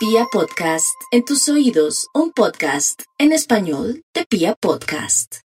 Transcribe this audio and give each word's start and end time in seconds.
Pia 0.00 0.24
Podcast, 0.32 0.96
en 1.10 1.26
tus 1.26 1.46
oídos, 1.50 2.08
un 2.14 2.32
podcast 2.32 3.02
en 3.18 3.32
español 3.32 4.02
de 4.14 4.24
Pia 4.24 4.54
Podcast. 4.58 5.40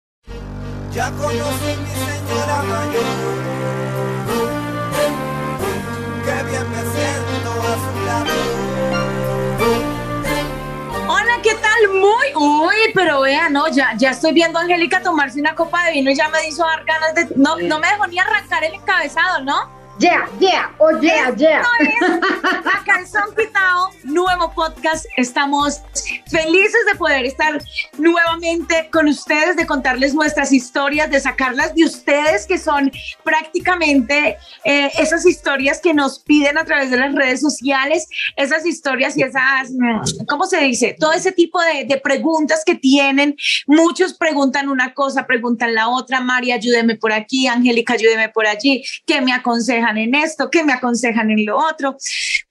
Ya 0.92 1.10
conocí 1.10 1.74
mi 1.82 1.90
señora 1.90 2.62
mayor. 2.62 3.02
Qué 6.24 6.42
bien 6.50 6.70
me 6.70 6.82
siento 6.94 7.50
a 7.50 7.74
su 7.82 7.92
lado. 8.06 8.30
Hola, 11.08 11.42
¿qué 11.42 11.54
tal? 11.54 11.88
Muy, 11.88 12.28
uy, 12.36 12.76
pero 12.94 13.22
vea, 13.22 13.48
no, 13.50 13.66
ya, 13.66 13.96
ya 13.96 14.10
estoy 14.12 14.32
viendo 14.34 14.60
a 14.60 14.62
Angélica 14.62 15.02
tomarse 15.02 15.40
una 15.40 15.56
copa 15.56 15.84
de 15.86 15.94
vino 15.94 16.12
y 16.12 16.14
ya 16.14 16.28
me 16.28 16.46
hizo 16.46 16.62
dar 16.62 16.84
ganas 16.84 17.12
de, 17.16 17.26
no, 17.34 17.56
no 17.56 17.80
me 17.80 17.88
dejó 17.88 18.06
ni 18.06 18.20
arrancar 18.20 18.62
el 18.62 18.74
encabezado, 18.74 19.42
¿no? 19.42 19.83
Yeah, 20.00 20.26
yeah, 20.40 20.72
oh 20.80 21.00
yeah, 21.00 21.32
yeah. 21.36 21.60
Esto 21.60 21.70
es 21.80 22.66
A 22.66 22.84
Calzón 22.84 23.32
Quitado, 23.36 23.90
nuevo 24.02 24.50
podcast. 24.52 25.06
Estamos 25.16 25.82
felices 26.26 26.80
de 26.90 26.98
poder 26.98 27.24
estar 27.24 27.62
nuevamente 27.96 28.88
con 28.90 29.06
ustedes, 29.06 29.56
de 29.56 29.66
contarles 29.66 30.12
nuestras 30.12 30.52
historias, 30.52 31.12
de 31.12 31.20
sacarlas 31.20 31.76
de 31.76 31.84
ustedes, 31.84 32.44
que 32.44 32.58
son 32.58 32.90
prácticamente 33.22 34.36
eh, 34.64 34.90
esas 34.98 35.24
historias 35.26 35.80
que 35.80 35.94
nos 35.94 36.18
piden 36.18 36.58
a 36.58 36.64
través 36.64 36.90
de 36.90 36.96
las 36.96 37.14
redes 37.14 37.40
sociales, 37.40 38.08
esas 38.34 38.66
historias 38.66 39.16
y 39.16 39.22
esas, 39.22 39.70
mm, 39.70 40.24
¿cómo 40.28 40.46
se 40.46 40.58
dice? 40.58 40.96
Todo 40.98 41.12
ese 41.12 41.30
tipo 41.30 41.60
de, 41.62 41.84
de 41.84 42.00
preguntas 42.00 42.64
que 42.66 42.74
tienen. 42.74 43.36
Muchos 43.68 44.14
preguntan 44.14 44.68
una 44.68 44.92
cosa, 44.92 45.24
preguntan 45.24 45.72
la 45.72 45.88
otra. 45.88 46.20
María, 46.20 46.56
ayúdeme 46.56 46.96
por 46.96 47.12
aquí. 47.12 47.46
Angélica, 47.46 47.92
ayúdeme 47.92 48.28
por 48.30 48.48
allí. 48.48 48.82
¿Qué 49.06 49.20
me 49.20 49.32
aconseja? 49.32 49.83
En 49.92 50.14
esto, 50.14 50.50
que 50.50 50.64
me 50.64 50.72
aconsejan 50.72 51.30
en 51.30 51.44
lo 51.44 51.56
otro. 51.56 51.96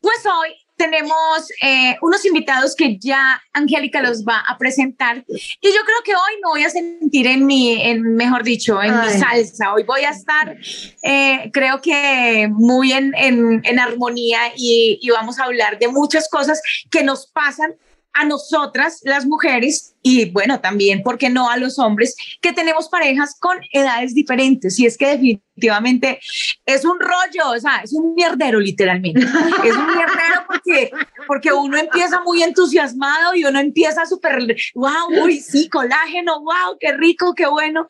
Pues 0.02 0.26
hoy 0.26 0.56
tenemos 0.76 1.50
eh, 1.62 1.96
unos 2.02 2.26
invitados 2.26 2.76
que 2.76 2.98
ya 2.98 3.42
Angélica 3.54 4.02
los 4.02 4.26
va 4.26 4.40
a 4.48 4.58
presentar 4.58 5.24
y 5.28 5.68
yo 5.68 5.82
creo 5.86 6.04
que 6.04 6.16
hoy 6.16 6.34
me 6.44 6.50
voy 6.50 6.64
a 6.64 6.70
sentir 6.70 7.28
en 7.28 7.46
mi, 7.46 7.82
en, 7.82 8.16
mejor 8.16 8.44
dicho, 8.44 8.82
en 8.82 8.92
mi 8.92 9.08
Ay. 9.08 9.20
salsa. 9.20 9.74
Hoy 9.74 9.84
voy 9.84 10.04
a 10.04 10.10
estar, 10.10 10.58
eh, 11.04 11.50
creo 11.54 11.82
que 11.82 12.50
muy 12.52 12.92
en, 12.92 13.14
en, 13.16 13.62
en 13.64 13.80
armonía 13.80 14.40
y, 14.58 15.00
y 15.02 15.10
vamos 15.12 15.40
a 15.40 15.46
hablar 15.46 15.78
de 15.80 15.88
muchas 15.88 16.28
cosas 16.30 16.62
que 16.90 17.04
nos 17.04 17.28
pasan 17.28 17.76
a 18.14 18.26
nosotras, 18.26 19.00
las 19.04 19.26
mujeres, 19.26 19.96
y 20.04 20.30
bueno, 20.32 20.60
también, 20.60 21.02
¿por 21.02 21.18
qué 21.18 21.30
no 21.30 21.50
a 21.50 21.58
los 21.58 21.80
hombres 21.80 22.16
que 22.42 22.54
tenemos 22.54 22.90
parejas 22.90 23.36
con 23.40 23.58
edades 23.72 24.14
diferentes? 24.14 24.78
Y 24.80 24.86
es 24.86 24.98
que 24.98 25.08
definitivamente 25.08 26.20
es 26.66 26.86
un 26.86 27.00
rollo, 27.00 27.52
o 27.56 27.60
sea, 27.60 27.78
es 27.84 27.94
un 27.94 28.14
mierdero 28.14 28.60
literalmente. 28.60 29.22
Es 29.22 29.76
un 29.76 29.88
mierdero 29.88 30.46
porque, 30.48 30.92
porque 31.28 31.54
uno 31.54 31.78
empieza 31.78 32.22
muy 32.22 32.44
entusiasmado 32.44 33.34
y 33.36 33.46
uno 33.46 33.60
empieza 33.60 34.06
súper, 34.06 34.56
wow, 34.76 35.24
uy, 35.24 35.40
sí, 35.40 35.70
colágeno, 35.70 36.42
wow, 36.42 36.78
qué 36.80 36.92
rico, 36.94 37.34
qué 37.34 37.48
bueno. 37.48 37.88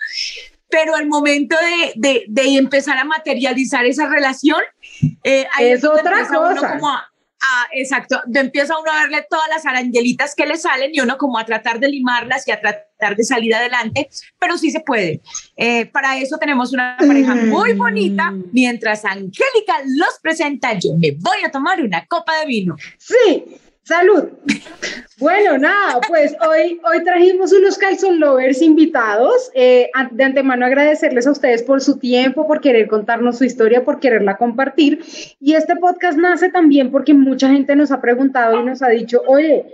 Pero 0.69 0.97
el 0.97 1.07
momento 1.07 1.55
de, 1.57 1.93
de, 1.95 2.23
de 2.27 2.57
empezar 2.57 2.97
a 2.97 3.03
materializar 3.03 3.85
esa 3.85 4.07
relación, 4.07 4.61
eh, 5.23 5.45
ahí 5.53 5.67
Es 5.71 5.83
otra 5.83 6.27
uno 6.31 6.61
como 6.61 6.89
a- 6.89 7.09
a- 7.43 7.67
exacto, 7.73 8.21
de 8.25 8.39
empieza 8.39 8.77
uno 8.79 8.91
a 8.91 9.01
verle 9.01 9.25
todas 9.29 9.47
las 9.49 9.65
arangelitas 9.65 10.33
que 10.35 10.45
le 10.45 10.57
salen 10.57 10.91
y 10.93 11.01
uno 11.01 11.17
como 11.17 11.37
a 11.37 11.45
tratar 11.45 11.79
de 11.79 11.89
limarlas 11.89 12.47
y 12.47 12.51
a 12.51 12.59
tratar 12.61 13.15
de 13.15 13.23
salir 13.23 13.53
adelante, 13.53 14.09
pero 14.39 14.57
sí 14.57 14.71
se 14.71 14.79
puede. 14.79 15.21
Eh, 15.57 15.85
para 15.87 16.17
eso 16.17 16.37
tenemos 16.37 16.73
una 16.73 16.95
pareja 16.97 17.35
muy 17.35 17.73
bonita. 17.73 18.33
Mientras 18.51 19.03
Angélica 19.05 19.75
los 19.85 20.19
presenta, 20.21 20.73
yo 20.73 20.91
me 20.97 21.11
voy 21.11 21.37
a 21.45 21.51
tomar 21.51 21.81
una 21.81 22.05
copa 22.05 22.39
de 22.39 22.45
vino. 22.45 22.75
Sí, 22.97 23.43
salud. 23.83 24.29
Bueno, 25.19 25.57
nada, 25.57 26.01
pues 26.07 26.35
hoy, 26.41 26.81
hoy 26.83 27.03
trajimos 27.03 27.53
unos 27.53 27.77
calzón 27.77 28.19
lovers 28.19 28.61
invitados. 28.61 29.51
Eh, 29.53 29.89
de 30.11 30.23
antemano 30.23 30.65
agradecerles 30.65 31.27
a 31.27 31.31
ustedes 31.31 31.63
por 31.63 31.81
su 31.81 31.97
tiempo, 31.97 32.47
por 32.47 32.61
querer 32.61 32.87
contarnos 32.87 33.37
su 33.37 33.45
historia, 33.45 33.85
por 33.85 33.99
quererla 33.99 34.37
compartir. 34.37 35.01
Y 35.39 35.53
este 35.53 35.75
podcast 35.75 36.17
nace 36.17 36.49
también 36.49 36.91
porque 36.91 37.13
mucha 37.13 37.49
gente 37.49 37.75
nos 37.75 37.91
ha 37.91 38.01
preguntado 38.01 38.59
y 38.59 38.65
nos 38.65 38.81
ha 38.81 38.89
dicho, 38.89 39.21
oye, 39.27 39.65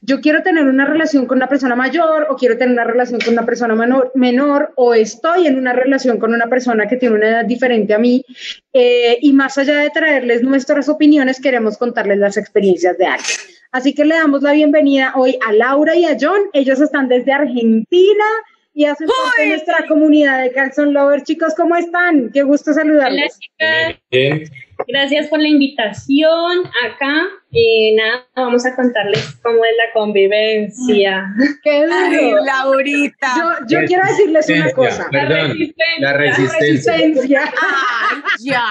yo 0.00 0.20
quiero 0.20 0.42
tener 0.42 0.66
una 0.66 0.86
relación 0.86 1.26
con 1.26 1.38
una 1.38 1.48
persona 1.48 1.74
mayor 1.74 2.26
o 2.30 2.36
quiero 2.36 2.56
tener 2.56 2.72
una 2.72 2.84
relación 2.84 3.20
con 3.20 3.32
una 3.34 3.44
persona 3.44 3.74
menor, 3.74 4.12
menor 4.14 4.72
o 4.76 4.94
estoy 4.94 5.46
en 5.46 5.58
una 5.58 5.72
relación 5.72 6.18
con 6.18 6.32
una 6.32 6.46
persona 6.46 6.86
que 6.86 6.96
tiene 6.96 7.16
una 7.16 7.28
edad 7.28 7.44
diferente 7.44 7.94
a 7.94 7.98
mí 7.98 8.24
eh, 8.72 9.18
y 9.20 9.32
más 9.32 9.58
allá 9.58 9.78
de 9.78 9.90
traerles 9.90 10.42
nuestras 10.42 10.88
opiniones 10.88 11.40
queremos 11.40 11.76
contarles 11.76 12.18
las 12.18 12.36
experiencias 12.36 12.96
de 12.98 13.06
alguien. 13.06 13.36
Así 13.72 13.94
que 13.94 14.04
le 14.04 14.14
damos 14.14 14.42
la 14.42 14.52
bienvenida 14.52 15.12
hoy 15.16 15.38
a 15.46 15.52
Laura 15.52 15.94
y 15.96 16.04
a 16.04 16.16
John. 16.18 16.42
Ellos 16.52 16.80
están 16.80 17.08
desde 17.08 17.32
Argentina 17.32 18.24
y 18.72 18.84
hacen 18.84 19.08
parte 19.08 19.42
de 19.42 19.48
nuestra 19.48 19.86
comunidad 19.86 20.42
de 20.42 20.52
Calzón 20.52 20.92
Lovers. 20.92 21.24
Chicos, 21.24 21.54
¿cómo 21.54 21.76
están? 21.76 22.30
Qué 22.32 22.42
gusto 22.42 22.70
Hola 22.70 22.80
saludarlos. 22.82 23.38
chicas, 23.38 23.96
Bien, 24.10 24.44
gracias 24.86 25.28
por 25.28 25.40
la 25.40 25.48
invitación 25.48 26.64
acá. 26.84 27.24
Eh, 27.52 27.94
nada, 27.96 28.26
vamos 28.34 28.66
a 28.66 28.74
contarles 28.76 29.36
cómo 29.42 29.64
es 29.64 29.72
la 29.76 29.92
convivencia. 29.94 31.24
Qué 31.62 31.86
Ay, 31.90 32.16
duro. 32.16 32.44
Laurita. 32.44 33.28
Yo, 33.68 33.80
yo 33.80 33.86
quiero 33.86 34.02
decirles 34.06 34.48
una 34.48 34.70
cosa. 34.72 35.08
Perdón, 35.10 35.50
resistencia. 35.50 35.74
la 36.00 36.12
resistencia. 36.12 36.92
Resistencia. 36.96 37.40
Ay, 37.44 38.16
ya. 38.40 38.62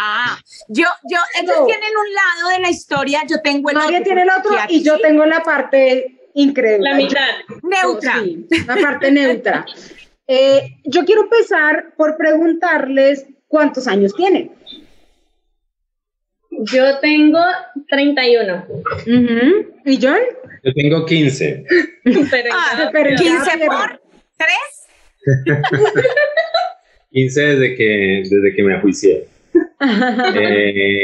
Yo, 0.68 0.86
yo, 1.10 1.18
ellos 1.42 1.56
No. 1.60 1.66
tienen 1.66 1.90
un 1.98 2.14
lado 2.14 2.50
de 2.56 2.60
la 2.60 2.70
historia, 2.70 3.22
yo 3.28 3.42
tengo 3.42 3.70
el 3.70 3.76
María 3.76 4.00
otro. 4.00 4.04
tiene 4.04 4.22
el 4.24 4.30
otro 4.30 4.52
y 4.70 4.84
yo 4.84 5.00
tengo 5.00 5.26
la 5.26 5.42
parte 5.42 6.30
increíble. 6.36 6.90
La 6.90 6.96
mitad. 6.96 7.28
neutra. 7.64 8.22
Sí, 8.24 8.46
la 8.68 8.76
parte 8.78 9.12
neutra. 9.12 9.66
Eh, 10.28 10.78
yo 10.86 11.06
quiero 11.06 11.22
empezar 11.22 11.94
por 11.96 12.18
preguntarles 12.18 13.28
cuántos 13.48 13.88
años 13.88 14.16
tienen. 14.16 14.52
Yo 16.64 17.00
tengo 17.00 17.40
31. 17.90 18.66
Ujú. 18.68 19.74
¿Y 19.86 20.00
John? 20.02 20.20
Yo 20.64 20.74
tengo 20.74 21.06
15. 21.06 21.66
Pero 22.04 22.50
Ah, 22.54 22.90
pero 22.92 23.10
ya- 23.12 23.18
15 23.18 23.52
pero- 23.60 23.72
por 23.72 24.02
3. 24.38 24.50
15 27.12 27.42
desde 27.46 27.76
que, 27.76 28.24
desde 28.30 28.56
que 28.56 28.64
me 28.64 28.80
juicié. 28.82 29.28
Eh, 29.86 31.04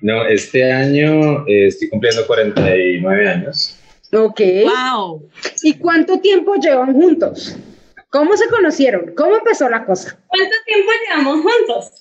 no, 0.00 0.26
este 0.26 0.70
año 0.72 1.46
eh, 1.46 1.66
estoy 1.68 1.88
cumpliendo 1.88 2.26
49 2.26 3.28
años. 3.28 3.78
Ok. 4.12 4.40
Wow. 4.64 5.28
¿Y 5.62 5.74
cuánto 5.74 6.18
tiempo 6.20 6.54
llevan 6.56 6.92
juntos? 6.94 7.56
¿Cómo 8.16 8.34
se 8.34 8.48
conocieron? 8.48 9.12
¿Cómo 9.14 9.36
empezó 9.36 9.68
la 9.68 9.84
cosa? 9.84 10.18
¿Cuánto 10.26 10.56
tiempo 10.64 10.90
llevamos 11.06 11.42
juntos? 11.42 11.92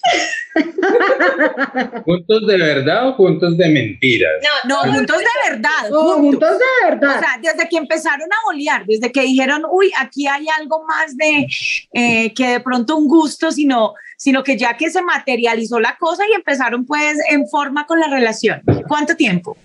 ¿Juntos 2.06 2.48
de 2.48 2.58
verdad 2.58 3.10
o 3.10 3.14
juntos 3.16 3.58
de 3.58 3.68
mentiras? 3.68 4.32
No, 4.66 4.76
todos- 4.82 4.96
juntos 4.96 5.18
de 5.18 5.52
verdad. 5.52 5.90
No, 5.92 6.14
juntos 6.14 6.52
de 6.58 6.90
verdad. 6.90 7.18
O 7.18 7.20
sea, 7.20 7.38
desde 7.42 7.68
que 7.68 7.76
empezaron 7.76 8.30
a 8.32 8.46
bolear, 8.46 8.86
desde 8.86 9.12
que 9.12 9.24
dijeron, 9.24 9.64
uy, 9.70 9.92
aquí 10.00 10.26
hay 10.26 10.46
algo 10.58 10.86
más 10.86 11.18
de 11.18 11.48
eh, 11.92 12.34
que 12.34 12.48
de 12.48 12.60
pronto 12.62 12.96
un 12.96 13.10
gusto, 13.10 13.52
sino, 13.52 13.94
sino 14.16 14.42
que 14.42 14.58
ya 14.58 14.78
que 14.78 14.90
se 14.90 15.02
materializó 15.02 15.82
la 15.82 15.98
cosa 16.00 16.24
y 16.30 16.34
empezaron 16.34 16.86
pues 16.86 17.18
en 17.30 17.46
forma 17.50 17.86
con 17.86 18.00
la 18.00 18.08
relación. 18.08 18.62
¿Cuánto 18.88 19.18
tiempo? 19.18 19.58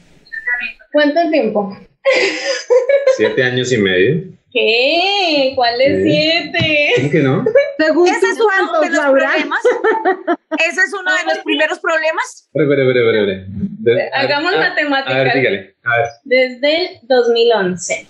¿Cuánto 0.90 1.30
tiempo? 1.30 1.78
Siete 3.16 3.42
años 3.42 3.72
y 3.72 3.78
medio. 3.78 4.22
¿Qué? 4.52 5.52
¿Cuál 5.54 5.80
es 5.80 6.02
Sí. 6.02 6.10
siete? 6.10 6.92
¿Cómo 6.96 7.10
que 7.10 7.18
no? 7.20 7.44
Según 7.78 8.08
Ese 8.08 8.26
es 8.26 8.34
uno 8.34 8.44
de 8.44 8.46
¿cuántos, 8.68 8.80
los 8.90 8.98
Laura? 9.04 9.28
problemas. 9.30 9.60
Ese 10.58 10.80
es 10.80 10.92
uno 10.92 11.10
de 11.16 11.34
los 11.34 11.44
primeros 11.44 11.78
problemas. 11.78 12.50
Espera, 12.52 12.82
espera, 12.82 13.46
espera, 13.84 14.10
Hagamos 14.14 14.56
matemáticas. 14.56 15.14
A 15.14 15.22
ver, 15.22 15.34
dígale. 15.34 15.76
A 15.84 15.96
ver. 15.98 16.06
Desde 16.24 16.76
el 16.82 16.88
2011. 17.02 18.06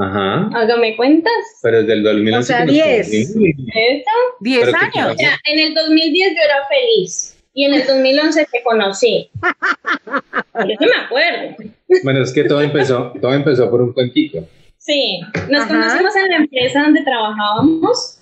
Ajá. 0.00 0.50
Hágame 0.54 0.96
cuentas. 0.96 1.32
Pero 1.62 1.78
desde 1.80 1.92
el 1.94 2.02
2011. 2.02 2.38
O 2.38 2.42
sea, 2.42 2.58
que 2.58 2.64
nos 2.66 2.74
10. 2.74 3.32
conocimos. 3.32 3.68
¿Eso? 3.74 4.10
10 4.40 4.60
Pero 4.60 4.72
¿qué 4.92 4.98
años. 5.00 5.14
O 5.14 5.18
sea, 5.18 5.38
en 5.44 5.58
el 5.58 5.74
2010 5.74 6.30
yo 6.36 6.42
era 6.44 6.68
feliz 6.68 7.37
y 7.54 7.64
en 7.64 7.74
el 7.74 7.86
2011 7.86 8.46
te 8.52 8.62
conocí. 8.62 9.30
Yo 9.42 10.74
sí 10.78 10.86
me 10.86 11.04
acuerdo. 11.04 11.56
Bueno, 12.04 12.22
es 12.22 12.32
que 12.32 12.44
todo 12.44 12.60
empezó, 12.60 13.12
todo 13.20 13.32
empezó 13.34 13.70
por 13.70 13.80
un 13.82 13.92
cuentito. 13.92 14.46
Sí, 14.76 15.20
nos 15.50 15.62
Ajá. 15.64 15.68
conocimos 15.68 16.16
en 16.16 16.28
la 16.30 16.36
empresa 16.36 16.82
donde 16.82 17.02
trabajábamos. 17.02 18.20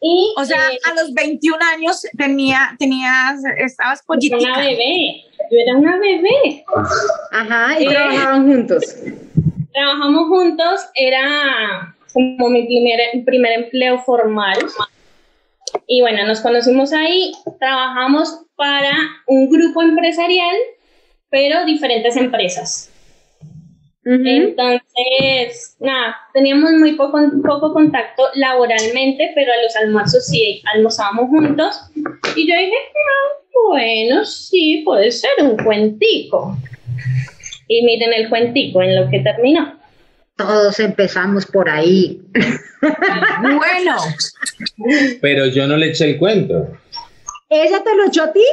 Y, 0.00 0.34
O 0.36 0.44
sea, 0.44 0.58
eh, 0.72 0.78
a 0.90 0.94
los 1.00 1.14
21 1.14 1.56
años 1.74 2.02
tenía, 2.18 2.74
tenías, 2.78 3.40
estabas 3.58 4.02
yo 4.20 4.36
era 4.36 4.36
una 4.38 4.54
pollitica. 4.54 4.58
bebé. 4.60 5.24
Yo 5.50 5.58
era 5.66 5.76
una 5.76 5.98
bebé. 5.98 6.64
Ajá, 7.32 7.80
y 7.80 7.84
Eh. 7.86 7.88
trabajaban 7.88 8.46
juntos. 8.46 8.96
Trabajamos 9.72 10.28
juntos, 10.28 10.80
era 10.94 11.94
como 12.12 12.48
mi 12.50 12.64
primer, 12.66 13.24
primer 13.24 13.52
empleo 13.64 13.98
formal. 14.02 14.58
Y 15.86 16.00
bueno, 16.00 16.26
nos 16.26 16.40
conocimos 16.40 16.92
ahí, 16.92 17.32
trabajamos 17.58 18.44
para 18.56 18.92
un 19.26 19.50
grupo 19.50 19.82
empresarial, 19.82 20.56
pero 21.30 21.64
diferentes 21.64 22.16
empresas. 22.16 22.90
Entonces, 24.04 25.76
nada, 25.80 26.16
teníamos 26.34 26.72
muy 26.72 26.92
poco, 26.92 27.18
poco 27.42 27.72
contacto 27.72 28.24
laboralmente, 28.34 29.32
pero 29.34 29.50
a 29.52 29.62
los 29.62 29.74
almuerzos 29.76 30.26
sí 30.26 30.62
almorzábamos 30.74 31.30
juntos. 31.30 31.80
Y 32.36 32.46
yo 32.48 32.54
dije, 32.56 32.76
ah, 32.76 33.44
bueno, 33.70 34.24
sí, 34.24 34.82
puede 34.84 35.10
ser 35.10 35.30
un 35.40 35.56
cuentico. 35.56 36.56
Y 37.66 37.82
miren 37.82 38.12
el 38.12 38.28
cuentico 38.28 38.82
en 38.82 38.94
lo 38.94 39.08
que 39.08 39.20
terminó. 39.20 39.78
Todos 40.36 40.80
empezamos 40.80 41.46
por 41.46 41.70
ahí. 41.70 42.20
Bueno, 43.42 43.96
Pero 45.20 45.46
yo 45.46 45.66
no 45.66 45.76
le 45.76 45.88
eché 45.88 46.10
el 46.10 46.18
cuento. 46.18 46.68
¿Ella 47.48 47.82
te 47.84 47.94
lo 47.96 48.06
echó 48.06 48.24
a 48.24 48.32
ti? 48.32 48.44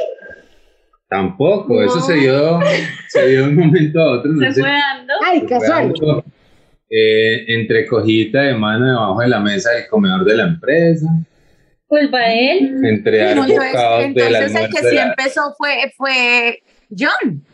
Tampoco, 1.08 1.82
eso 1.82 2.00
se 2.00 2.14
dio, 2.14 2.60
se 3.08 3.26
dio 3.28 3.42
de 3.42 3.48
un 3.48 3.56
momento 3.56 4.00
a 4.00 4.18
otro. 4.18 4.32
no 4.32 4.46
Se 4.46 4.52
sé. 4.54 4.60
fue 4.60 4.70
dando. 4.70 5.12
Ay, 5.24 5.46
casual. 5.46 5.92
eh, 6.88 7.44
entre 7.48 7.86
cojita 7.86 8.40
de 8.42 8.54
mano 8.54 8.86
debajo 8.86 9.20
de 9.20 9.28
la 9.28 9.40
mesa 9.40 9.70
del 9.72 9.86
comedor 9.88 10.24
de 10.24 10.36
la 10.36 10.44
empresa, 10.44 11.06
Culpa 11.86 12.18
de 12.20 12.52
él. 12.52 12.80
entre 12.84 13.30
entonces, 13.32 13.58
entonces 14.00 14.54
el 14.54 14.70
que 14.70 14.78
sí 14.88 14.94
la- 14.94 15.02
empezó 15.08 15.54
fue, 15.58 15.92
fue 15.96 16.62
John. 16.98 17.44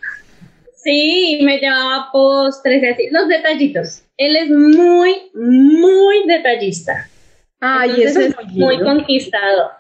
Sí, 0.77 1.41
me 1.43 1.59
llevaba 1.59 2.09
postres 2.13 2.81
y 2.83 2.87
así. 2.87 3.09
Los 3.11 3.29
detallitos. 3.29 4.03
Él 4.17 4.37
es 4.37 4.49
muy, 4.51 5.15
muy 5.35 6.27
detallista. 6.29 7.09
Ay, 7.61 7.91
Entonces 7.91 8.17
eso 8.17 8.41
es 8.41 8.53
muy 8.53 8.79
conquistador. 8.81 9.73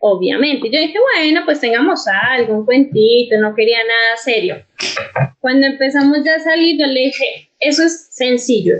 Obviamente. 0.00 0.70
Yo 0.70 0.80
dije, 0.80 0.98
bueno, 0.98 1.42
pues 1.44 1.60
tengamos 1.60 2.06
algo, 2.06 2.54
un 2.54 2.64
cuentito, 2.64 3.36
no 3.38 3.54
quería 3.54 3.78
nada 3.78 4.16
serio. 4.22 4.64
Cuando 5.40 5.66
empezamos 5.66 6.18
ya 6.24 6.36
a 6.36 6.40
salir, 6.40 6.78
yo 6.78 6.86
le 6.86 7.00
dije, 7.00 7.50
eso 7.58 7.82
es 7.82 8.08
sencillo. 8.10 8.76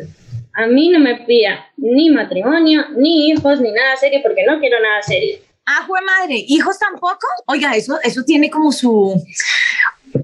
A 0.54 0.66
mí 0.66 0.88
no 0.88 1.00
me 1.00 1.16
pida 1.16 1.66
ni 1.76 2.10
matrimonio, 2.10 2.86
ni 2.96 3.30
hijos, 3.30 3.60
ni 3.60 3.72
nada 3.72 3.96
serio, 3.96 4.20
porque 4.22 4.44
no 4.44 4.58
quiero 4.60 4.80
nada 4.80 5.02
serio. 5.02 5.38
Ah, 5.66 5.84
jue 5.86 6.00
madre, 6.00 6.44
hijos 6.48 6.78
tampoco. 6.78 7.26
Oiga, 7.46 7.76
eso, 7.76 7.98
eso 8.02 8.22
tiene 8.24 8.48
como 8.48 8.72
su. 8.72 9.22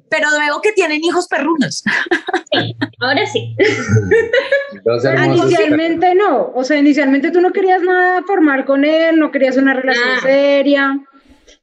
Pero 0.09 0.29
veo 0.39 0.61
que 0.63 0.73
tienen 0.73 1.03
hijos 1.05 1.27
perrunos. 1.29 1.83
Ahora 3.01 3.27
sí. 3.27 3.55
Dos 4.85 5.05
Ah, 5.05 5.11
hermosos 5.13 5.45
Inicialmente 5.51 6.15
no, 6.15 6.53
o 6.55 6.65
sea, 6.65 6.79
inicialmente 6.79 7.31
tú 7.31 7.41
no 7.41 7.53
querías 7.53 7.83
nada 7.83 8.23
formar 8.27 8.65
con 8.65 8.85
él, 8.85 9.19
no 9.19 9.31
querías 9.31 9.57
una 9.57 9.75
relación 9.75 10.09
Ah. 10.17 10.21
seria. 10.23 11.01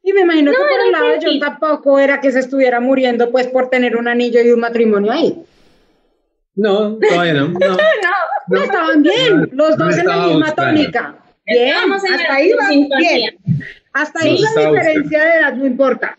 Y 0.03 0.13
me 0.13 0.21
imagino 0.21 0.51
que 0.51 0.57
por 0.57 0.85
el 0.85 0.91
lado 0.91 1.07
de 1.07 1.19
John 1.21 1.39
tampoco 1.39 1.99
era 1.99 2.19
que 2.19 2.31
se 2.31 2.39
estuviera 2.39 2.79
muriendo 2.79 3.31
pues 3.31 3.47
por 3.47 3.69
tener 3.69 3.95
un 3.95 4.07
anillo 4.07 4.41
y 4.41 4.51
un 4.51 4.59
matrimonio 4.59 5.11
ahí. 5.11 5.43
No, 6.55 6.97
todavía 6.97 7.33
no. 7.33 7.47
no. 7.49 7.59
No, 8.47 8.63
estaban 8.63 9.01
bien, 9.03 9.49
los 9.53 9.77
No 9.77 9.85
dos 9.85 9.97
en 9.97 10.07
la 10.07 10.17
misma 10.27 10.47
buscando. 10.47 10.55
tónica. 10.81 11.15
Bien, 11.45 11.75
hasta 11.93 12.33
ahí 12.33 12.51
va 12.51 12.67
bien. 12.97 13.37
Hasta 13.93 14.19
No 14.19 14.25
ahí 14.25 14.37
la 14.39 14.61
diferencia 14.69 15.23
de 15.23 15.29
edad 15.39 15.53
no 15.53 15.65
importa. 15.65 16.17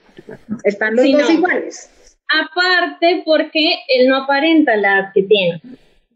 Están 0.64 0.96
los 0.96 1.04
Sí, 1.04 1.12
dos 1.12 1.22
no. 1.22 1.30
iguales. 1.30 1.90
Aparte, 2.28 3.22
porque 3.24 3.74
él 3.88 4.08
no 4.08 4.16
aparenta 4.24 4.76
la 4.76 4.98
edad 4.98 5.10
que 5.14 5.22
tiene. 5.24 5.60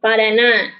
Para 0.00 0.32
nada. 0.32 0.72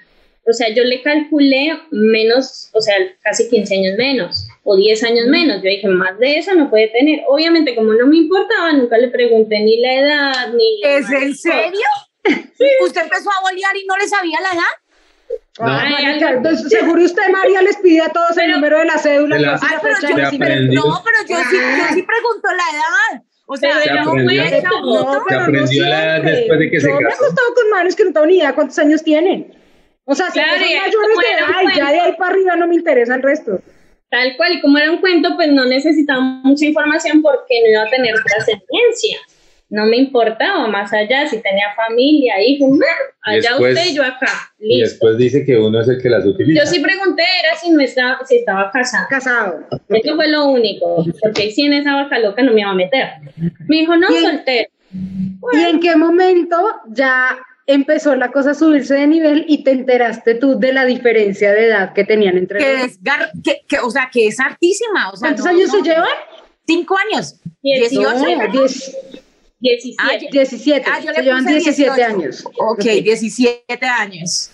O 0.49 0.53
sea, 0.53 0.69
yo 0.73 0.85
le 0.85 1.03
calculé 1.03 1.77
menos, 1.91 2.71
o 2.73 2.81
sea, 2.81 2.95
casi 3.23 3.49
15 3.51 3.75
años 3.75 3.99
menos 3.99 4.49
o 4.63 4.77
10 4.77 5.03
años 5.05 5.27
menos. 5.27 5.57
Yo 5.57 5.69
dije, 5.69 5.89
más 5.89 6.17
de 6.21 6.39
eso 6.39 6.55
no 6.55 6.71
puede 6.71 6.87
tener. 6.89 7.23
Obviamente, 7.29 7.75
como 7.75 7.93
no 7.95 8.07
me 8.07 8.17
importaba, 8.19 8.73
nunca 8.73 8.97
le 8.97 9.09
pregunté 9.09 9.59
ni 9.61 9.81
la 9.81 9.95
edad, 9.95 10.53
ni... 10.55 10.81
¿Es 10.85 11.11
en 11.11 11.35
serio? 11.35 11.81
¿Usted 12.85 13.03
empezó 13.03 13.31
a 13.31 13.41
bolear 13.43 13.77
y 13.77 13.87
no 13.87 13.97
le 13.97 14.07
sabía 14.09 14.39
la 14.41 14.53
edad? 14.53 14.73
No. 15.59 15.67
Ay, 15.69 16.05
algo- 16.05 16.29
entonces, 16.37 16.69
seguro 16.71 17.03
usted, 17.03 17.29
María, 17.33 17.63
les 17.63 17.77
pide 17.79 18.03
a 18.03 18.09
todos 18.11 18.37
el 18.39 18.53
número 18.53 18.79
de 18.79 18.85
la 18.85 18.99
cédula. 18.99 19.37
De 19.37 19.43
la- 19.43 19.55
Ay, 19.61 19.77
pero 19.83 19.95
yo 20.01 20.09
no, 20.11 21.03
pero 21.05 21.19
yo 21.29 21.37
sí, 21.51 21.57
yo 21.57 21.95
sí 21.95 22.03
pregunto 22.03 22.49
la 22.51 22.77
edad. 22.79 23.23
O 23.47 23.57
sea, 23.57 23.81
Se 23.81 23.93
no 23.95 24.11
aprendió. 24.11 24.43
fue. 24.45 24.63
No, 24.63 25.23
pero 25.29 25.39
Se 25.41 25.45
aprendió 25.45 25.83
no 25.85 25.89
la 25.89 26.21
después 26.21 26.59
de 26.59 26.71
que 26.71 26.81
se 26.81 26.89
Yo 26.89 26.95
me 26.97 27.01
he 27.01 27.05
casó. 27.05 27.25
acostado 27.25 27.55
con 27.55 27.71
manos 27.71 27.95
que 27.97 28.05
no 28.05 28.13
tengo 28.13 28.27
ni 28.27 28.37
idea 28.39 28.55
cuántos 28.55 28.79
años 28.79 29.03
tienen. 29.05 29.55
O 30.05 30.15
sea, 30.15 30.27
si 30.31 30.35
Claro, 30.41 30.53
son 30.61 30.69
y 30.71 30.75
mayores 30.75 31.17
de 31.19 31.35
edad, 31.39 31.75
ya 31.77 31.93
de 31.93 32.01
ahí 32.01 32.13
para 32.19 32.31
arriba 32.33 32.57
no 32.57 32.67
me 32.67 32.75
interesa 32.75 33.15
el 33.15 33.23
resto. 33.23 33.61
Tal 34.11 34.37
cual, 34.37 34.53
y 34.53 34.61
como 34.61 34.79
era 34.79 34.91
un 34.93 34.99
cuento, 34.99 35.35
pues 35.37 35.51
no 35.51 35.65
necesitaba 35.65 36.21
mucha 36.21 36.65
información 36.65 37.23
porque 37.23 37.61
no 37.65 37.71
iba 37.71 37.83
a 37.83 37.91
tener 37.91 38.15
trascendencia. 38.25 39.19
No 39.69 39.85
me 39.87 39.97
importaba 39.97 40.69
más 40.69 40.93
allá 40.93 41.27
si 41.27 41.43
tenía 41.43 41.75
familia, 41.75 42.35
hijos, 42.41 42.79
Y 42.79 43.31
allá 43.31 43.51
después- 43.51 43.77
usted 43.77 43.91
y 43.91 43.95
yo 43.97 44.05
acá. 44.05 44.29
Y 44.61 44.79
Listo. 44.79 44.91
después 44.91 45.19
dice 45.19 45.45
que 45.45 45.57
uno 45.57 45.81
es 45.81 45.89
el 45.89 46.01
que 46.01 46.09
las 46.09 46.25
utiliza. 46.25 46.65
Yo 46.65 46.71
sí 46.71 46.79
pregunté, 46.81 47.25
era 47.45 47.57
si, 47.57 47.71
no 47.71 47.81
estaba, 47.81 48.19
si 48.25 48.37
estaba 48.37 48.71
casada. 48.71 49.09
Casado. 49.09 49.59
Eso 49.89 50.15
fue 50.15 50.29
lo 50.29 50.47
único, 50.47 51.05
porque 51.21 51.51
sí 51.51 51.63
en 51.67 51.73
esa 51.73 51.95
vaca 51.97 52.19
loca 52.21 52.43
no 52.43 52.53
me 52.53 52.61
iba 52.61 52.71
a 52.71 52.75
meter. 52.75 53.09
Me 53.67 53.79
dijo, 53.79 53.97
no, 53.97 54.07
soltero. 54.09 54.71
¿Y 55.53 55.59
en 55.65 55.81
qué 55.81 55.97
momento 55.97 56.57
ya 56.89 57.37
empezó 57.67 58.15
la 58.15 58.31
cosa 58.31 58.53
a 58.53 58.55
subirse 58.55 58.95
de 58.95 59.09
nivel 59.09 59.45
y 59.49 59.65
te 59.65 59.73
enteraste 59.73 60.37
tú 60.37 60.59
de 60.61 60.73
la 60.73 60.85
diferencia 60.85 61.53
de 61.53 61.67
edad 61.67 61.93
que 61.93 62.05
tenían 62.05 62.39
entre 62.39 62.61
Que 62.61 62.73
los 62.75 62.83
es, 62.93 63.03
gar- 63.03 63.31
que, 63.43 63.63
que, 63.69 63.81
o 63.81 63.91
sea, 63.91 64.09
que 64.13 64.29
es 64.29 64.39
hartísima. 64.39 65.11
O 65.11 65.17
sea, 65.17 65.31
¿Cuántos 65.31 65.45
no- 65.45 65.51
años 65.51 65.73
no, 65.73 65.83
se 65.83 65.91
llevan? 65.91 66.09
Cinco 66.69 66.97
años. 67.13 67.41
Dieciocho. 67.63 68.11
Dieciocho. 68.25 68.47
No, 68.47 68.53
diez- 68.53 68.97
17. 69.69 69.97
Ah, 69.99 70.17
yo- 70.19 70.29
17. 70.31 70.85
Ah, 70.91 71.01
yo 71.01 71.13
se 71.13 71.19
le 71.19 71.25
llevan 71.25 71.45
puse 71.45 71.55
17 71.55 71.91
18. 71.95 72.15
años. 72.17 72.45
Ok, 72.59 72.85
17 73.03 73.87
años. 73.87 74.51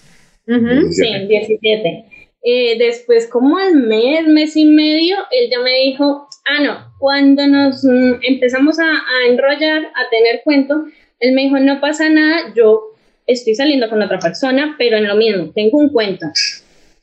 Ujú. 0.47 0.93
Sí, 0.93 1.09
17. 1.29 2.05
Eh, 2.45 2.77
después, 2.79 3.29
como 3.29 3.57
al 3.59 3.75
mes, 3.77 4.27
mes 4.27 4.57
y 4.57 4.65
medio, 4.65 5.17
él 5.31 5.49
ya 5.51 5.61
me 5.61 5.73
dijo, 5.85 6.29
ah, 6.45 6.61
no, 6.63 6.93
cuando 6.99 7.47
nos 7.47 7.85
mm, 7.85 8.15
empezamos 8.23 8.79
a, 8.81 8.85
a 8.85 9.29
enrollar, 9.29 9.83
a 9.95 10.11
tener 10.11 10.41
cuento, 10.43 10.85
él 11.21 11.35
me 11.35 11.43
dijo, 11.43 11.59
no 11.61 11.81
pasa 11.81 12.09
nada, 12.09 12.53
yo 12.57 12.95
estoy 13.29 13.55
saliendo 13.55 13.89
con 13.89 14.03
otra 14.03 14.19
persona, 14.19 14.75
pero 14.77 14.97
en 14.97 15.07
lo 15.07 15.15
mismo, 15.15 15.53
tengo 15.55 15.79
un 15.79 15.91
cuento. 15.91 16.27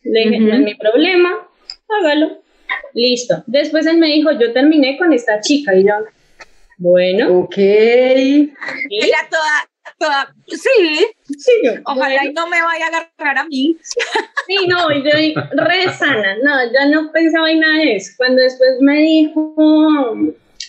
Le 0.04 0.24
dije, 0.26 0.40
no 0.40 0.54
es 0.56 0.60
mi 0.62 0.76
problema, 0.76 1.30
hágalo. 1.88 2.42
Listo. 2.94 3.44
Después 3.48 3.86
él 3.86 3.98
me 3.98 4.08
dijo, 4.08 4.32
yo 4.38 4.52
terminé 4.52 4.98
con 4.98 5.14
esta 5.14 5.40
chica 5.40 5.74
y 5.76 5.84
yo, 5.86 5.94
bueno, 6.80 7.40
Ok. 7.40 7.58
Ella 7.58 9.18
toda, 9.30 9.70
toda, 10.00 10.34
sí, 10.48 11.06
Sí, 11.38 11.52
yo, 11.64 11.74
ojalá 11.86 12.16
bueno. 12.16 12.30
y 12.32 12.34
no 12.34 12.48
me 12.48 12.62
vaya 12.62 12.86
a 12.86 12.88
agarrar 12.88 13.38
a 13.40 13.44
mí. 13.46 13.78
Sí, 14.48 14.56
no, 14.68 14.92
yo 14.92 15.12
re 15.54 15.94
sana, 15.94 16.38
no, 16.44 16.64
yo 16.66 16.90
no 16.90 17.12
pensaba 17.12 17.52
en 17.52 17.60
nada 17.60 17.78
de 17.78 17.98
eso. 17.98 18.14
Cuando 18.18 18.42
después 18.42 18.72
me 18.82 19.00
dijo, 19.02 20.16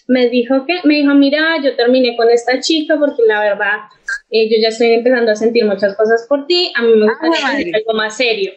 me 0.09 0.29
dijo 0.29 0.67
que, 0.67 0.81
me 0.85 0.97
dijo, 0.97 1.15
mira, 1.15 1.57
yo 1.63 1.75
terminé 1.77 2.17
con 2.17 2.29
esta 2.29 2.61
chica 2.61 2.97
porque 2.99 3.23
la 3.27 3.41
verdad, 3.41 3.77
eh, 4.31 4.51
yo 4.51 4.57
ya 4.61 4.69
estoy 4.69 4.89
empezando 4.95 5.33
a 5.33 5.37
sentir 5.37 5.65
muchas 5.65 5.97
cosas 5.97 6.27
por 6.29 6.47
ti, 6.47 6.73
a 6.77 6.83
mí 6.83 6.93
me 6.97 7.07
Ah, 7.07 7.17
gusta 7.27 7.43
madre. 7.47 7.73
algo 7.75 7.95
más 7.95 8.17
serio. 8.17 8.53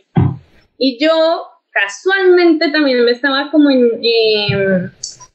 Y 0.78 0.98
yo 1.00 1.46
casualmente 1.72 2.70
también 2.72 3.04
me 3.06 3.12
estaba 3.12 3.50
como 3.52 3.70
en, 3.70 3.92
eh, 4.04 4.90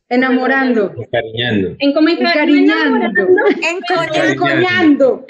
Enamorando. 0.09 0.95
Cariñando. 1.11 1.77
en 1.79 1.93
como 1.93 2.09
en 2.09 2.19
Encariñando. 2.19 3.07
Encoñando. 4.27 5.27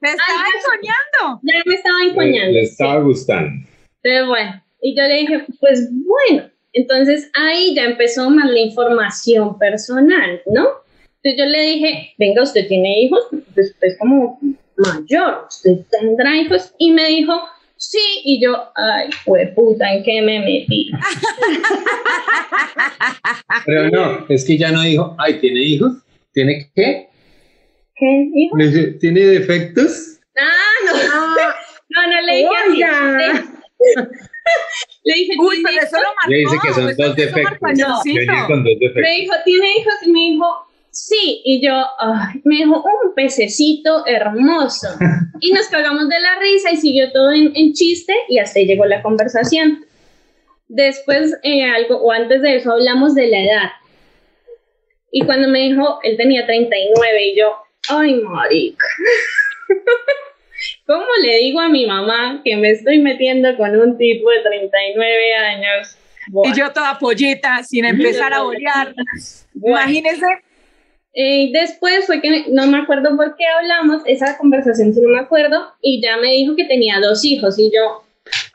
Me 0.00 0.10
estaba 0.10 0.44
Ay, 0.44 0.52
encoñando. 0.56 1.40
ya 1.42 1.62
me 1.66 1.74
estaba 1.74 2.02
encoñando. 2.04 2.52
le 2.52 2.62
estaba 2.62 3.00
gustando. 3.00 3.66
Entonces, 4.02 4.26
bueno, 4.28 4.62
y 4.80 4.96
yo 4.96 5.02
le 5.02 5.14
dije, 5.20 5.44
pues 5.60 5.90
bueno, 5.92 6.50
entonces 6.72 7.30
ahí 7.34 7.74
ya 7.74 7.84
empezó 7.84 8.30
más 8.30 8.48
la 8.48 8.60
información 8.60 9.58
personal, 9.58 10.40
¿no? 10.46 10.68
Entonces 11.22 11.38
yo 11.38 11.44
le 11.44 11.62
dije, 11.62 12.14
venga, 12.18 12.42
usted 12.42 12.66
tiene 12.66 13.02
hijos, 13.02 13.26
pues 13.54 13.72
usted 13.72 13.88
es 13.88 13.98
como 13.98 14.38
mayor, 14.76 15.46
usted 15.48 15.80
tendrá 15.90 16.34
hijos, 16.36 16.72
y 16.78 16.92
me 16.92 17.06
dijo, 17.06 17.34
sí, 17.80 17.98
y 18.24 18.42
yo, 18.42 18.70
ay, 18.76 19.10
fue 19.24 19.46
puta, 19.56 19.90
¿en 19.92 20.02
qué 20.02 20.20
me 20.20 20.38
metí? 20.40 20.90
Pero 23.66 23.88
no, 23.90 24.26
es 24.28 24.44
que 24.44 24.58
ya 24.58 24.70
no 24.70 24.82
dijo, 24.82 25.14
ay, 25.18 25.40
¿tiene 25.40 25.60
hijos? 25.60 25.92
¿Tiene 26.32 26.70
qué? 26.74 27.08
¿Qué 27.96 28.30
hijo? 28.34 28.56
Le 28.56 28.66
dice, 28.68 28.82
¿Tiene 29.00 29.20
defectos? 29.20 30.18
Ah, 30.36 30.44
no, 30.86 30.92
Ah, 31.12 31.54
no, 31.88 32.06
no 32.06 32.20
le 32.22 32.36
dije 32.36 32.56
así. 32.56 32.78
Le- 32.78 34.08
Le 35.04 35.14
dije, 35.14 35.32
Uy, 35.38 35.56
¿tiene 35.56 35.70
pero 35.70 35.86
eso 35.86 35.96
lo 35.96 36.02
marcó. 36.14 36.28
Le 36.28 36.36
dice 36.38 36.56
que 36.62 36.72
son 36.74 36.96
dos 36.96 37.16
defectos. 37.16 37.58
leoncito. 37.78 38.20
Venía 38.20 38.46
con 38.46 38.64
dos 38.64 38.72
Me 38.78 38.86
defectos. 38.88 39.16
dijo, 39.20 39.34
¿tiene 39.44 39.66
hijos? 39.78 39.94
Y 40.04 40.10
me 40.10 40.20
dijo, 40.20 40.66
sí. 41.06 41.42
Y 41.44 41.64
yo, 41.64 41.72
ay, 41.98 42.40
me 42.44 42.56
dijo, 42.56 42.82
un 43.04 43.14
pececito 43.14 44.06
hermoso. 44.06 44.88
Y 45.42 45.52
nos 45.52 45.68
cagamos 45.68 46.06
de 46.10 46.20
la 46.20 46.38
risa 46.38 46.70
y 46.70 46.76
siguió 46.76 47.10
todo 47.12 47.32
en, 47.32 47.52
en 47.54 47.72
chiste 47.72 48.12
y 48.28 48.38
hasta 48.38 48.58
ahí 48.58 48.66
llegó 48.66 48.84
la 48.84 49.00
conversación. 49.00 49.86
Después, 50.68 51.34
eh, 51.42 51.64
algo, 51.64 51.96
o 51.96 52.12
antes 52.12 52.42
de 52.42 52.56
eso, 52.56 52.72
hablamos 52.72 53.14
de 53.14 53.26
la 53.28 53.38
edad. 53.38 53.70
Y 55.10 55.24
cuando 55.24 55.48
me 55.48 55.60
dijo, 55.60 55.98
él 56.02 56.18
tenía 56.18 56.44
39 56.44 57.26
y 57.26 57.38
yo, 57.38 57.54
ay, 57.88 58.16
marica. 58.16 58.84
¿cómo 60.86 61.06
le 61.22 61.38
digo 61.38 61.60
a 61.60 61.68
mi 61.68 61.86
mamá 61.86 62.40
que 62.44 62.56
me 62.56 62.70
estoy 62.70 62.98
metiendo 62.98 63.56
con 63.56 63.78
un 63.78 63.96
tipo 63.96 64.30
de 64.30 64.40
39 64.40 65.34
años? 65.34 65.96
Y 66.44 66.58
yo 66.58 66.70
toda 66.72 66.98
pollita, 66.98 67.62
sin 67.62 67.84
empezar 67.84 68.32
a 68.34 68.42
bolear. 68.42 68.94
Imagínese. 69.54 70.26
Eh, 71.12 71.50
después 71.52 72.06
fue 72.06 72.20
que 72.20 72.46
no 72.50 72.66
me 72.66 72.78
acuerdo 72.78 73.16
por 73.16 73.34
qué 73.36 73.44
hablamos, 73.46 74.02
esa 74.06 74.38
conversación 74.38 74.94
sí 74.94 75.00
no 75.00 75.08
me 75.08 75.18
acuerdo, 75.20 75.72
y 75.82 76.00
ya 76.00 76.16
me 76.18 76.32
dijo 76.32 76.54
que 76.54 76.64
tenía 76.66 77.00
dos 77.00 77.24
hijos, 77.24 77.58
y 77.58 77.70
yo, 77.74 78.04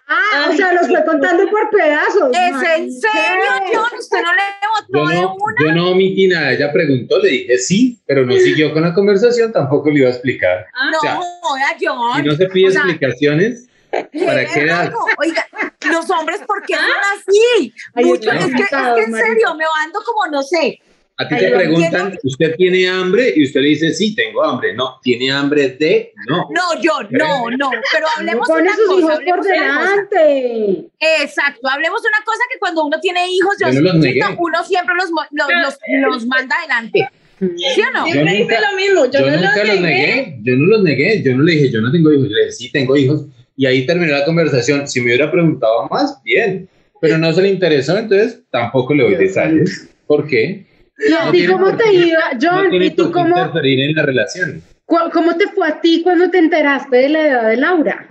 Ah, 0.08 0.50
o 0.52 0.56
sea, 0.56 0.72
los 0.74 0.88
fue 0.88 1.04
contando 1.04 1.50
por 1.50 1.68
pedazos. 1.72 2.30
¿Es 2.32 2.70
en 2.78 2.92
serio, 2.92 3.52
John? 3.74 3.98
¿Usted 3.98 4.18
no 4.22 4.34
le 4.36 4.42
votó 4.70 4.88
Yo 5.04 5.08
de 5.10 5.22
no, 5.22 5.36
una? 5.36 5.56
yo 5.60 5.72
no 5.74 5.92
omití 5.94 6.28
nada, 6.28 6.54
ella 6.54 6.72
preguntó, 6.72 7.18
le 7.18 7.30
dije 7.30 7.58
sí, 7.58 8.00
pero 8.06 8.24
no 8.24 8.34
siguió 8.34 8.72
con 8.72 8.84
la 8.84 8.94
conversación, 8.94 9.52
tampoco 9.52 9.90
le 9.90 10.00
iba 10.02 10.08
a 10.08 10.12
explicar. 10.12 10.68
ah, 10.76 10.92
No, 10.92 10.98
o 10.98 11.02
sea, 11.02 11.16
joda, 11.42 11.66
John. 11.82 12.18
Si 12.22 12.28
no 12.30 12.36
se 12.36 12.46
pide 12.50 12.68
O 12.68 12.72
sea, 12.72 12.82
explicaciones, 12.82 13.68
¿para 13.92 14.46
qué 14.46 14.60
edad? 14.62 14.94
Oiga, 15.18 15.48
los 15.92 16.10
hombres, 16.12 16.40
¿por 16.46 16.62
qué 16.68 16.76
son 16.76 16.84
así? 17.18 17.74
Ay, 17.96 18.06
Mucho, 18.06 18.32
es, 18.32 18.46
que, 18.46 18.62
es 18.62 18.70
que 18.70 19.02
en 19.02 19.14
serio, 19.16 19.56
me 19.56 19.66
ando 19.84 20.00
como, 20.06 20.28
no 20.32 20.44
sé. 20.44 20.80
A 21.18 21.28
ti 21.30 21.36
te 21.38 21.50
preguntan, 21.50 21.86
entiendo. 21.94 22.18
¿usted 22.24 22.56
tiene 22.58 22.88
hambre? 22.90 23.32
Y 23.36 23.46
usted 23.46 23.62
le 23.62 23.70
dice, 23.70 23.94
sí, 23.94 24.14
tengo 24.14 24.44
hambre. 24.44 24.74
No, 24.74 25.00
¿tiene 25.02 25.32
hambre 25.32 25.70
de? 25.70 26.12
No. 26.28 26.50
No, 26.54 26.62
John, 26.84 27.08
no, 27.12 27.50
no. 27.52 27.70
Pero 27.92 28.06
No 28.06 28.08
hablemos 28.18 28.48
pone 28.50 28.64
una 28.64 28.76
sus 28.76 28.86
cosa. 28.88 29.00
hijos 29.00 29.14
por 29.14 29.20
hablemos 29.20 29.46
una 29.46 29.78
cosa. 29.80 29.90
delante. 30.20 30.90
Exacto, 31.24 31.70
hablemos 31.70 32.02
una 32.02 32.26
cosa 32.26 32.42
que 32.52 32.60
cuando 32.60 32.84
uno 32.86 33.00
tiene 33.00 33.30
hijos, 33.30 33.56
yo, 33.62 33.72
Yo 33.72 33.82
no 33.82 33.92
uno 34.40 34.64
siempre 34.66 34.94
los, 34.96 35.10
los, 35.10 35.48
los, 35.64 35.78
los 36.12 36.26
manda 36.28 36.56
adelante. 36.60 37.08
¿Sí 37.40 37.82
o 37.82 37.92
no? 37.94 38.08
Yo 38.08 38.14
siempre 38.14 38.40
nunca- 38.40 38.56
dice 38.56 38.66
lo 38.70 38.76
mismo, 38.78 39.06
yo, 39.06 39.20
Yo, 39.20 39.26
no 39.32 39.38
nunca 39.38 39.58
lo 39.64 39.74
los 39.74 39.82
negué. 39.82 40.08
negué, 40.08 40.38
yo 40.44 40.56
no 40.58 40.66
los 40.68 40.84
negué, 40.84 41.24
yo 41.24 41.36
no 41.38 41.44
le 41.44 41.52
dije, 41.54 41.72
yo 41.72 41.82
no 41.82 41.92
tengo 41.92 42.12
hijos, 42.14 42.28
yo 42.30 42.34
le 42.36 42.40
dije, 42.42 42.52
sí, 42.52 42.72
tengo 42.72 42.96
hijos. 42.98 43.26
Y 43.58 43.66
ahí 43.66 43.86
terminó 43.86 44.12
la 44.12 44.26
conversación. 44.26 44.86
Si 44.88 45.00
me 45.00 45.08
hubiera 45.08 45.32
preguntado 45.32 45.88
más, 45.90 46.22
bien. 46.24 46.68
Pero 47.00 47.18
no 47.18 47.32
se 47.34 47.42
le 47.42 47.50
interesó, 47.50 47.98
entonces 47.98 48.42
tampoco 48.50 48.94
le 48.94 49.04
doy 49.04 49.16
detalles. 49.16 49.90
¿Por 50.08 50.28
qué? 50.28 50.66
¿Y 50.98 51.14
a 51.14 51.32
ti 51.32 51.46
cómo 51.48 51.76
te 51.76 51.84
qué- 51.86 51.94
iba, 51.94 52.22
John? 52.42 52.74
¿Y 52.74 52.90
tú 52.92 53.12
cómo, 53.12 53.38
interferir 53.38 53.80
en 53.90 53.96
la 53.96 54.04
relación. 54.04 54.62
cómo 54.86 55.36
te 55.36 55.48
fue 55.48 55.68
a 55.68 55.82
ti 55.82 56.02
cuando 56.04 56.30
te 56.30 56.38
enteraste 56.38 56.96
de 56.96 57.10
la 57.10 57.28
edad 57.28 57.50
de 57.50 57.58
Laura? 57.58 58.08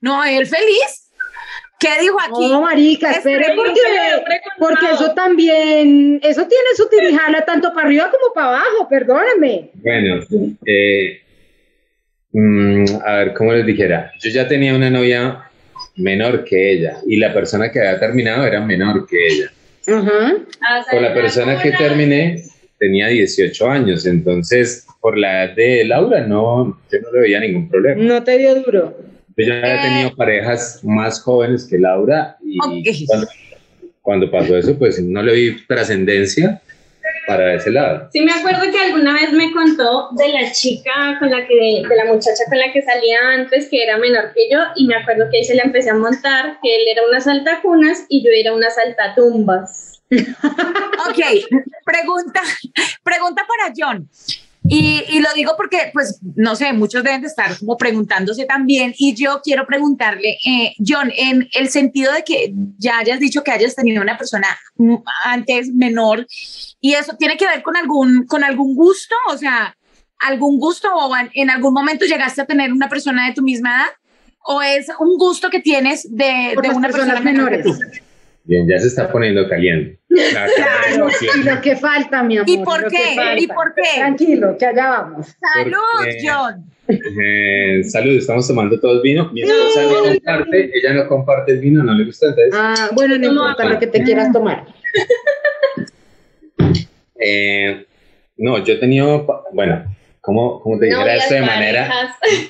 No, 0.00 0.24
él 0.24 0.46
feliz. 0.46 1.04
¿Qué 1.80 1.88
dijo 2.00 2.18
aquí? 2.20 2.48
No, 2.50 2.62
marica, 2.62 3.10
Es 3.12 3.18
espere, 3.18 3.46
que 3.46 3.52
porque, 3.54 3.80
porque 4.58 4.86
eso 4.94 5.12
también, 5.14 6.18
eso 6.24 6.46
tiene 6.48 6.64
su 6.76 6.88
tirijala 6.88 7.44
tanto 7.44 7.72
para 7.72 7.86
arriba 7.86 8.10
como 8.10 8.32
para 8.34 8.48
abajo, 8.48 8.88
perdóname. 8.88 9.70
Bueno, 9.74 10.20
eh, 10.66 11.22
mm, 12.32 12.84
a 13.04 13.12
ver, 13.18 13.34
¿cómo 13.34 13.52
les 13.52 13.64
dijera? 13.64 14.12
Yo 14.18 14.28
ya 14.30 14.48
tenía 14.48 14.74
una 14.74 14.90
novia 14.90 15.44
menor 15.96 16.42
que 16.44 16.72
ella 16.72 16.98
y 17.06 17.16
la 17.16 17.32
persona 17.32 17.70
que 17.70 17.78
había 17.78 18.00
terminado 18.00 18.44
era 18.44 18.60
menor 18.60 19.06
que 19.06 19.26
ella. 19.28 19.52
Con 19.88 21.02
la 21.02 21.14
persona 21.14 21.60
que 21.62 21.72
terminé 21.72 22.44
tenía 22.78 23.08
18 23.08 23.70
años, 23.70 24.06
entonces 24.06 24.86
por 25.00 25.16
la 25.18 25.44
edad 25.44 25.56
de 25.56 25.84
Laura 25.84 26.26
no, 26.26 26.78
yo 26.90 27.00
no 27.00 27.12
le 27.12 27.20
veía 27.20 27.40
ningún 27.40 27.68
problema. 27.68 28.02
No 28.02 28.22
te 28.22 28.38
dio 28.38 28.54
duro. 28.54 28.96
Yo 29.36 29.46
ya 29.46 29.58
había 29.58 29.82
tenido 29.82 30.16
parejas 30.16 30.80
más 30.82 31.20
jóvenes 31.20 31.66
que 31.66 31.78
Laura 31.78 32.36
y 32.44 32.58
cuando 34.02 34.30
pasó 34.30 34.56
eso, 34.56 34.78
pues 34.78 35.02
no 35.02 35.22
le 35.22 35.34
vi 35.34 35.66
trascendencia 35.66 36.60
para 37.28 37.54
ese 37.54 37.70
lado. 37.70 38.08
Sí 38.10 38.22
me 38.22 38.32
acuerdo 38.32 38.62
que 38.72 38.80
alguna 38.80 39.12
vez 39.12 39.30
me 39.32 39.52
contó 39.52 40.08
de 40.12 40.28
la 40.28 40.50
chica 40.50 41.16
con 41.18 41.30
la 41.30 41.46
que, 41.46 41.82
de 41.86 41.96
la 41.96 42.06
muchacha 42.06 42.42
con 42.48 42.58
la 42.58 42.72
que 42.72 42.80
salía 42.80 43.18
antes, 43.34 43.68
que 43.68 43.84
era 43.84 43.98
menor 43.98 44.32
que 44.32 44.48
yo, 44.50 44.58
y 44.76 44.86
me 44.86 44.96
acuerdo 44.96 45.26
que 45.30 45.36
ahí 45.36 45.44
se 45.44 45.54
la 45.54 45.64
empecé 45.64 45.90
a 45.90 45.94
montar, 45.94 46.58
que 46.62 46.74
él 46.74 46.82
era 46.90 47.06
una 47.06 47.20
saltacunas 47.20 48.06
y 48.08 48.24
yo 48.24 48.30
era 48.34 48.54
una 48.54 48.70
saltatumbas. 48.70 50.02
Ok, 51.08 51.20
pregunta, 51.84 52.42
pregunta 53.02 53.46
para 53.46 53.72
John. 53.76 54.08
Y, 54.70 55.02
y 55.08 55.20
lo 55.20 55.28
digo 55.34 55.54
porque, 55.56 55.90
pues, 55.92 56.20
no 56.36 56.54
sé, 56.54 56.72
muchos 56.72 57.02
deben 57.02 57.22
de 57.22 57.28
estar 57.28 57.58
como 57.58 57.76
preguntándose 57.76 58.44
también. 58.44 58.94
Y 58.98 59.14
yo 59.14 59.40
quiero 59.42 59.66
preguntarle, 59.66 60.38
eh, 60.44 60.74
John, 60.86 61.10
en 61.16 61.48
el 61.52 61.70
sentido 61.70 62.12
de 62.12 62.22
que 62.22 62.52
ya 62.76 62.98
hayas 62.98 63.18
dicho 63.18 63.42
que 63.42 63.50
hayas 63.50 63.74
tenido 63.74 64.02
una 64.02 64.18
persona 64.18 64.48
mm, 64.76 64.96
antes 65.24 65.72
menor, 65.72 66.26
y 66.80 66.94
eso 66.94 67.16
tiene 67.18 67.36
que 67.36 67.46
ver 67.46 67.62
con 67.62 67.76
algún, 67.76 68.26
con 68.26 68.44
algún 68.44 68.74
gusto, 68.74 69.14
o 69.30 69.38
sea, 69.38 69.74
algún 70.18 70.58
gusto 70.58 70.88
o 70.94 71.12
en, 71.32 71.50
algún 71.50 71.72
momento 71.72 72.04
llegaste 72.04 72.42
a 72.42 72.46
tener 72.46 72.72
una 72.72 72.88
persona 72.88 73.26
de 73.26 73.34
tu 73.34 73.42
misma 73.42 73.70
edad, 73.70 73.90
o 74.44 74.62
es 74.62 74.88
un 74.98 75.16
gusto 75.16 75.50
que 75.50 75.60
tienes 75.60 76.06
de, 76.14 76.56
de 76.60 76.70
una 76.70 76.88
persona 76.88 77.20
menor 77.20 77.50
menores. 77.50 78.02
Bien, 78.48 78.66
ya 78.66 78.78
se 78.78 78.86
está 78.88 79.12
poniendo 79.12 79.46
caliente. 79.46 79.98
La 80.08 80.46
Claro, 80.56 81.10
y 81.36 81.42
lo 81.44 81.60
que 81.60 81.76
falta, 81.76 82.22
mi 82.22 82.38
amor. 82.38 82.48
¿Y 82.48 82.56
por 82.64 82.88
qué? 82.88 83.14
¿Y 83.36 83.46
por 83.46 83.74
qué? 83.74 83.82
Tranquilo, 83.96 84.56
que 84.58 84.64
allá 84.64 84.88
vamos. 84.88 85.36
Salud, 85.54 85.76
Porque- 85.98 86.18
John. 86.26 86.64
Eh, 86.88 87.84
salud, 87.84 88.12
estamos 88.16 88.48
tomando 88.48 88.80
todos 88.80 89.02
vino. 89.02 89.30
Mi 89.34 89.42
esposa 89.42 89.82
no 89.82 90.02
comparte, 90.02 90.70
ella 90.72 90.94
no 90.94 91.06
comparte 91.06 91.52
el 91.52 91.58
vino, 91.58 91.84
no 91.84 91.92
le 91.92 92.06
gusta, 92.06 92.28
entonces. 92.28 92.54
Ah, 92.56 92.88
bueno, 92.94 93.18
no 93.18 93.28
¿Cómo 93.28 93.40
importa 93.40 93.64
lo 93.66 93.78
que 93.78 93.86
te 93.86 94.02
quieras 94.02 94.32
tomar. 94.32 94.64
Eh, 97.20 97.84
no, 98.36 98.64
yo 98.64 98.74
he 98.74 98.76
tenido, 98.76 99.26
bueno, 99.52 99.84
¿cómo, 100.20 100.60
cómo 100.60 100.78
te 100.78 100.86
dijera 100.86 101.16
esto 101.16 101.34
de 101.34 101.40
manera, 101.40 101.90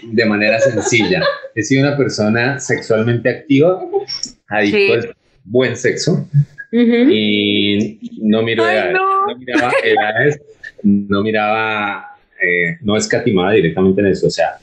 de 0.02 0.24
manera 0.26 0.60
sencilla? 0.60 1.22
He 1.54 1.62
sido 1.62 1.88
una 1.88 1.96
persona 1.96 2.60
sexualmente 2.60 3.30
activa, 3.30 3.82
adicto 4.46 5.00
Sí. 5.00 5.08
Buen 5.50 5.76
sexo 5.76 6.28
y 6.70 7.98
no 8.22 8.42
miro 8.42 8.64
Ay, 8.64 8.76
edades, 8.76 8.92
no. 8.94 9.26
no 9.26 9.36
miraba 9.38 9.72
edades, 9.82 10.40
no 10.82 11.22
miraba, 11.22 12.06
eh, 12.42 12.76
no 12.82 12.96
escatimaba 12.96 13.52
directamente 13.52 14.00
en 14.00 14.08
eso, 14.08 14.26
o 14.26 14.30
sea, 14.30 14.58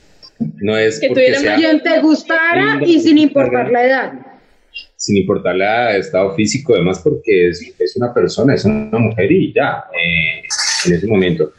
no 0.57 0.77
es 0.77 0.99
Que 0.99 1.09
tuviera 1.09 1.55
Quien 1.55 1.81
te 1.81 1.99
gustara 2.01 2.79
y 2.85 2.99
sin 2.99 3.17
importar 3.17 3.71
la 3.71 3.85
edad. 3.85 4.13
sin 4.95 5.17
importar 5.17 5.55
la 5.55 5.95
estado 5.97 6.35
físico, 6.35 6.75
además 6.75 6.99
porque 7.03 7.49
es, 7.49 7.73
es 7.79 7.95
una 7.95 8.13
persona, 8.13 8.53
es 8.53 8.65
una 8.65 8.97
mujer 8.99 9.31
y 9.31 9.53
ya, 9.53 9.85
eh, 9.93 10.43
en 10.85 10.93
ese 10.93 11.07
momento. 11.07 11.53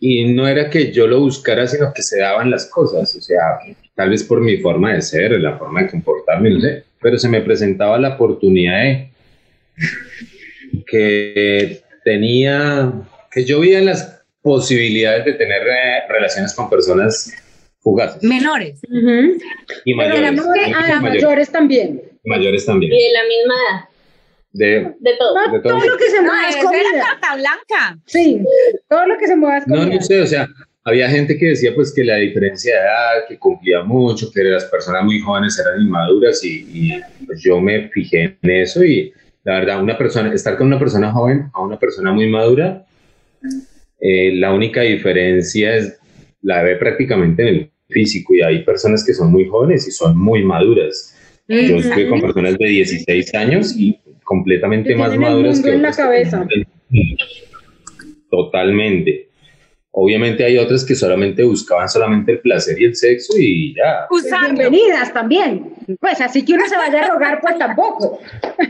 Y 0.00 0.32
no 0.32 0.46
era 0.46 0.70
que 0.70 0.92
yo 0.92 1.06
lo 1.06 1.20
buscara, 1.20 1.66
sino 1.66 1.92
que 1.92 2.02
se 2.02 2.20
daban 2.20 2.50
las 2.50 2.66
cosas, 2.66 3.14
o 3.16 3.20
sea, 3.20 3.58
tal 3.94 4.10
vez 4.10 4.22
por 4.24 4.40
mi 4.40 4.56
forma 4.58 4.94
de 4.94 5.02
ser, 5.02 5.32
la 5.40 5.56
forma 5.58 5.82
de 5.82 5.88
comportarme, 5.90 6.50
no 6.50 6.60
sé, 6.60 6.84
pero 7.00 7.18
se 7.18 7.28
me 7.28 7.40
presentaba 7.40 7.98
la 7.98 8.14
oportunidad 8.14 8.80
de 8.82 9.10
que 10.86 11.80
tenía, 12.04 12.92
que 13.30 13.44
yo 13.44 13.60
veía 13.60 13.80
las 13.80 14.22
posibilidades 14.42 15.24
de 15.24 15.32
tener 15.34 15.62
eh, 15.62 16.02
relaciones 16.08 16.54
con 16.54 16.70
personas 16.70 17.32
fugaces 17.80 18.22
Menores. 18.22 18.80
Y 19.84 19.94
Pero 19.94 19.96
mayores, 19.96 20.20
digamos 20.30 20.46
que 20.54 20.60
y 20.60 20.64
a 20.64 20.68
las 20.68 21.02
mayores, 21.02 21.02
mayores 21.02 21.50
también. 21.50 22.02
mayores 22.24 22.64
también, 22.66 22.92
Y 22.92 22.96
de 22.96 23.12
la 23.12 23.20
misma 23.22 23.54
edad, 23.54 23.88
de, 24.50 24.94
de 25.00 25.16
todo. 25.18 25.34
No, 25.46 25.52
De 25.52 25.60
todo. 25.60 25.78
todo 25.78 25.88
lo 25.88 25.96
que 25.98 26.04
se 26.10 26.16
No, 26.16 26.22
mueva 26.32 26.48
es 26.48 26.56
esa 26.56 26.60
era 26.70 26.82
comida. 26.88 27.04
carta 27.20 27.36
blanca. 27.36 27.98
Sí, 28.06 28.42
todo 28.88 29.06
lo 29.06 29.18
que 29.18 29.26
se 29.26 29.36
mueva 29.36 29.58
es 29.58 29.66
No, 29.66 29.76
comida. 29.76 29.94
no 29.96 30.00
sé, 30.02 30.20
o 30.22 30.26
sea, 30.26 30.48
había 30.88 31.08
gente 31.08 31.36
que 31.36 31.46
decía 31.46 31.74
pues 31.74 31.92
que 31.94 32.04
la 32.04 32.16
diferencia 32.16 32.74
de 32.74 32.80
edad, 32.80 33.28
que 33.28 33.38
cumplía 33.38 33.82
mucho, 33.82 34.30
que 34.32 34.42
las 34.44 34.64
personas 34.64 35.04
muy 35.04 35.20
jóvenes 35.20 35.58
eran 35.58 35.80
inmaduras 35.80 36.42
y, 36.44 36.66
y, 36.72 37.00
pues, 37.26 37.42
yo 37.42 37.60
me 37.60 37.88
fijé 37.88 38.36
en 38.42 38.50
eso 38.50 38.84
y 38.84 39.12
la 39.44 39.60
verdad, 39.60 39.82
una 39.82 39.96
persona, 39.96 40.32
estar 40.32 40.56
con 40.56 40.66
una 40.66 40.78
persona 40.78 41.12
joven 41.12 41.50
a 41.54 41.62
una 41.62 41.78
persona 41.78 42.12
muy 42.12 42.28
madura, 42.28 42.84
eh, 44.00 44.34
la 44.34 44.52
única 44.52 44.82
diferencia 44.82 45.76
es 45.76 45.98
la 46.42 46.62
ve 46.62 46.76
prácticamente 46.76 47.42
en 47.42 47.48
el 47.48 47.70
físico 47.88 48.34
y 48.34 48.42
hay 48.42 48.62
personas 48.62 49.04
que 49.04 49.14
son 49.14 49.32
muy 49.32 49.46
jóvenes 49.46 49.88
y 49.88 49.90
son 49.90 50.16
muy 50.18 50.44
maduras. 50.44 51.14
Yo 51.48 51.76
Ujú. 51.76 51.78
estuve 51.78 52.08
con 52.08 52.20
personas 52.20 52.58
de 52.58 52.66
16 52.66 53.34
años 53.34 53.74
y 53.76 53.98
completamente 54.22 54.94
más 54.94 55.10
tienen 55.10 55.26
el 55.26 55.32
maduras 55.32 55.54
mundo 55.54 55.68
que 55.68 55.74
en 55.74 55.82
la 55.82 55.92
cabeza. 55.92 56.46
Totalmente. 58.30 59.27
Obviamente 60.00 60.44
hay 60.44 60.56
otras 60.58 60.84
que 60.84 60.94
solamente 60.94 61.42
buscaban 61.42 61.88
solamente 61.88 62.32
el 62.32 62.38
placer 62.40 62.80
y 62.80 62.84
el 62.84 62.94
sexo 62.94 63.32
y 63.36 63.74
ya. 63.74 64.06
Pues 64.08 64.24
Usando. 64.26 64.54
bienvenidas 64.60 65.12
también. 65.12 65.74
Pues 66.00 66.20
así 66.20 66.44
que 66.44 66.52
uno 66.52 66.68
se 66.68 66.76
vaya 66.76 67.04
a 67.04 67.08
rogar, 67.08 67.40
pues 67.40 67.58
tampoco. 67.58 68.20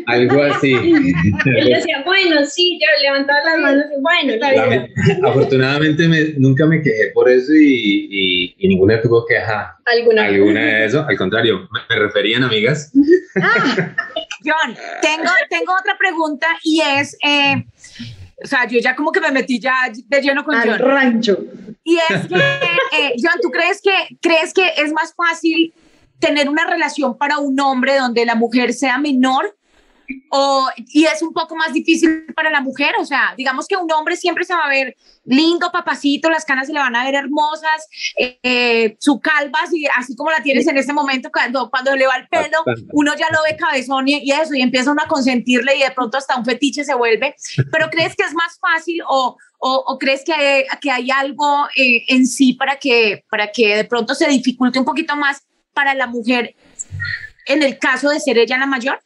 Algo 0.07 0.43
así. 0.43 0.73
Él 1.45 1.69
decía, 1.69 2.03
bueno, 2.07 2.47
sí, 2.47 2.79
yo 2.81 2.87
levantaba 3.03 3.41
las 3.45 3.59
manos 3.61 3.85
y 3.97 4.01
bueno, 4.01 4.33
Está 4.35 4.51
está 4.53 4.67
bien. 4.69 4.89
bien. 5.07 5.27
Afortunadamente 5.27 6.09
me- 6.09 6.33
nunca 6.39 6.65
me 6.65 6.81
quejé 6.81 7.11
por 7.13 7.29
eso 7.29 7.53
y, 7.53 8.09
y- 8.11 8.55
y 8.57 8.69
ninguna 8.69 9.01
tuvo 9.03 9.27
queja 9.27 9.77
Alguna. 9.85 10.25
alguna 10.25 10.61
de 10.65 10.85
eso. 10.87 11.05
Al 11.07 11.17
contrario, 11.19 11.69
me, 11.73 11.81
me 11.95 12.01
referían 12.07 12.45
amigas. 12.45 12.91
John, 14.45 14.75
tengo, 15.03 15.31
tengo 15.51 15.73
otra 15.79 15.97
pregunta 15.99 16.47
y 16.63 16.81
es, 16.81 17.17
eh, 17.25 17.65
o 18.43 18.47
sea, 18.47 18.67
yo 18.67 18.79
ya 18.79 18.95
como 18.95 19.13
que 19.13 19.21
me 19.21 19.31
metí 19.33 19.59
ya 19.59 19.91
de 19.93 20.21
lleno 20.21 20.45
con 20.45 20.55
Al 20.55 20.71
John. 20.71 20.79
rancho. 20.79 21.39
y 21.85 21.97
es 21.97 22.27
que, 22.29 22.37
eh, 22.37 23.15
John, 23.21 23.41
¿tú 23.43 23.51
crees 23.51 23.81
que, 23.83 24.17
crees 24.21 24.53
que 24.55 24.75
es 24.77 24.93
más 24.93 25.15
fácil 25.15 25.75
tener 26.19 26.49
una 26.49 26.67
relación 26.67 27.17
para 27.17 27.39
un 27.39 27.59
hombre 27.61 27.97
donde 27.97 28.25
la 28.27 28.35
mujer 28.35 28.73
sea 28.73 28.99
menor 28.99 29.57
o, 30.31 30.69
y 30.77 31.05
es 31.05 31.23
un 31.23 31.33
poco 31.33 31.55
más 31.57 31.73
difícil 31.73 32.27
para 32.35 32.51
la 32.51 32.61
mujer, 32.61 32.95
o 32.99 33.05
sea, 33.05 33.35
digamos 33.37 33.67
que 33.67 33.77
un 33.77 33.91
hombre 33.93 34.17
siempre 34.17 34.45
se 34.45 34.55
va 34.55 34.65
a 34.65 34.69
ver 34.69 34.97
lindo, 35.25 35.71
papacito, 35.71 36.31
las 36.31 36.45
canas 36.45 36.67
se 36.67 36.73
le 36.73 36.79
van 36.79 36.97
a 36.97 37.05
ver 37.05 37.15
hermosas, 37.15 37.89
eh, 38.17 38.39
eh, 38.43 38.97
su 38.99 39.21
calva, 39.21 39.59
así, 39.63 39.87
así 39.97 40.17
como 40.17 40.31
la 40.31 40.43
tienes 40.43 40.67
en 40.67 40.79
este 40.79 40.93
momento, 40.93 41.31
cuando, 41.33 41.71
cuando 41.71 41.95
le 41.95 42.07
va 42.07 42.17
el 42.17 42.29
pelo, 42.29 42.59
uno 42.93 43.13
ya 43.17 43.27
lo 43.31 43.39
ve 43.49 43.57
cabezón 43.57 44.09
y, 44.09 44.19
y 44.23 44.33
eso, 44.33 44.55
y 44.55 44.63
empieza 44.63 44.93
uno 44.93 45.03
a 45.05 45.09
consentirle 45.09 45.77
y 45.77 45.83
de 45.83 45.91
pronto 45.91 46.19
hasta 46.19 46.37
un 46.37 46.45
fetiche 46.45 46.85
se 46.85 46.95
vuelve, 46.95 47.35
pero 47.71 47.89
¿crees 47.91 48.17
que 48.17 48.25
es 48.25 48.35
más 48.35 48.59
fácil 48.59 49.03
o, 49.09 49.37
o, 49.59 49.85
o 49.87 49.99
crees 49.99 50.25
que 50.25 50.33
hay, 50.33 50.65
que 50.81 50.91
hay 50.91 51.11
algo 51.11 51.67
eh, 51.77 52.05
en 52.09 52.27
sí 52.27 52.55
para 52.55 52.77
que, 52.77 53.25
para 53.31 53.51
que 53.53 53.77
de 53.77 53.85
pronto 53.85 54.15
se 54.15 54.29
dificulte 54.29 54.79
un 54.79 54.85
poquito 54.85 55.17
más 55.17 55.43
para 55.75 55.95
la 55.95 56.07
mujer 56.07 56.55
en 57.47 57.63
el 57.63 57.79
caso 57.79 58.11
de 58.11 58.21
ser 58.21 58.39
ella 58.39 58.59
la 58.59 58.67
mayor? 58.67 59.01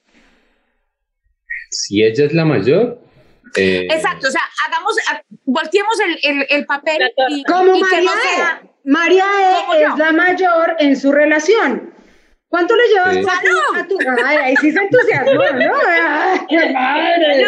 Si 1.72 2.02
ella 2.02 2.24
es 2.26 2.32
la 2.34 2.44
mayor. 2.44 3.00
eh, 3.56 3.86
Exacto, 3.90 4.28
o 4.28 4.30
sea, 4.30 4.42
hagamos, 4.66 4.96
a- 5.10 5.22
volteemos 5.44 5.94
el, 6.00 6.18
el, 6.40 6.46
el 6.50 6.66
papel 6.66 6.98
y, 7.28 7.44
Como 7.44 7.74
y 7.76 7.82
que 7.82 7.84
María 7.84 8.00
no 8.02 8.10
sea- 8.22 8.60
E. 8.64 8.68
María 8.84 9.24
Como 9.66 9.74
E 9.74 9.80
yo. 9.82 9.88
es 9.92 9.98
la 9.98 10.12
mayor 10.12 10.76
en 10.78 10.96
su 10.96 11.12
relación. 11.12 11.92
¿Cuánto 12.48 12.76
le 12.76 12.82
llevas 12.88 13.14
Sí. 13.14 13.22
tú 13.22 13.28
a 13.28 13.86
tu, 13.88 13.94
a 13.94 14.14
tu- 14.16 14.24
Ay, 14.26 14.36
ahí 14.36 14.56
sí 14.56 14.72
se 14.72 14.78
entusiasmó, 14.80 15.32
¿no? 15.32 15.72
Qué 16.50 16.70
madre. 16.70 17.46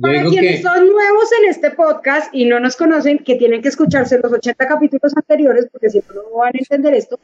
Para 0.00 0.22
quienes 0.24 0.56
que 0.58 0.62
son 0.62 0.88
nuevos 0.88 1.32
en 1.42 1.50
este 1.50 1.70
podcast 1.72 2.32
y 2.32 2.44
no 2.44 2.60
nos 2.60 2.76
conocen, 2.76 3.18
que 3.18 3.34
tienen 3.34 3.60
que 3.60 3.68
escucharse 3.68 4.20
los 4.22 4.32
80 4.32 4.68
capítulos 4.68 5.16
anteriores, 5.16 5.66
porque 5.72 5.90
si 5.90 5.98
no, 6.14 6.14
no 6.14 6.36
van 6.38 6.52
a 6.54 6.58
entender 6.58 6.94
esto. 6.94 7.18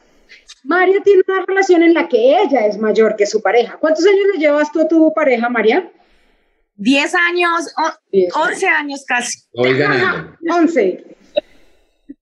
María 0.64 1.00
tiene 1.04 1.22
una 1.28 1.44
relación 1.46 1.84
en 1.84 1.94
la 1.94 2.08
que 2.08 2.40
ella 2.42 2.66
es 2.66 2.76
mayor 2.78 3.14
que 3.14 3.26
su 3.26 3.40
pareja. 3.40 3.76
¿Cuántos 3.76 4.04
años 4.04 4.26
le 4.34 4.40
llevas 4.40 4.72
tú 4.72 4.80
a 4.80 4.88
tu 4.88 5.12
pareja, 5.14 5.48
María? 5.48 5.88
10 6.76 7.14
años, 7.14 7.72
o- 7.78 7.92
Diez. 8.12 8.34
11 8.34 8.66
años 8.68 9.04
casi. 9.06 9.38
ganando. 9.54 10.32
11. 10.50 11.04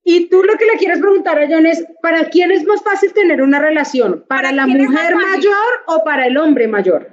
Y 0.06 0.28
tú 0.28 0.42
lo 0.42 0.54
que 0.58 0.66
le 0.66 0.78
quieres 0.78 0.98
preguntar 0.98 1.38
a 1.38 1.46
John 1.48 1.64
es, 1.66 1.82
¿para 2.02 2.28
quién 2.28 2.50
es 2.52 2.64
más 2.64 2.82
fácil 2.82 3.12
tener 3.14 3.40
una 3.40 3.58
relación? 3.58 4.24
¿Para, 4.28 4.50
¿Para 4.50 4.52
la 4.52 4.66
mujer 4.66 5.14
mayor 5.16 5.54
o 5.86 6.04
para 6.04 6.26
el 6.26 6.36
hombre 6.36 6.68
mayor? 6.68 7.10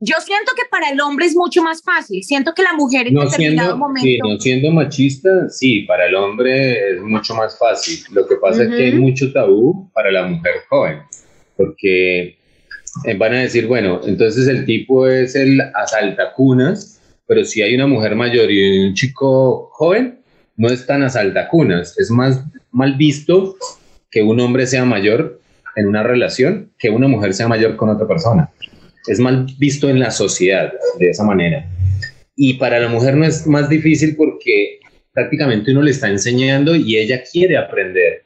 Yo 0.00 0.16
siento 0.20 0.52
que 0.54 0.62
para 0.70 0.90
el 0.90 1.00
hombre 1.00 1.26
es 1.26 1.34
mucho 1.34 1.62
más 1.62 1.82
fácil. 1.82 2.22
Siento 2.22 2.52
que 2.54 2.62
la 2.62 2.74
mujer 2.74 3.08
en 3.08 3.14
No 3.14 3.24
determinado 3.24 3.70
siendo, 3.70 3.76
momento. 3.78 4.00
sí, 4.06 4.18
no 4.18 4.38
siendo 4.38 4.70
machista, 4.70 5.48
sí, 5.48 5.80
para 5.82 6.06
el 6.06 6.14
hombre 6.14 6.92
es 6.94 7.00
mucho 7.00 7.34
más 7.34 7.58
fácil. 7.58 7.98
Lo 8.12 8.26
que 8.28 8.36
pasa 8.36 8.64
es 8.64 8.68
que 8.68 8.84
hay 8.84 8.92
mucho 8.92 9.32
tabú 9.32 9.90
para 9.92 10.12
la 10.12 10.24
mujer 10.26 10.54
joven, 10.68 11.00
porque 11.56 12.36
eh, 13.04 13.14
van 13.16 13.34
a 13.34 13.40
decir, 13.40 13.66
bueno, 13.66 14.00
entonces 14.04 14.46
el 14.48 14.64
tipo 14.64 15.06
es 15.08 15.34
el 15.34 15.60
asaltacunas, 15.74 17.00
pero 17.26 17.44
si 17.44 17.62
hay 17.62 17.74
una 17.74 17.86
mujer 17.86 18.14
mayor 18.14 18.50
y 18.50 18.86
un 18.86 18.94
chico 18.94 19.68
joven, 19.72 20.20
no 20.56 20.68
es 20.68 20.86
tan 20.86 21.02
asaltacunas, 21.02 21.98
es 21.98 22.10
más 22.10 22.44
mal 22.70 22.94
visto 22.96 23.56
que 24.10 24.22
un 24.22 24.38
hombre 24.40 24.66
sea 24.66 24.84
mayor 24.84 25.40
en 25.76 25.86
una 25.86 26.02
relación 26.02 26.70
que 26.78 26.90
una 26.90 27.08
mujer 27.08 27.34
sea 27.34 27.48
mayor 27.48 27.76
con 27.76 27.88
otra 27.88 28.06
persona. 28.06 28.50
Es 29.06 29.18
mal 29.18 29.46
visto 29.58 29.88
en 29.88 29.98
la 29.98 30.10
sociedad 30.10 30.72
de 30.98 31.10
esa 31.10 31.24
manera. 31.24 31.68
Y 32.36 32.54
para 32.54 32.78
la 32.78 32.88
mujer 32.88 33.16
no 33.16 33.24
es 33.24 33.46
más 33.46 33.68
difícil 33.68 34.16
porque 34.16 34.78
prácticamente 35.12 35.72
uno 35.72 35.82
le 35.82 35.90
está 35.90 36.08
enseñando 36.08 36.74
y 36.74 36.96
ella 36.96 37.22
quiere 37.30 37.56
aprender. 37.56 38.22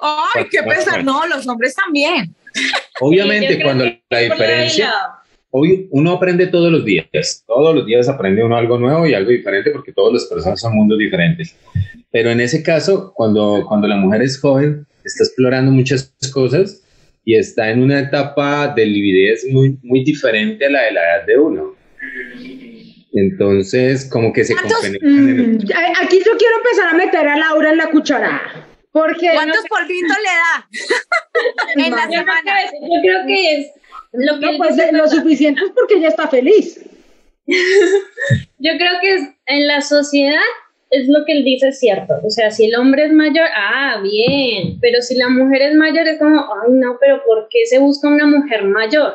Ay, 0.00 0.44
qué 0.50 0.62
pesar. 0.62 1.04
No, 1.04 1.26
los 1.26 1.46
hombres 1.46 1.74
también. 1.74 2.34
Obviamente 3.00 3.56
Sí, 3.56 3.62
cuando 3.62 3.84
la 4.10 4.18
diferencia, 4.18 4.92
hoy 5.50 5.88
uno 5.92 6.12
aprende 6.12 6.46
todos 6.48 6.70
los 6.72 6.84
días, 6.84 7.44
todos 7.46 7.74
los 7.74 7.86
días 7.86 8.08
aprende 8.08 8.42
uno 8.42 8.56
algo 8.56 8.78
nuevo 8.78 9.06
y 9.06 9.14
algo 9.14 9.30
diferente 9.30 9.70
porque 9.70 9.92
todas 9.92 10.12
las 10.14 10.24
personas 10.26 10.60
son 10.60 10.74
mundos 10.74 10.98
diferentes. 10.98 11.56
Pero 12.10 12.30
en 12.30 12.40
ese 12.40 12.62
caso, 12.62 13.12
cuando, 13.14 13.64
cuando 13.68 13.86
la 13.86 13.96
mujer 13.96 14.22
es 14.22 14.40
joven, 14.40 14.86
está 15.04 15.24
explorando 15.24 15.70
muchas 15.70 16.14
cosas 16.32 16.82
y 17.24 17.36
está 17.36 17.70
en 17.70 17.82
una 17.82 18.00
etapa 18.00 18.68
de 18.74 18.86
lividez 18.86 19.44
muy, 19.50 19.78
muy 19.82 20.02
diferente 20.04 20.66
a 20.66 20.70
la 20.70 20.82
de 20.84 20.92
la 20.92 21.00
edad 21.00 21.26
de 21.26 21.38
uno. 21.38 21.74
Entonces, 23.12 24.08
como 24.10 24.32
que 24.32 24.44
se 24.44 24.54
¿Cuántos- 24.54 24.72
compenetran 24.74 25.12
en 25.12 25.28
el- 25.28 25.46
Mm, 25.56 25.58
Aquí 26.02 26.18
yo 26.24 26.32
quiero 26.38 26.56
empezar 26.58 26.88
a 26.94 26.96
meter 26.96 27.26
a 27.28 27.36
Laura 27.38 27.70
en 27.70 27.78
la 27.78 27.90
cucharada. 27.90 28.67
Porque 28.98 29.30
¿Cuántos 29.32 29.64
polvitos 29.68 30.16
le 30.18 31.82
da 31.84 31.84
en 31.84 31.90
la 31.90 32.04
Yo 32.06 32.12
Yo 32.12 32.24
creo 32.24 32.34
semana? 32.34 32.42
que 32.44 32.64
es, 32.64 32.72
yo 32.82 33.00
creo 33.00 33.26
que 33.26 33.54
es 33.54 33.66
lo 34.12 34.40
que 34.40 34.52
no, 34.52 34.58
pues, 34.58 34.92
lo 34.92 35.08
suficiente 35.08 35.60
es 35.64 35.70
porque 35.72 35.94
ella 35.94 36.08
está 36.08 36.28
feliz. 36.28 36.80
Yo 38.58 38.72
creo 38.76 39.00
que 39.00 39.14
es, 39.14 39.22
en 39.46 39.66
la 39.66 39.80
sociedad 39.80 40.40
es 40.90 41.08
lo 41.08 41.24
que 41.24 41.32
él 41.32 41.44
dice 41.44 41.68
es 41.68 41.78
cierto. 41.78 42.14
O 42.24 42.30
sea, 42.30 42.50
si 42.50 42.66
el 42.66 42.76
hombre 42.76 43.04
es 43.04 43.12
mayor, 43.12 43.46
ah, 43.54 44.00
bien. 44.02 44.78
Pero 44.80 45.02
si 45.02 45.14
la 45.16 45.28
mujer 45.28 45.62
es 45.62 45.74
mayor, 45.74 46.08
es 46.08 46.18
como, 46.18 46.40
ay, 46.40 46.72
no, 46.72 46.96
pero 47.00 47.22
¿por 47.24 47.48
qué 47.50 47.66
se 47.66 47.78
busca 47.78 48.08
una 48.08 48.26
mujer 48.26 48.64
mayor? 48.64 49.14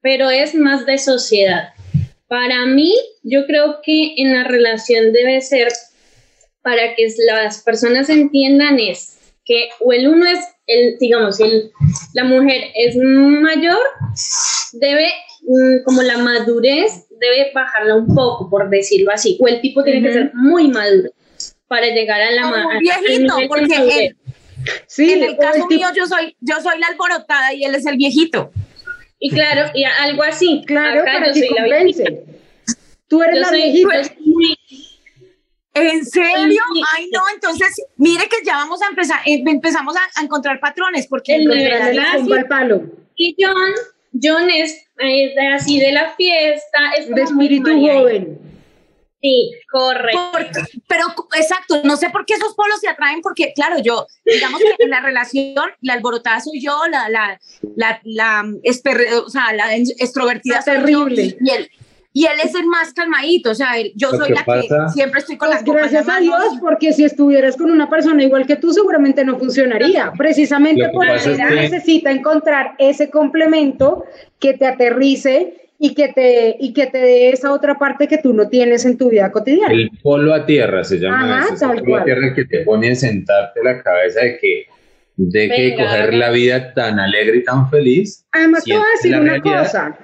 Pero 0.00 0.30
es 0.30 0.54
más 0.54 0.86
de 0.86 0.98
sociedad. 0.98 1.70
Para 2.28 2.66
mí, 2.66 2.92
yo 3.22 3.46
creo 3.46 3.80
que 3.82 4.14
en 4.16 4.34
la 4.34 4.44
relación 4.44 5.12
debe 5.12 5.40
ser, 5.40 5.68
para 6.66 6.96
que 6.96 7.06
las 7.28 7.62
personas 7.62 8.08
entiendan, 8.10 8.80
es 8.80 9.18
que 9.44 9.68
o 9.78 9.92
el 9.92 10.08
uno 10.08 10.26
es, 10.28 10.40
el, 10.66 10.98
digamos, 10.98 11.38
el, 11.38 11.70
la 12.12 12.24
mujer 12.24 12.60
es 12.74 12.96
mayor, 12.96 13.78
debe, 14.72 15.06
mm, 15.42 15.84
como 15.84 16.02
la 16.02 16.18
madurez, 16.18 17.06
debe 17.20 17.52
bajarla 17.54 17.94
un 17.94 18.12
poco, 18.12 18.50
por 18.50 18.68
decirlo 18.68 19.12
así, 19.12 19.38
o 19.40 19.46
el 19.46 19.60
tipo 19.60 19.84
tiene 19.84 20.02
que 20.02 20.08
Ujú. 20.08 20.18
ser 20.18 20.30
muy 20.34 20.66
maduro 20.66 21.10
para 21.68 21.86
llegar 21.86 22.20
a 22.20 22.32
la 22.32 22.42
Como 22.42 22.68
un 22.68 22.78
viejito, 22.80 23.34
porque 23.48 23.66
madurez. 23.78 23.96
en, 24.10 24.16
Sí, 24.88 25.12
en 25.12 25.22
el 25.22 25.30
el 25.30 25.36
caso 25.36 25.68
tipo- 25.68 25.68
mío 25.68 25.86
yo 25.94 26.06
soy, 26.06 26.36
yo 26.40 26.60
soy 26.60 26.80
la 26.80 26.88
alborotada 26.88 27.54
y 27.54 27.62
él 27.64 27.76
es 27.76 27.86
el 27.86 27.96
viejito. 27.96 28.50
Y 29.20 29.30
claro, 29.30 29.70
y 29.72 29.84
algo 29.84 30.24
así. 30.24 30.64
Claro, 30.66 31.02
Acá 31.02 31.12
para 31.12 31.26
yo 31.28 31.34
que 31.34 31.46
soy 31.46 31.56
la. 31.56 32.16
Tú 33.08 33.22
eres 33.22 33.36
Yo 33.36 33.40
la 33.42 33.48
soy, 33.50 33.62
viejita. 33.62 34.02
muy- 34.24 34.58
¿En 35.76 36.04
serio? 36.04 36.62
Sí. 36.74 36.82
Ay, 36.96 37.08
no, 37.12 37.22
entonces, 37.34 37.74
mire 37.96 38.28
que 38.28 38.44
ya 38.44 38.56
vamos 38.56 38.80
a 38.82 38.86
empezar, 38.88 39.20
eh, 39.26 39.42
empezamos 39.46 39.94
a, 39.96 40.00
a 40.20 40.22
encontrar 40.24 40.58
patrones, 40.60 41.06
porque 41.06 41.34
El 41.36 41.42
en 41.42 41.48
nivel 41.48 41.70
realidad 41.70 41.88
Encontrarle 41.88 42.02
la 42.02 42.16
es 42.16 42.20
tumba 42.22 42.34
así. 42.36 42.42
al 42.42 42.48
palo. 42.48 42.82
Y 43.16 43.36
John, 43.38 43.72
John 44.22 44.50
es, 44.50 44.72
es 44.98 45.34
de 45.34 45.46
así 45.54 45.78
de 45.80 45.92
la 45.92 46.10
fiesta, 46.14 46.78
es 46.98 47.08
De 47.08 47.22
espíritu 47.22 47.70
joven. 47.80 48.40
Sí, 49.22 49.50
correcto. 49.72 50.28
Porque- 50.30 50.60
pero 50.86 51.06
exacto, 51.36 51.80
no 51.84 51.96
sé 51.96 52.10
por 52.10 52.26
qué 52.26 52.34
esos 52.34 52.54
polos 52.54 52.78
se 52.80 52.88
atraen, 52.88 53.22
porque 53.22 53.52
claro, 53.54 53.78
yo, 53.82 54.06
digamos 54.24 54.60
que 54.60 54.84
en 54.84 54.90
la 54.90 55.00
relación, 55.00 55.54
la 55.80 55.94
alborotada 55.94 56.40
soy 56.40 56.60
yo, 56.62 56.78
la, 56.90 57.08
la, 57.08 57.40
la, 57.76 58.00
la, 58.04 58.42
esper- 58.62 59.24
o 59.24 59.28
sea, 59.30 59.52
la 59.54 59.74
extrovertida 59.74 60.62
soy 60.62 60.74
yo, 60.76 60.80
terrible. 60.82 61.36
y 61.40 61.50
él, 61.50 61.70
y 62.18 62.24
él 62.24 62.38
es 62.42 62.54
el 62.54 62.66
más 62.66 62.94
calmadito, 62.94 63.50
o 63.50 63.54
sea, 63.54 63.76
él- 63.78 63.92
yo 63.94 64.10
Lo 64.10 64.16
soy 64.18 64.28
que 64.28 64.34
la 64.34 64.44
pasa- 64.46 64.84
que 64.86 64.92
siempre 64.94 65.20
estoy 65.20 65.36
con 65.36 65.48
Pues 65.50 65.60
las 65.60 65.68
en 65.68 65.74
gracias 65.74 66.08
a. 66.08 66.18
Dios, 66.20 66.44
porque 66.62 66.94
si 66.94 67.04
estuvieras 67.04 67.56
con 67.58 67.70
una 67.70 67.90
persona 67.90 68.22
igual 68.22 68.46
que 68.46 68.56
tú, 68.56 68.72
seguramente 68.72 69.22
no 69.22 69.38
funcionaría. 69.38 70.12
Precisamente 70.16 70.80
que 70.82 70.88
por 70.88 71.06
eso 71.08 71.32
es 71.32 71.36
que- 71.38 71.44
necesita 71.54 72.10
encontrar 72.10 72.72
ese 72.78 73.10
complemento 73.10 74.04
que 74.40 74.54
te 74.54 74.66
aterrice 74.66 75.68
y 75.78 75.94
que 75.94 76.08
te 76.08 76.56
y 76.58 76.72
que 76.72 76.86
te 76.86 76.96
dé 76.96 77.28
esa 77.30 77.52
otra 77.52 77.74
parte 77.78 78.08
que 78.08 78.16
tú 78.16 78.32
no 78.32 78.48
tienes 78.48 78.86
en 78.86 78.96
tu 78.96 79.10
vida 79.10 79.30
cotidiana. 79.30 79.74
El 79.74 79.90
polo 80.02 80.32
a 80.32 80.46
tierra 80.46 80.84
se 80.84 80.98
llama 80.98 81.40
Ajá, 81.42 81.54
eso. 81.54 81.70
el 81.70 81.82
polo 81.82 81.96
a 81.96 82.04
tierra 82.04 82.34
que 82.34 82.46
te 82.46 82.60
pone 82.60 82.92
a 82.92 82.94
sentarte 82.94 83.60
la 83.62 83.82
cabeza 83.82 84.20
de 84.22 84.38
que 84.38 84.64
de 85.18 85.48
Venga, 85.48 85.84
coger 85.84 86.02
haga. 86.08 86.16
la 86.16 86.30
vida 86.30 86.72
tan 86.74 86.98
alegre 86.98 87.38
y 87.38 87.44
tan 87.44 87.68
feliz. 87.70 88.24
Además, 88.32 88.64
te 88.64 88.72
voy 88.74 88.82
a 88.82 88.90
decir 88.96 89.16
una 89.18 89.32
realidad. 89.32 89.62
cosa. 89.64 89.98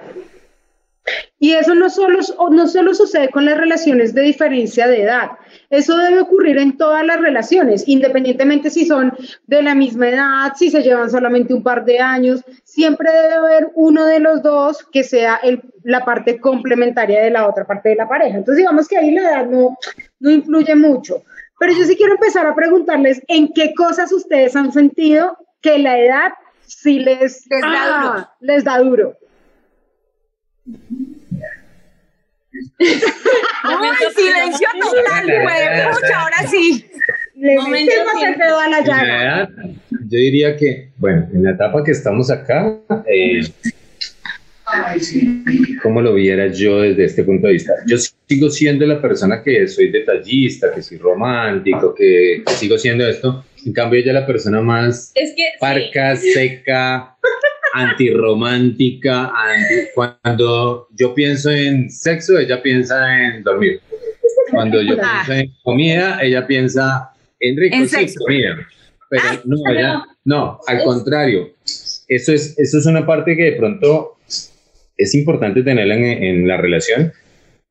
Y 1.43 1.51
eso 1.55 1.75
no 1.75 1.89
solo, 1.89 2.19
no 2.51 2.67
solo 2.67 2.93
sucede 2.93 3.27
con 3.29 3.43
las 3.43 3.57
relaciones 3.57 4.13
de 4.13 4.21
diferencia 4.21 4.87
de 4.87 5.01
edad. 5.01 5.31
Eso 5.69 5.97
debe 5.97 6.21
ocurrir 6.21 6.57
en 6.57 6.77
todas 6.77 7.05
las 7.05 7.19
relaciones, 7.19 7.83
independientemente 7.85 8.69
si 8.69 8.85
son 8.85 9.11
de 9.45 9.61
la 9.61 9.75
misma 9.75 10.07
edad, 10.07 10.53
si 10.55 10.69
se 10.71 10.81
llevan 10.83 11.09
solamente 11.11 11.53
un 11.53 11.61
par 11.61 11.83
de 11.83 11.99
años. 11.99 12.45
Siempre 12.63 13.11
debe 13.11 13.33
haber 13.33 13.71
uno 13.75 14.05
de 14.05 14.21
los 14.21 14.41
dos 14.41 14.87
que 14.89 15.03
sea 15.03 15.35
el- 15.43 15.61
la 15.83 16.05
parte 16.05 16.39
complementaria 16.39 17.21
de 17.21 17.31
la 17.31 17.45
otra 17.49 17.65
parte 17.65 17.89
de 17.89 17.95
la 17.95 18.07
pareja. 18.07 18.37
Entonces, 18.37 18.59
digamos 18.59 18.87
que 18.87 18.97
ahí 18.97 19.11
la 19.11 19.23
edad 19.29 19.45
no, 19.45 19.77
no 20.21 20.31
influye 20.31 20.75
mucho. 20.75 21.23
Pero 21.59 21.73
yo 21.73 21.83
sí 21.83 21.97
quiero 21.97 22.13
empezar 22.13 22.47
a 22.47 22.55
preguntarles 22.55 23.21
en 23.27 23.51
qué 23.51 23.73
cosas 23.75 24.13
ustedes 24.13 24.55
han 24.55 24.71
sentido 24.71 25.37
que 25.61 25.77
la 25.77 25.99
edad 25.99 26.31
sí 26.65 26.99
les, 26.99 27.45
Les 27.49 27.61
da 27.61 27.99
duro. 28.01 28.27
les 28.39 28.63
da 28.63 28.79
duro. 28.79 29.17
Ay, 33.63 33.89
silencio 34.15 34.67
total, 34.79 35.25
güey, 35.25 35.93
pucha, 35.93 36.21
ahora 36.21 36.47
sí. 36.49 36.85
le 37.35 37.55
metimos 37.55 38.23
el 38.23 38.37
dedo 38.37 38.59
a 38.59 38.67
la 38.69 38.81
llaga. 38.81 39.23
edad, 39.23 39.49
yo 39.89 40.19
diría 40.19 40.55
que, 40.55 40.91
bueno, 40.97 41.27
en 41.33 41.43
la 41.43 41.51
etapa 41.51 41.83
que 41.83 41.91
estamos 41.91 42.29
acá, 42.29 42.77
eh, 43.07 43.41
¿cómo 45.81 46.01
lo 46.01 46.13
viera 46.13 46.47
yo 46.47 46.81
desde 46.81 47.05
este 47.05 47.23
punto 47.23 47.47
de 47.47 47.53
vista? 47.53 47.73
Yo 47.87 47.97
sigo 47.97 48.49
siendo 48.49 48.85
la 48.85 49.01
persona 49.01 49.41
que 49.41 49.67
soy 49.67 49.89
detallista, 49.89 50.73
que 50.73 50.81
soy 50.81 50.97
romántico, 50.97 51.93
que, 51.95 52.43
que 52.45 52.53
sigo 52.53 52.77
siendo 52.77 53.07
esto. 53.07 53.43
En 53.65 53.73
cambio, 53.73 53.99
ella 53.99 54.11
es 54.11 54.15
la 54.15 54.27
persona 54.27 54.61
más 54.61 55.11
Es 55.15 55.31
que 55.35 55.43
sí. 55.43 55.57
parca, 55.59 56.15
seca, 56.17 57.17
antirromántica. 57.73 59.31
Anti, 59.35 59.75
cuando 59.95 60.87
yo 60.97 61.13
pienso 61.13 61.49
en 61.51 61.89
sexo, 61.89 62.37
ella 62.37 62.61
piensa 62.61 62.95
en 63.25 63.43
dormir. 63.43 63.79
Cuando 64.51 64.81
yo 64.81 64.95
Ah. 65.01 65.23
pienso 65.25 65.41
en 65.41 65.53
comida, 65.63 66.19
ella 66.21 66.45
piensa 66.47 67.09
en 67.39 67.57
rico, 67.57 67.75
En 67.75 67.89
sí, 67.89 67.95
sexo. 67.95 68.19
comida. 68.25 68.55
Pero 69.09 69.23
no, 69.45 69.57
pero- 69.65 69.79
ella, 69.79 70.03
no, 70.25 70.59
al 70.67 70.83
contrario. 70.83 71.49
Eso 72.07 72.33
es, 72.33 72.57
eso 72.57 72.77
es 72.77 72.85
una 72.85 73.05
parte 73.05 73.35
que 73.35 73.43
de 73.43 73.51
pronto 73.53 74.17
es 74.97 75.15
importante 75.15 75.63
tenerla 75.63 75.95
en, 75.95 76.03
en 76.23 76.47
la 76.47 76.57
relación, 76.57 77.11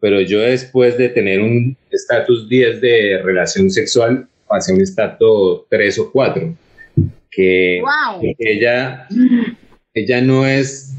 pero 0.00 0.20
yo 0.20 0.40
después 0.40 0.98
de 0.98 1.08
tener 1.10 1.40
un 1.40 1.76
estatus 1.90 2.48
10 2.48 2.80
de 2.80 3.20
relación 3.22 3.70
sexual, 3.70 4.26
pasé 4.48 4.72
un 4.72 4.80
estatus 4.80 5.62
3 5.70 5.98
o 6.00 6.10
4, 6.10 6.54
que 7.30 7.80
Wow. 7.80 8.20
que 8.20 8.34
ella, 8.38 9.06
ella 9.94 10.20
no 10.20 10.46
es, 10.46 10.94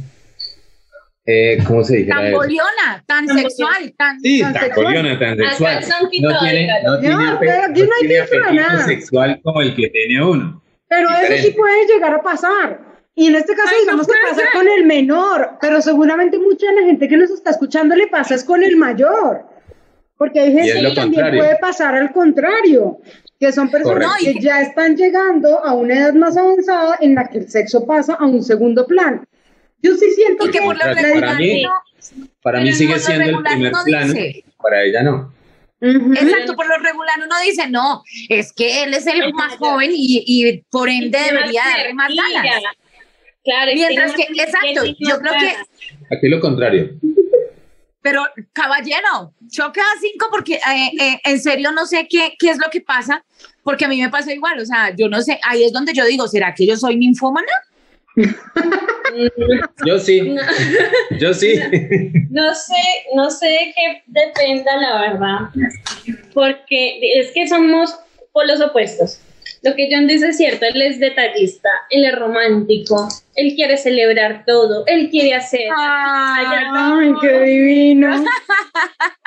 eh, 1.25 1.57
¿cómo 1.65 1.83
se 1.83 1.97
dijera 1.97 2.21
Tan 2.21 2.31
boliona, 2.31 3.03
tan 3.07 3.25
Tan 3.27 3.37
sexual, 3.39 3.93
tan. 3.97 4.19
Sí, 4.19 4.41
tan 4.41 4.53
tan 4.53 4.63
sexual. 4.63 4.85
coliona, 4.85 5.19
tan 5.19 5.37
sexual. 5.37 5.85
No 6.21 6.39
tiene, 6.39 6.67
no 6.83 6.99
tiene, 6.99 7.15
No, 7.15 7.39
pero 7.39 7.51
aquí 7.63 7.81
no 7.81 7.87
no 7.87 7.93
hay 8.01 8.07
tiene 8.07 8.83
sexual 8.85 9.39
como 9.43 9.61
el 9.61 9.75
que 9.75 9.89
tiene 9.89 10.23
uno. 10.23 10.61
Pero 10.89 11.09
eso 11.09 11.17
sí 11.17 11.23
Diferente. 11.27 11.57
puede 11.57 11.87
llegar 11.87 12.13
a 12.13 12.21
pasar. 12.21 12.79
Y 13.15 13.27
en 13.27 13.35
este 13.35 13.53
caso, 13.55 13.69
Ay, 13.69 13.75
no 13.77 13.81
digamos 13.81 14.07
que 14.07 14.11
puede 14.13 14.23
pasa 14.29 14.35
ser. 14.41 14.49
con 14.53 14.67
el 14.67 14.85
menor, 14.85 15.51
pero 15.61 15.81
seguramente 15.81 16.37
mucha 16.39 16.67
de 16.67 16.75
la 16.81 16.81
gente 16.87 17.07
que 17.07 17.17
nos 17.17 17.29
está 17.31 17.51
escuchando 17.51 17.95
le 17.95 18.07
pasa 18.07 18.35
es 18.35 18.43
con 18.43 18.63
el 18.63 18.75
mayor. 18.75 19.45
Porque 20.23 20.39
hay 20.39 20.53
gente 20.53 20.71
que 20.71 20.81
también 20.95 21.11
contrario. 21.21 21.43
puede 21.43 21.55
pasar 21.57 21.95
al 21.95 22.13
contrario, 22.13 22.99
que 23.37 23.51
son 23.51 23.69
personas 23.69 24.07
Correcto. 24.17 24.39
que 24.39 24.45
ya 24.45 24.61
están 24.61 24.95
llegando 24.95 25.59
a 25.65 25.73
una 25.73 25.95
edad 25.99 26.13
más 26.13 26.37
avanzada 26.37 26.97
en 27.01 27.13
la 27.15 27.27
que 27.27 27.39
el 27.39 27.49
sexo 27.49 27.85
pasa 27.85 28.13
a 28.13 28.25
un 28.25 28.41
segundo 28.41 28.87
plano. 28.87 29.21
Yo 29.81 29.95
sí 29.95 30.05
siento 30.15 30.45
Y 30.47 30.51
que 30.51 30.59
que 30.59 30.63
por 30.65 30.75
lo 30.75 30.79
Para 30.79 30.93
regular 30.93 31.37
mí- 31.37 31.63
no- 31.63 31.73
Para 32.41 32.61
mí 32.61 32.69
no, 32.69 32.75
sigue 32.77 32.99
siendo 32.99 33.37
el 33.37 33.43
primer 33.43 33.73
uno 33.73 33.83
plano, 33.83 34.13
dice. 34.13 34.45
para 34.61 34.81
ella 34.83 35.03
no. 35.03 35.33
Exacto, 35.81 36.55
por 36.55 36.67
lo 36.67 36.77
regular 36.77 37.15
uno 37.17 37.35
dice, 37.45 37.67
no, 37.69 38.01
es 38.29 38.53
que 38.53 38.83
él 38.83 38.93
es 38.93 39.05
el 39.07 39.33
más 39.33 39.57
joven 39.57 39.91
y, 39.93 40.23
y 40.25 40.61
por 40.71 40.87
ende 40.87 41.17
debería 41.19 41.63
darle 41.65 41.93
más 41.93 42.09
ganas. 42.15 42.63
Claro, 43.43 43.71
Mientras 43.73 44.13
que, 44.13 44.23
exacto, 44.23 44.85
yo 44.99 45.17
creo 45.19 45.33
que. 45.33 46.15
Aquí 46.15 46.29
lo 46.29 46.39
contrario. 46.39 46.91
Pero 48.03 48.21
caballero, 48.51 49.33
choca 49.49 49.81
a 49.81 49.99
cinco 49.99 50.27
porque 50.29 50.55
eh, 50.55 50.91
eh, 50.99 51.19
en 51.23 51.39
serio 51.39 51.71
no 51.71 51.87
sé 51.87 52.05
qué, 52.07 52.35
qué 52.37 52.49
es 52.49 52.57
lo 52.57 52.69
que 52.69 52.81
pasa, 52.81 53.23
porque 53.63 53.85
a 53.85 53.87
mí 53.87 53.99
me 53.99 54.09
pasa 54.09 54.33
igual, 54.33 54.59
o 54.59 54.65
sea, 54.65 54.93
yo 54.95 55.07
no 55.07 55.21
sé, 55.21 55.39
ahí 55.43 55.63
es 55.63 55.71
donde 55.71 55.93
yo 55.93 56.05
digo, 56.05 56.27
¿será 56.27 56.53
que 56.53 56.67
yo 56.67 56.75
soy 56.75 56.97
ninfómana? 56.97 57.51
Yo 59.85 59.99
sí, 59.99 60.35
yo 61.19 61.33
sí. 61.33 61.53
No 62.29 62.53
sé, 62.55 62.73
no 63.15 63.29
sé 63.29 63.47
de 63.47 63.73
qué 63.75 64.03
dependa 64.07 64.77
la 64.77 65.01
verdad, 65.01 65.39
porque 66.33 66.99
es 67.19 67.31
que 67.31 67.47
somos 67.47 67.95
polos 68.31 68.61
opuestos. 68.61 69.19
Lo 69.63 69.75
que 69.75 69.87
John 69.89 70.07
dice 70.07 70.27
es 70.27 70.37
cierto, 70.37 70.65
él 70.65 70.81
es 70.81 70.99
detallista, 70.99 71.69
él 71.89 72.03
es 72.03 72.13
romántico, 72.19 73.07
él 73.35 73.53
quiere 73.55 73.77
celebrar 73.77 74.43
todo, 74.45 74.83
él 74.87 75.09
quiere 75.09 75.33
hacer. 75.35 75.69
Ay, 75.75 77.13
qué 77.21 77.39
divino. 77.41 78.23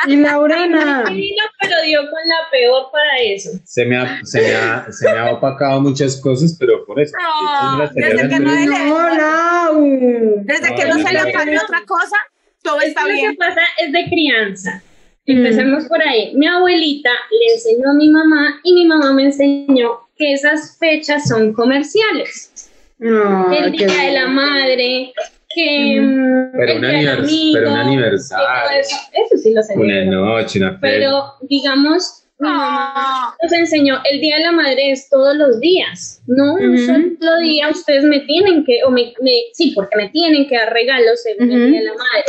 Y 0.06 0.16
Laurana. 0.16 1.04
Divino, 1.08 1.42
pero 1.60 1.82
dio 1.82 2.00
con 2.02 2.10
la 2.28 2.50
peor 2.50 2.90
para 2.92 3.18
eso. 3.18 3.50
Se 3.64 3.84
me 3.86 3.96
ha, 3.96 4.20
se 4.24 4.40
me 4.40 4.54
ha, 4.54 4.86
se 4.92 5.12
me 5.12 5.18
ha 5.18 5.32
opacado 5.32 5.80
muchas 5.80 6.20
cosas, 6.20 6.54
pero 6.60 6.84
por 6.84 7.00
eso. 7.00 7.16
No, 7.20 7.88
desde 7.92 8.28
que 8.28 8.38
no 8.38 8.52
No, 8.54 9.16
Lau. 9.16 10.42
Desde 10.44 10.70
No, 10.70 10.76
que 10.76 10.84
no 10.84 10.94
se 10.96 11.12
le 11.12 11.54
no. 11.54 11.62
otra 11.62 11.82
cosa, 11.86 12.16
todo 12.62 12.80
Es 12.82 12.88
está 12.88 13.02
que 13.02 13.08
Lo 13.08 13.14
bien. 13.14 13.30
que 13.32 13.36
pasa 13.36 13.62
es 13.78 13.90
de 13.92 14.04
crianza. 14.04 14.82
Mm. 15.26 15.32
Empecemos 15.32 15.84
por 15.86 16.00
ahí. 16.02 16.32
Mi 16.36 16.46
abuelita 16.46 17.10
le 17.30 17.54
enseñó 17.54 17.90
a 17.90 17.94
mi 17.94 18.08
mamá 18.08 18.60
y 18.62 18.74
mi 18.74 18.86
mamá 18.86 19.12
me 19.12 19.24
enseñó 19.24 20.05
que 20.16 20.32
esas 20.32 20.76
fechas 20.78 21.28
son 21.28 21.52
comerciales. 21.52 22.70
El 22.98 23.72
qué 23.76 23.86
día 23.86 24.02
de 24.06 24.12
la 24.12 24.26
madre, 24.28 25.12
que 25.54 26.48
Pero 26.52 26.72
el 26.72 26.76
un 26.76 26.80
día 26.80 26.90
del 26.90 27.08
anivers- 27.08 27.18
amigo, 27.24 27.52
pero 27.54 27.68
un 27.68 27.74
que 27.74 27.80
todo 27.80 27.88
aniversario. 27.88 28.80
Eso, 28.80 28.96
eso 29.12 29.36
sí 29.42 29.52
lo 29.52 29.62
sé. 29.62 29.74
Una 29.76 30.04
noche, 30.04 30.58
una 30.58 30.70
fecha. 30.78 30.80
Pero 30.80 31.24
digamos, 31.42 32.22
mi 32.38 32.48
mamá 32.48 32.92
Ah, 32.96 33.34
nos 33.42 33.52
enseñó, 33.52 33.98
el 34.10 34.20
día 34.20 34.36
de 34.36 34.42
la 34.44 34.52
madre 34.52 34.90
es 34.92 35.08
todos 35.08 35.34
los 35.36 35.58
días, 35.60 36.20
no 36.26 36.54
un 36.54 36.76
solo 36.78 37.38
día 37.40 37.68
ustedes 37.70 38.04
me 38.04 38.20
tienen 38.20 38.62
que, 38.64 38.84
o 38.84 38.90
me, 38.90 39.14
me- 39.22 39.42
sí, 39.54 39.72
porque 39.74 39.96
me 39.96 40.08
tienen 40.10 40.46
que 40.46 40.54
dar 40.56 40.70
regalos 40.72 41.22
según 41.22 41.50
el 41.50 41.58
Ujú. 41.62 41.70
día 41.70 41.80
de 41.80 41.86
la 41.86 41.92
madre, 41.94 42.24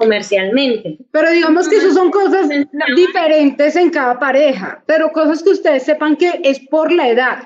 comercialmente. 0.00 0.96
Pero 1.10 1.30
digamos 1.30 1.68
que 1.68 1.76
eso 1.76 1.92
son 1.92 2.10
cosas 2.10 2.48
diferentes 2.96 3.76
en 3.76 3.90
cada 3.90 4.18
pareja, 4.18 4.82
pero 4.86 5.12
cosas 5.12 5.42
que 5.42 5.50
ustedes 5.50 5.82
sepan 5.82 6.16
que 6.16 6.40
es 6.42 6.58
por 6.70 6.90
la 6.90 7.08
edad. 7.08 7.38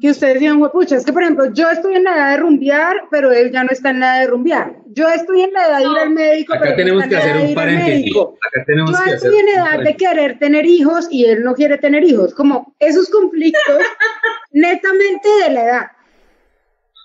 Que 0.00 0.10
ustedes 0.10 0.40
digan, 0.40 0.60
pucha, 0.70 0.96
es 0.96 1.04
que 1.04 1.12
por 1.12 1.22
ejemplo, 1.22 1.52
yo 1.52 1.70
estoy 1.70 1.96
en 1.96 2.04
la 2.04 2.14
edad 2.14 2.30
de 2.32 2.36
rumbear, 2.38 2.96
pero 3.10 3.30
él 3.30 3.50
ya 3.50 3.62
no 3.64 3.70
está 3.70 3.90
en 3.90 4.00
la 4.00 4.16
edad 4.16 4.20
de 4.22 4.26
rumbear. 4.28 4.76
Yo 4.86 5.08
estoy 5.08 5.42
en 5.42 5.52
la 5.52 5.66
edad 5.66 5.78
de 5.78 5.84
ir 5.84 5.98
al 5.98 6.10
médico, 6.10 6.54
pero 6.54 6.64
Acá 6.64 6.70
él 6.70 6.76
tenemos 6.76 7.04
no 7.04 7.10
que 7.10 7.16
hacer 7.16 7.36
un 7.36 7.54
paréntesis. 7.54 8.16
Acá 8.16 8.64
tenemos 8.66 8.90
Yo 8.90 8.96
que 8.96 9.02
hacer 9.02 9.14
estoy 9.14 9.38
en 9.38 9.48
edad 9.48 9.80
de 9.80 9.96
querer 9.96 10.38
tener 10.38 10.64
hijos 10.64 11.08
y 11.10 11.26
él 11.26 11.42
no 11.42 11.54
quiere 11.54 11.76
tener 11.76 12.04
hijos. 12.04 12.34
Como 12.34 12.74
esos 12.78 13.10
conflictos 13.10 13.80
netamente 14.52 15.28
de 15.44 15.50
la 15.50 15.64
edad. 15.64 15.86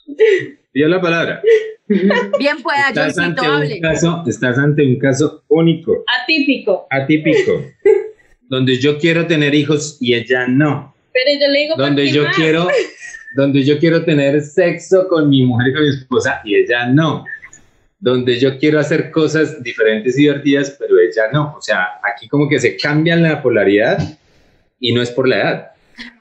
Dio 0.75 0.89
la 0.89 0.99
palabra. 1.01 1.41
bien 1.87 2.61
pueda, 2.61 2.89
Estás 2.89 3.17
ante, 3.17 3.45
hable. 3.45 3.75
un 3.75 3.79
caso, 3.79 4.23
estás 4.27 4.57
ante 4.57 4.85
un 4.85 4.99
caso 4.99 5.43
único, 5.47 6.03
Atípico. 6.21 6.85
atípico, 6.91 7.63
donde 8.49 8.77
yo 8.77 8.97
quiero 8.99 9.25
tener 9.25 9.55
hijos 9.55 9.97
y 10.01 10.13
ella 10.15 10.47
no. 10.47 10.93
Pero 11.13 11.39
yo 11.39 11.47
le 11.47 11.59
digo, 11.59 11.75
¿por 11.75 11.85
Donde 11.85 12.11
yo 12.11 12.23
más? 12.25 12.35
quiero, 12.35 12.67
donde 13.37 13.63
yo 13.63 13.79
quiero 13.79 14.03
tener 14.03 14.41
sexo 14.41 15.07
con 15.07 15.29
mi 15.29 15.43
mujer 15.43 15.69
y 15.69 15.73
con 15.73 15.83
mi 15.83 15.89
esposa 15.89 16.41
y 16.43 16.55
ella 16.55 16.87
no. 16.87 17.23
Donde 17.99 18.37
yo 18.37 18.59
quiero 18.59 18.77
hacer 18.81 19.09
cosas 19.11 19.63
diferentes 19.63 20.17
y 20.17 20.23
divertidas, 20.23 20.75
pero 20.77 20.99
ella 20.99 21.23
no. 21.31 21.55
O 21.57 21.61
sea, 21.61 21.87
aquí 22.03 22.27
como 22.27 22.49
que 22.49 22.59
se 22.59 22.75
cambian 22.75 23.23
la 23.23 23.41
polaridad 23.41 23.97
y 24.79 24.93
no 24.93 25.01
es 25.01 25.09
por 25.09 25.27
la 25.29 25.37
edad. 25.37 25.71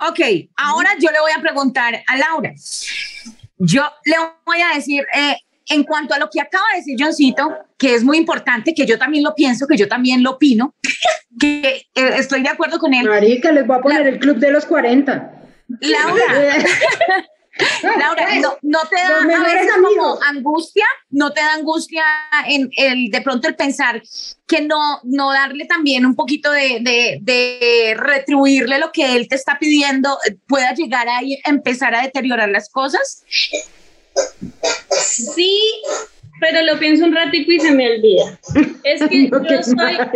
Ok, 0.09 0.21
ahora 0.57 0.90
yo 1.01 1.11
le 1.11 1.19
voy 1.21 1.33
a 1.37 1.43
preguntar 1.43 2.01
a 2.07 2.17
Laura. 2.17 2.55
Yo 3.59 3.83
le 4.05 4.17
voy 4.45 4.59
a 4.61 4.75
decir, 4.75 5.05
eh, 5.14 5.37
en 5.69 5.85
cuanto 5.85 6.14
a 6.14 6.19
lo 6.19 6.29
que 6.31 6.40
acaba 6.40 6.64
de 6.73 6.79
decir 6.79 6.97
Johncito, 6.99 7.49
que 7.79 7.95
es 7.95 8.05
muy 8.05 8.19
importante, 8.19 8.75
que 8.75 8.87
yo 8.87 8.99
también 8.99 9.25
lo 9.25 9.35
pienso, 9.35 9.67
que 9.67 9.77
yo 9.77 9.88
también 9.88 10.23
lo 10.23 10.33
opino, 10.33 10.75
que 11.40 11.87
eh, 11.95 12.11
estoy 12.17 12.43
de 12.43 12.49
acuerdo 12.49 12.79
con 12.79 12.95
él. 12.95 13.09
Marica, 13.09 13.53
les 13.53 13.67
voy 13.67 13.79
a 13.79 13.81
poner 13.81 14.07
el 14.07 14.19
club 14.19 14.38
de 14.38 14.51
los 14.51 14.67
40. 14.67 15.33
Laura, 15.81 16.25
Laura, 17.99 18.35
no, 18.40 18.57
no 18.62 18.81
te 18.88 18.97
da 18.97 19.21
a 19.23 19.43
veces 19.43 19.71
como 19.81 20.19
angustia, 20.23 20.85
no 21.11 21.33
te 21.33 21.40
da 21.40 21.55
angustia 21.55 22.05
en 22.49 22.69
el 22.77 23.11
de 23.11 23.21
pronto 23.21 23.47
el 23.47 23.55
pensar 23.55 24.03
que 24.47 24.61
no, 24.62 25.01
no 25.05 25.33
darle 25.33 25.64
también 25.67 26.05
un 26.05 26.17
poquito 26.17 26.51
de, 26.51 26.79
de, 26.81 27.19
de 27.23 27.95
retribuirle 27.97 28.79
lo 28.79 28.90
que 28.93 29.14
él 29.17 29.29
te 29.29 29.37
está 29.37 29.59
pidiendo 29.59 30.19
pueda 30.49 30.75
llegar 30.75 31.09
a 31.09 31.21
empezar 31.45 31.95
a 31.95 32.03
deteriorar 32.03 32.49
las 32.49 32.69
cosas. 32.71 33.23
Sí, 34.90 35.61
pero 36.40 36.62
lo 36.62 36.79
pienso 36.79 37.05
un 37.05 37.14
ratico 37.14 37.53
y 37.53 37.61
se 37.61 37.71
me 37.73 37.88
olvida. 37.90 38.38
Es 38.83 39.01
que 39.09 39.29
No, 39.31 39.43
yo 39.49 39.62
soy 39.62 39.75
mal. 39.75 40.11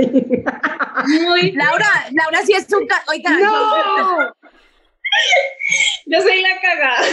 muy... 1.07 1.53
Laura, 1.53 1.89
Laura 2.13 2.45
sí 2.45 2.53
es 2.53 2.67
un 2.73 2.87
oiga, 3.09 3.31
yo- 3.39 3.47
No. 3.47 4.33
Yo 6.07 6.21
soy 6.21 6.41
la 6.43 6.61
cagada. 6.61 7.07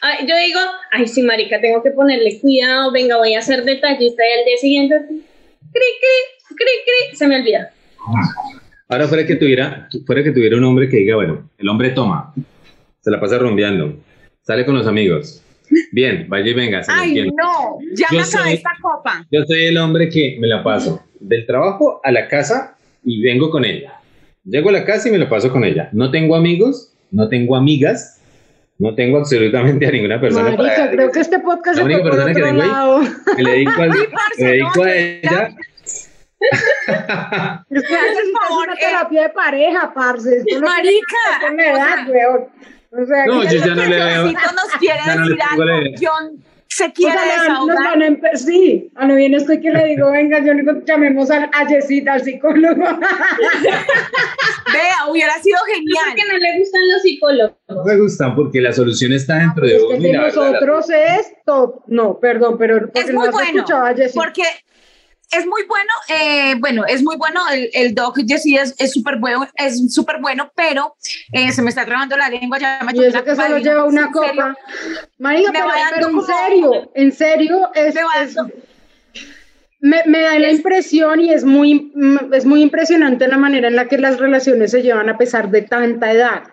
Ay, 0.00 0.26
yo 0.26 0.36
digo, 0.36 0.58
ay, 0.90 1.06
sí, 1.06 1.22
marica, 1.22 1.60
tengo 1.60 1.82
que 1.82 1.90
ponerle 1.92 2.40
cuidado, 2.40 2.90
venga, 2.92 3.16
voy 3.18 3.34
a 3.34 3.42
ser 3.42 3.64
detallista 3.64 4.22
y 4.28 4.38
al 4.40 4.44
día 4.44 4.56
siguiente, 4.56 4.96
cri, 5.08 5.20
cri, 5.72 6.56
cri, 6.56 6.56
cri, 6.84 7.16
se 7.16 7.26
me 7.28 7.36
olvida. 7.40 7.70
Ahora 8.88 9.06
fuera 9.08 9.24
que 9.26 9.36
tuviera, 9.36 9.88
fuera 10.06 10.22
que 10.24 10.32
tuviera 10.32 10.56
un 10.56 10.64
hombre 10.64 10.88
que 10.88 10.96
diga, 10.98 11.16
bueno, 11.16 11.48
el 11.56 11.68
hombre 11.68 11.90
toma, 11.90 12.34
se 13.00 13.10
la 13.10 13.20
pasa 13.20 13.38
rumbeando, 13.38 13.96
sale 14.42 14.64
con 14.64 14.74
los 14.76 14.86
amigos. 14.86 15.42
Bien, 15.92 16.26
vaya 16.28 16.50
y 16.50 16.54
venga, 16.54 16.82
se 16.82 16.92
ay 16.92 17.08
entiendo. 17.08 17.34
no, 17.40 17.78
ya 17.94 18.06
Yo 18.10 18.18
me 18.18 18.22
acabé 18.24 18.44
soy- 18.44 18.52
esta 18.54 18.70
copa. 18.82 19.24
Yo 19.30 19.42
soy 19.44 19.66
el 19.66 19.78
hombre 19.78 20.08
que 20.10 20.36
me 20.38 20.46
la 20.48 20.62
paso 20.62 21.02
del 21.20 21.46
trabajo 21.46 22.00
a 22.04 22.10
la 22.12 22.28
casa 22.28 22.76
y 23.04 23.22
vengo 23.22 23.50
con 23.50 23.64
ella. 23.64 23.94
Llego 24.44 24.70
a 24.70 24.72
la 24.72 24.84
casa 24.84 25.08
y 25.08 25.12
me 25.12 25.18
lo 25.18 25.28
paso 25.28 25.50
con 25.52 25.64
ella. 25.64 25.88
No 25.92 26.10
tengo 26.10 26.34
amigos, 26.36 26.92
no 27.10 27.28
tengo 27.28 27.54
amigas, 27.56 28.20
no 28.78 28.94
tengo 28.94 29.18
absolutamente 29.18 29.86
a 29.86 29.90
ninguna 29.92 30.20
persona. 30.20 30.50
Marica, 30.50 30.74
para- 30.76 30.90
creo 30.90 31.10
que 31.12 31.20
este 31.20 31.38
podcast 31.38 31.78
La 31.78 31.84
única 31.84 32.02
persona 32.02 32.34
que 32.34 32.42
tengo 32.42 32.62
ahí-. 32.62 33.08
Me 33.42 33.50
dedico, 33.50 33.82
al- 33.82 33.92
Sí, 33.92 33.98
parce, 34.12 34.42
me 34.44 34.50
dedico 34.50 34.82
a 34.82 34.92
ella. 34.96 35.54
Es 37.70 37.82
que 37.82 37.94
necesitas 37.94 38.48
favor, 38.48 38.64
una 38.64 38.74
eh. 38.74 38.78
terapia 38.80 39.22
de 39.22 39.28
pareja, 39.28 39.92
parce. 39.94 40.38
Esto 40.38 40.60
no 40.60 40.66
Marica, 40.66 41.16
con 41.40 41.56
la 41.56 41.62
o 41.62 41.66
edad, 41.76 41.94
sea, 41.94 42.06
weón. 42.08 42.48
O 42.90 43.06
sea, 43.06 43.26
No, 43.26 43.40
que- 43.42 43.48
yo 43.48 43.58
ya 43.64 43.74
no 43.74 43.84
le 43.86 43.96
veo. 44.04 44.24
Nos 44.24 44.72
quiere 44.80 44.98
ya 45.06 45.14
no 45.16 45.24
le 45.24 45.30
decir 45.30 45.44
algo. 45.50 45.62
Se 46.74 46.84
o 46.86 46.92
quiere 46.92 47.12
sea, 47.12 47.48
nos 47.48 47.66
desahogar. 47.66 47.98
van 47.98 48.02
a 48.32 48.36
sí, 48.36 48.90
a 48.94 49.06
lo 49.06 49.14
bien 49.16 49.34
estoy 49.34 49.60
que 49.60 49.70
le 49.70 49.84
digo, 49.88 50.10
venga, 50.10 50.42
yo 50.44 50.54
digo, 50.54 50.72
llamemos 50.86 51.30
a, 51.30 51.44
a 51.52 51.66
Jessita, 51.68 52.14
al 52.14 52.22
psicólogo. 52.24 52.82
Vea, 54.72 55.10
hubiera 55.10 55.34
sido 55.42 55.58
¿Por 55.58 55.74
genial. 55.74 56.14
qué 56.16 56.22
no 56.32 56.38
le 56.38 56.58
gustan 56.58 56.80
los 56.92 57.02
psicólogos? 57.02 57.56
No 57.68 57.84
me 57.84 57.96
gustan 57.98 58.34
porque 58.34 58.60
la 58.60 58.72
solución 58.72 59.12
está 59.12 59.36
dentro 59.38 59.66
de 59.66 59.76
Es 59.76 59.82
uno. 59.82 59.92
de 59.98 60.12
verdad, 60.12 60.26
nosotros 60.34 60.90
es 60.90 61.32
top. 61.44 61.82
No, 61.88 62.18
perdón, 62.18 62.56
pero 62.58 62.80
porque 62.80 63.00
Es 63.00 63.08
no 63.12 63.20
muy 63.20 63.28
has 63.28 63.34
bueno, 63.34 63.64
porque 64.14 64.42
es 65.32 65.46
muy 65.46 65.62
bueno, 65.66 65.90
eh, 66.08 66.54
bueno, 66.58 66.84
es 66.86 67.02
muy 67.02 67.16
bueno, 67.16 67.40
el, 67.50 67.70
el 67.72 67.94
doc 67.94 68.18
Jessy 68.26 68.56
es 68.56 68.74
es 68.78 68.92
súper 68.92 69.16
bueno, 69.16 69.48
es 69.56 69.92
súper 69.92 70.20
bueno, 70.20 70.50
pero 70.54 70.94
eh, 71.32 71.52
se 71.52 71.62
me 71.62 71.70
está 71.70 71.84
trabando 71.84 72.16
la 72.16 72.28
lengua, 72.28 72.58
ya 72.58 72.80
me 72.84 72.92
Y 72.94 73.04
eso 73.04 73.24
que 73.24 73.34
solo 73.34 73.58
lleva 73.58 73.84
una 73.84 74.10
copa. 74.10 74.56
Marica, 75.18 75.52
Me 75.52 75.58
pero, 75.58 75.70
pero 75.94 76.08
en 76.10 76.22
serio, 76.22 76.90
en 76.94 77.12
serio, 77.12 77.70
es, 77.74 77.94
Me 77.94 78.22
es- 78.24 78.36
me, 79.80 80.02
me 80.06 80.20
da 80.20 80.38
la 80.38 80.50
impresión 80.50 81.20
y 81.20 81.32
es 81.32 81.44
muy, 81.44 81.90
mm, 81.94 82.32
es 82.34 82.44
muy 82.44 82.62
impresionante 82.62 83.26
la 83.26 83.36
manera 83.38 83.68
en 83.68 83.76
la 83.76 83.88
que 83.88 83.98
las 83.98 84.18
relaciones 84.18 84.70
se 84.70 84.82
llevan 84.82 85.08
a 85.08 85.18
pesar 85.18 85.50
de 85.50 85.62
tanta 85.62 86.12
edad. 86.12 86.44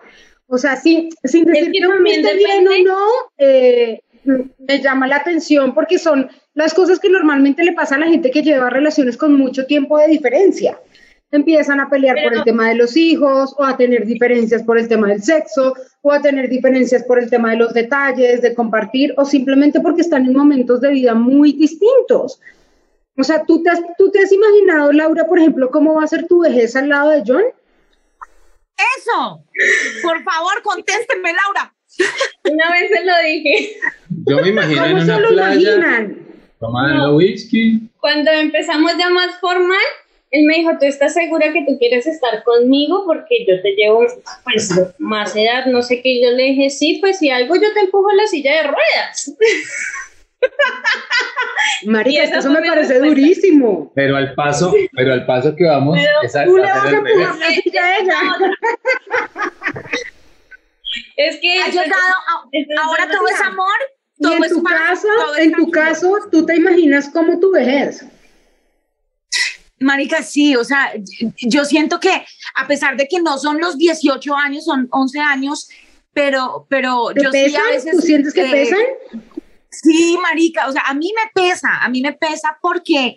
O 0.48 0.58
sea, 0.58 0.74
sin, 0.76 1.10
sin 1.22 1.44
decir 1.44 1.70
que 1.70 1.78
que 1.78 1.86
uno 1.86 1.94
también 1.94 2.24
esté 2.24 2.36
bien 2.36 2.66
o 2.66 2.70
no, 2.88 3.06
eh, 3.38 4.00
me 4.24 4.80
llama 4.80 5.06
la 5.06 5.16
atención 5.16 5.74
porque 5.74 5.98
son 5.98 6.28
las 6.54 6.74
cosas 6.74 6.98
que 6.98 7.08
normalmente 7.08 7.64
le 7.64 7.72
pasa 7.72 7.94
a 7.94 7.98
la 7.98 8.08
gente 8.08 8.30
que 8.30 8.42
lleva 8.42 8.70
relaciones 8.70 9.16
con 9.16 9.34
mucho 9.34 9.66
tiempo 9.66 9.98
de 9.98 10.08
diferencia. 10.08 10.78
Empiezan 11.32 11.78
a 11.78 11.88
pelear 11.88 12.16
por 12.24 12.34
el 12.34 12.42
tema 12.42 12.68
de 12.68 12.74
los 12.74 12.96
hijos, 12.96 13.54
o 13.56 13.64
a 13.64 13.76
tener 13.76 14.04
diferencias 14.04 14.64
por 14.64 14.78
el 14.78 14.88
tema 14.88 15.08
del 15.08 15.22
sexo, 15.22 15.74
o 16.02 16.12
a 16.12 16.20
tener 16.20 16.48
diferencias 16.48 17.04
por 17.04 17.20
el 17.20 17.30
tema 17.30 17.50
de 17.50 17.56
los 17.58 17.72
detalles, 17.72 18.42
de 18.42 18.52
compartir, 18.52 19.14
o 19.16 19.24
simplemente 19.24 19.80
porque 19.80 20.00
están 20.00 20.26
en 20.26 20.32
momentos 20.32 20.80
de 20.80 20.90
vida 20.90 21.14
muy 21.14 21.52
distintos. 21.52 22.40
O 23.16 23.22
sea, 23.22 23.44
¿tú 23.44 23.62
te, 23.62 23.70
has, 23.70 23.80
¿tú 23.96 24.10
te 24.10 24.22
has 24.22 24.32
imaginado, 24.32 24.92
Laura, 24.92 25.26
por 25.26 25.38
ejemplo, 25.38 25.70
cómo 25.70 25.94
va 25.94 26.04
a 26.04 26.08
ser 26.08 26.26
tu 26.26 26.40
vejez 26.40 26.74
al 26.74 26.88
lado 26.88 27.10
de 27.10 27.22
John? 27.24 27.44
Eso, 28.98 29.44
por 30.02 30.22
favor, 30.24 30.62
contésteme, 30.64 31.32
Laura. 31.32 31.74
Una 32.50 32.72
vez 32.72 32.90
se 32.90 33.04
lo 33.04 33.12
dije. 33.24 33.76
Yo 34.26 34.36
me 34.38 34.48
imagino 34.48 34.84
en 34.84 34.92
¿Cómo 34.92 35.02
una 35.04 35.14
se 35.16 35.20
lo 35.20 35.28
playa 35.28 35.74
imaginan? 35.74 36.29
Tomando 36.60 37.08
No. 37.08 37.16
whisky. 37.16 37.80
Cuando 37.98 38.30
empezamos 38.30 38.92
ya 38.98 39.10
más 39.10 39.40
formal, 39.40 39.78
él 40.30 40.44
me 40.46 40.54
dijo, 40.58 40.70
¿tú 40.78 40.86
estás 40.86 41.12
segura 41.14 41.52
que 41.52 41.64
tú 41.66 41.76
quieres 41.78 42.06
estar 42.06 42.44
conmigo? 42.44 43.04
Porque 43.04 43.44
yo 43.48 43.60
te 43.62 43.72
llevo 43.72 44.06
pues 44.44 44.70
más 44.98 45.34
edad, 45.34 45.66
no 45.66 45.82
sé 45.82 46.00
qué. 46.02 46.08
Y 46.10 46.22
yo 46.22 46.30
le 46.30 46.44
dije, 46.44 46.70
sí, 46.70 46.98
pues 47.00 47.18
si 47.18 47.30
algo 47.30 47.56
yo 47.56 47.72
te 47.74 47.80
empujo 47.80 48.12
la 48.12 48.26
silla 48.28 48.54
de 48.56 48.62
ruedas. 48.68 49.34
Marica, 51.86 52.22
eso 52.24 52.50
me 52.50 52.60
parece 52.60 52.94
respuesta. 52.94 53.06
durísimo. 53.06 53.92
Pero 53.94 54.16
al 54.16 54.34
paso, 54.34 54.74
pero 54.94 55.12
al 55.12 55.26
paso 55.26 55.54
que 55.56 55.64
vamos, 55.64 55.98
Pero 55.98 56.44
Tú 56.46 56.56
le 56.56 56.62
va 56.64 56.72
a 56.72 56.84
vas 56.84 56.92
a 56.92 56.96
empujar 56.96 57.36
la 57.38 57.50
silla 57.50 57.84
a 57.86 57.98
ella. 57.98 58.20
Es 61.16 61.38
que... 61.40 61.62
Ha 61.62 61.68
llegado, 61.68 61.92
a- 61.92 62.48
Esto 62.50 62.72
es 62.72 62.78
ahora 62.82 63.08
todo 63.10 63.28
es 63.28 63.40
amor, 63.42 63.74
Y 64.20 64.26
en 64.26 64.48
tu 64.50 64.62
caso, 64.62 65.08
en 65.38 65.52
tu 65.52 65.70
caso, 65.70 66.18
¿tú 66.30 66.44
te 66.44 66.54
imaginas 66.54 67.08
cómo 67.08 67.40
tu 67.40 67.52
vejez? 67.52 68.04
Marica, 69.78 70.22
sí, 70.22 70.54
o 70.56 70.62
sea, 70.62 70.92
yo 71.38 71.64
siento 71.64 71.98
que 71.98 72.12
a 72.54 72.66
pesar 72.66 72.98
de 72.98 73.08
que 73.08 73.22
no 73.22 73.38
son 73.38 73.58
los 73.58 73.78
18 73.78 74.36
años, 74.36 74.64
son 74.66 74.88
11 74.90 75.20
años, 75.20 75.70
pero, 76.12 76.66
pero 76.68 77.12
¿Te 77.14 77.22
yo 77.24 77.30
sí 77.30 77.44
pesan? 77.44 77.62
a 77.62 77.70
veces... 77.70 77.92
¿Tú 77.92 78.02
sientes 78.02 78.34
que 78.34 78.42
eh, 78.42 78.50
pesan? 78.50 79.24
Sí, 79.70 80.18
marica, 80.20 80.66
o 80.68 80.72
sea, 80.72 80.82
a 80.82 80.94
mí 80.94 81.12
me 81.14 81.30
pesa, 81.32 81.68
a 81.80 81.88
mí 81.88 82.02
me 82.02 82.12
pesa 82.12 82.58
porque 82.60 83.16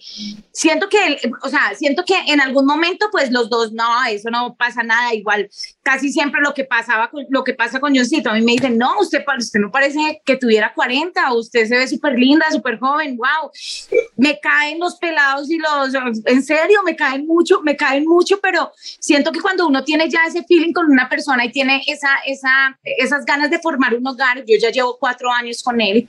siento 0.52 0.88
que, 0.88 1.20
o 1.42 1.50
sea, 1.50 1.74
siento 1.76 2.06
que 2.06 2.14
en 2.28 2.40
algún 2.42 2.68
momento, 2.68 3.08
pues 3.12 3.32
los 3.32 3.50
dos, 3.50 3.74
no, 3.74 4.06
eso 4.06 4.30
no 4.30 4.56
pasa 4.56 4.84
nada, 4.84 5.16
igual, 5.16 5.50
casi 5.82 6.12
siempre 6.12 6.42
lo 6.42 6.54
que 6.54 6.64
pasaba, 6.64 7.10
con, 7.10 7.26
lo 7.30 7.44
que 7.44 7.56
pasa 7.56 7.80
con 7.80 7.96
Johncito, 7.96 8.30
a 8.30 8.34
mí 8.34 8.42
me 8.42 8.52
dicen, 8.52 8.78
no, 8.78 9.00
usted, 9.00 9.24
usted 9.36 9.60
no 9.60 9.72
parece 9.72 10.22
que 10.24 10.38
tuviera 10.38 10.74
40, 10.76 11.34
usted 11.34 11.68
se 11.68 11.76
ve 11.76 11.88
súper 11.88 12.20
linda, 12.20 12.46
súper 12.52 12.78
joven, 12.78 13.18
wow, 13.18 13.50
me 14.16 14.40
caen 14.40 14.80
los 14.80 14.98
pelados 14.98 15.50
y 15.50 15.58
los, 15.58 15.94
en 16.26 16.44
serio, 16.44 16.82
me 16.86 16.96
caen 16.96 17.26
mucho, 17.26 17.62
me 17.62 17.76
caen 17.76 18.06
mucho, 18.06 18.40
pero 18.40 18.72
siento 18.76 19.32
que 19.32 19.42
cuando 19.42 19.68
uno 19.68 19.84
tiene 19.84 20.08
ya 20.08 20.26
ese 20.28 20.44
feeling 20.44 20.72
con 20.72 20.86
una 20.86 21.10
persona 21.10 21.46
y 21.46 21.52
tiene 21.52 21.82
esa, 21.88 22.10
esa, 22.28 22.80
esas 22.84 23.26
ganas 23.26 23.50
de 23.50 23.58
formar 23.58 23.96
un 23.96 24.06
hogar, 24.06 24.44
yo 24.46 24.56
ya 24.62 24.70
llevo 24.70 24.98
cuatro 25.00 25.32
años 25.32 25.64
con 25.64 25.82
él, 25.82 26.08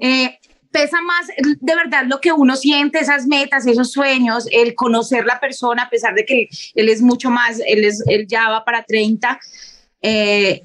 eh, 0.00 0.38
pesa 0.70 1.00
más 1.02 1.26
de 1.60 1.74
verdad 1.74 2.04
lo 2.06 2.20
que 2.20 2.32
uno 2.32 2.56
siente, 2.56 2.98
esas 2.98 3.26
metas, 3.26 3.66
esos 3.66 3.92
sueños, 3.92 4.48
el 4.50 4.74
conocer 4.74 5.26
la 5.26 5.38
persona, 5.38 5.84
a 5.84 5.90
pesar 5.90 6.14
de 6.14 6.24
que 6.24 6.48
él 6.74 6.88
es 6.88 7.02
mucho 7.02 7.30
más, 7.30 7.60
él, 7.66 7.84
es, 7.84 8.02
él 8.06 8.26
ya 8.26 8.48
va 8.48 8.64
para 8.64 8.82
30. 8.82 9.38
eh, 10.00 10.62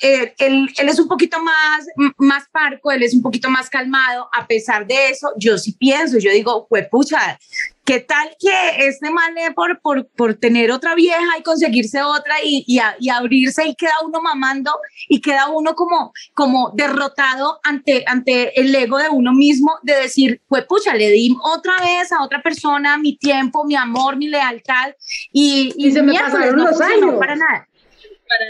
eh, 0.00 0.34
él, 0.38 0.68
él 0.76 0.88
es 0.88 0.98
un 0.98 1.08
poquito 1.08 1.40
más, 1.42 1.86
más 2.18 2.44
parco, 2.50 2.90
él 2.90 3.02
es 3.02 3.14
un 3.14 3.22
poquito 3.22 3.48
más 3.50 3.68
calmado. 3.70 4.28
A 4.32 4.46
pesar 4.46 4.86
de 4.86 5.08
eso, 5.10 5.32
yo 5.36 5.58
sí 5.58 5.72
pienso, 5.72 6.18
yo 6.18 6.30
digo, 6.30 6.68
pucha, 6.90 7.38
¿qué 7.84 8.00
tal 8.00 8.30
que 8.40 8.86
este 8.86 9.08
dé 9.34 9.52
por, 9.52 9.80
por, 9.80 10.06
por 10.08 10.34
tener 10.34 10.70
otra 10.70 10.94
vieja 10.94 11.38
y 11.38 11.42
conseguirse 11.42 12.02
otra 12.02 12.36
y, 12.42 12.64
y, 12.66 12.78
a- 12.78 12.96
y 12.98 13.10
abrirse 13.10 13.66
y 13.66 13.74
queda 13.74 13.94
uno 14.04 14.20
mamando 14.22 14.72
y 15.08 15.20
queda 15.20 15.48
uno 15.48 15.74
como, 15.74 16.12
como 16.34 16.70
derrotado 16.74 17.60
ante, 17.62 18.04
ante 18.06 18.58
el 18.60 18.74
ego 18.74 18.98
de 18.98 19.08
uno 19.10 19.32
mismo 19.32 19.72
de 19.82 19.94
decir, 19.96 20.40
pues 20.48 20.64
pucha, 20.64 20.94
le 20.94 21.10
di 21.10 21.36
otra 21.42 21.74
vez 21.80 22.10
a 22.12 22.22
otra 22.22 22.42
persona 22.42 22.96
mi 22.96 23.16
tiempo, 23.16 23.64
mi 23.64 23.76
amor, 23.76 24.16
mi 24.16 24.28
lealtad 24.28 24.94
y, 25.32 25.72
Y 25.76 25.92
se 25.92 26.02
me 26.02 26.14
pasaron 26.14 26.56
no 26.56 26.70
los 26.70 26.80
años. 26.80 27.14
Para 27.18 27.36
nada. 27.36 27.68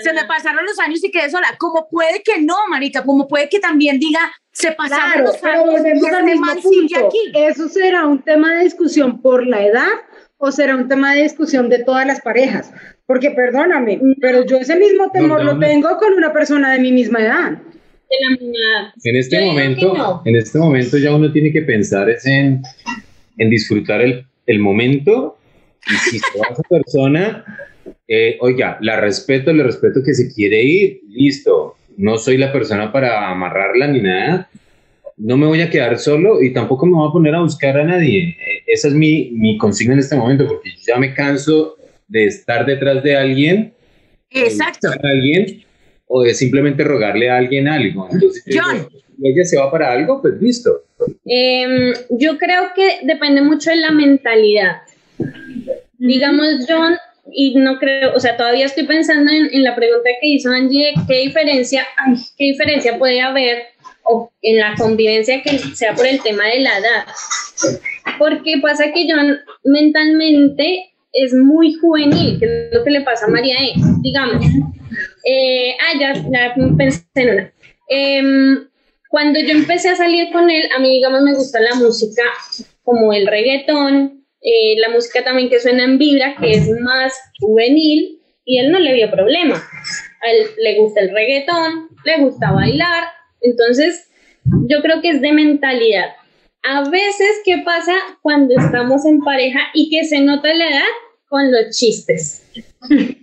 Se 0.02 0.12
me 0.12 0.24
pasaron 0.24 0.64
los 0.64 0.78
años 0.78 1.02
y 1.04 1.10
quedé 1.10 1.30
sola. 1.30 1.48
Como 1.58 1.88
puede 1.88 2.22
que 2.22 2.40
no, 2.40 2.56
marica, 2.70 3.02
como 3.04 3.26
puede 3.28 3.48
que 3.48 3.58
también 3.60 3.98
diga, 3.98 4.20
se 4.52 4.72
pasaron 4.72 5.10
Claro, 5.12 5.24
los 5.26 5.36
pero 5.38 5.54
años 5.64 5.80
y 6.70 6.84
este 6.86 6.98
aquí. 6.98 7.18
¿Eso 7.34 7.68
será 7.68 8.06
un 8.06 8.22
tema 8.22 8.54
de 8.56 8.64
discusión 8.64 9.20
por 9.20 9.46
la 9.46 9.64
edad 9.64 9.88
o 10.38 10.50
será 10.52 10.76
un 10.76 10.88
tema 10.88 11.14
de 11.14 11.22
discusión 11.22 11.68
de 11.68 11.82
todas 11.84 12.06
las 12.06 12.20
parejas? 12.20 12.72
Porque 13.06 13.30
perdóname, 13.32 14.00
pero 14.20 14.44
yo 14.46 14.56
ese 14.58 14.76
mismo 14.76 15.10
temor 15.10 15.44
no, 15.44 15.54
lo 15.54 15.58
tengo 15.58 15.96
con 15.98 16.14
una 16.14 16.32
persona 16.32 16.72
de 16.72 16.78
mi 16.78 16.92
misma 16.92 17.20
edad. 17.20 17.50
De 17.52 18.16
la 18.20 18.30
misma- 18.30 18.94
En 19.02 19.16
este 19.16 19.40
Yo 19.40 19.46
momento, 19.46 19.94
no. 19.94 20.22
en 20.24 20.36
este 20.36 20.58
momento 20.58 20.96
ya 20.98 21.14
uno 21.14 21.32
tiene 21.32 21.52
que 21.52 21.62
pensar 21.62 22.08
es 22.08 22.24
en, 22.26 22.62
en 23.38 23.50
disfrutar 23.50 24.00
el, 24.00 24.26
el 24.46 24.58
momento 24.60 25.36
y 25.86 25.94
si 25.96 26.18
se 26.18 26.38
va 26.38 26.46
esa 26.52 26.62
persona, 26.62 27.44
eh, 28.06 28.36
oiga, 28.40 28.78
la 28.80 29.00
respeto, 29.00 29.52
le 29.52 29.62
respeto 29.62 30.02
que 30.04 30.14
se 30.14 30.32
quiere 30.32 30.62
ir, 30.62 31.00
listo. 31.08 31.76
No 31.96 32.18
soy 32.18 32.36
la 32.36 32.52
persona 32.52 32.92
para 32.92 33.30
amarrarla 33.30 33.86
ni 33.88 34.00
nada. 34.00 34.48
No 35.16 35.36
me 35.36 35.46
voy 35.46 35.60
a 35.60 35.70
quedar 35.70 35.98
solo 35.98 36.42
y 36.42 36.52
tampoco 36.52 36.86
me 36.86 36.94
voy 36.94 37.08
a 37.08 37.12
poner 37.12 37.34
a 37.34 37.42
buscar 37.42 37.78
a 37.78 37.84
nadie. 37.84 38.30
Eh, 38.30 38.62
esa 38.66 38.88
es 38.88 38.94
mi, 38.94 39.30
mi 39.32 39.56
consigna 39.56 39.94
en 39.94 40.00
este 40.00 40.16
momento 40.16 40.46
porque 40.46 40.70
ya 40.86 40.96
me 40.98 41.14
canso 41.14 41.76
de 42.08 42.26
estar 42.26 42.66
detrás 42.66 43.02
de 43.02 43.16
alguien 43.16 43.72
Exacto. 44.30 44.88
a 44.88 45.08
alguien 45.08 45.62
o 46.06 46.22
de 46.22 46.34
simplemente 46.34 46.84
rogarle 46.84 47.30
a 47.30 47.38
alguien 47.38 47.68
algo. 47.68 48.08
Entonces, 48.10 48.44
John. 48.46 48.88
si 48.90 49.28
ella 49.28 49.44
se 49.44 49.56
va 49.56 49.70
para 49.70 49.92
algo, 49.92 50.20
pues 50.20 50.34
listo. 50.40 50.82
Em, 51.24 51.92
yo 52.10 52.36
creo 52.38 52.70
que 52.74 52.98
depende 53.04 53.40
mucho 53.42 53.70
de 53.70 53.76
la 53.76 53.90
mentalidad. 53.90 54.82
Digamos, 55.98 56.66
John, 56.68 56.94
y 57.32 57.54
no 57.56 57.78
creo, 57.78 58.14
o 58.14 58.20
sea, 58.20 58.36
todavía 58.36 58.66
estoy 58.66 58.84
pensando 58.84 59.30
en, 59.30 59.48
en 59.52 59.64
la 59.64 59.74
pregunta 59.74 60.10
que 60.20 60.28
hizo 60.28 60.50
Angie, 60.50 60.94
qué 61.08 61.20
diferencia, 61.20 61.86
ay, 61.96 62.16
qué 62.36 62.44
diferencia 62.44 62.98
puede 62.98 63.20
haber 63.20 63.74
o 64.04 64.30
en 64.42 64.58
la 64.58 64.74
convivencia 64.76 65.42
que 65.42 65.58
sea 65.58 65.94
por 65.94 66.06
el 66.06 66.22
tema 66.22 66.46
de 66.46 66.60
la 66.60 66.78
edad. 66.78 67.06
Porque 68.18 68.58
pasa 68.60 68.92
que 68.92 69.06
John 69.08 69.38
mentalmente 69.64 70.92
es 71.12 71.32
muy 71.32 71.74
juvenil, 71.74 72.38
que 72.38 72.44
es 72.44 72.74
lo 72.74 72.84
que 72.84 72.90
le 72.90 73.00
pasa 73.00 73.26
a 73.26 73.30
María 73.30 73.56
E. 73.56 73.72
Digamos, 74.02 74.44
eh, 75.24 75.74
ah, 75.80 75.98
ya, 75.98 76.14
ya 76.14 76.54
pensé 76.76 77.04
en 77.14 77.30
una. 77.30 77.52
Em, 77.88 78.68
cuando 79.08 79.40
yo 79.40 79.52
empecé 79.52 79.90
a 79.90 79.96
salir 79.96 80.30
con 80.32 80.50
él, 80.50 80.68
a 80.76 80.80
mí, 80.80 80.90
digamos, 80.90 81.22
me 81.22 81.34
gusta 81.34 81.60
la 81.60 81.74
música 81.76 82.22
como 82.82 83.12
el 83.12 83.26
reggaetón, 83.26 84.23
eh, 84.44 84.74
la 84.78 84.90
música 84.90 85.24
también 85.24 85.48
que 85.48 85.58
suena 85.58 85.84
en 85.84 85.96
Vibra, 85.98 86.36
que 86.38 86.50
es 86.50 86.68
más 86.80 87.14
juvenil, 87.40 88.20
y 88.44 88.58
él 88.58 88.70
no 88.70 88.78
le 88.78 88.92
vio 88.92 89.10
problema. 89.10 89.56
A 89.56 90.30
él 90.30 90.46
le 90.58 90.78
gusta 90.78 91.00
el 91.00 91.10
reggaetón, 91.10 91.88
le 92.04 92.18
gusta 92.18 92.52
bailar, 92.52 93.04
entonces 93.40 94.10
yo 94.68 94.82
creo 94.82 95.00
que 95.00 95.10
es 95.10 95.22
de 95.22 95.32
mentalidad. 95.32 96.10
A 96.62 96.88
veces, 96.88 97.40
¿qué 97.44 97.58
pasa 97.64 97.94
cuando 98.22 98.54
estamos 98.58 99.04
en 99.06 99.20
pareja 99.20 99.60
y 99.72 99.88
que 99.90 100.04
se 100.04 100.20
nota 100.20 100.52
la 100.52 100.68
edad? 100.68 100.92
Con 101.28 101.50
los 101.50 101.76
chistes. 101.76 102.46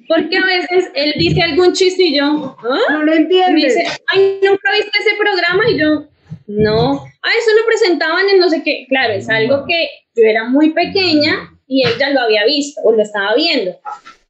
Porque 0.07 0.37
a 0.37 0.45
veces 0.45 0.91
él 0.95 1.13
dice 1.17 1.41
algún 1.41 1.73
chiste 1.73 2.03
y 2.03 2.17
yo, 2.17 2.57
¿ah? 2.59 2.79
No 2.91 3.03
lo 3.03 3.11
Me 3.11 3.17
entiendes. 3.17 3.75
dice, 3.75 3.87
ay, 4.07 4.39
nunca 4.43 4.71
viste 4.73 4.91
ese 4.99 5.15
programa 5.17 5.69
y 5.69 5.79
yo, 5.79 6.07
no, 6.47 7.05
ah, 7.21 7.29
eso 7.37 7.51
lo 7.59 7.65
presentaban 7.65 8.27
en 8.29 8.39
no 8.39 8.49
sé 8.49 8.63
qué. 8.63 8.85
Claro, 8.89 9.13
es 9.13 9.29
algo 9.29 9.65
que 9.67 9.89
yo 10.15 10.23
era 10.23 10.45
muy 10.45 10.71
pequeña 10.71 11.49
y 11.67 11.83
él 11.85 11.93
ya 11.99 12.09
lo 12.09 12.21
había 12.21 12.45
visto 12.45 12.81
o 12.83 12.91
lo 12.91 13.01
estaba 13.01 13.35
viendo. 13.35 13.79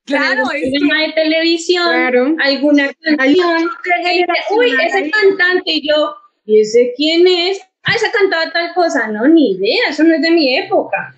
Claro, 0.05 0.43
es 0.53 0.61
que- 0.61 0.69
de 0.69 1.13
televisión, 1.13 1.87
Claro. 1.87 2.35
alguna 2.43 2.91
canción, 3.01 3.69
dice, 4.03 4.25
uy, 4.55 4.71
ese 4.85 5.09
cantante 5.11 5.71
y 5.71 5.87
yo, 5.87 6.15
¿y 6.45 6.59
ese 6.61 6.93
quién 6.95 7.27
es? 7.27 7.61
Ah, 7.83 7.93
esa 7.95 8.11
cantaba 8.11 8.51
tal 8.51 8.73
cosa. 8.73 9.07
No, 9.07 9.27
ni 9.27 9.51
idea, 9.53 9.89
eso 9.89 10.03
no 10.03 10.13
es 10.15 10.21
de 10.21 10.31
mi 10.31 10.57
época. 10.57 11.15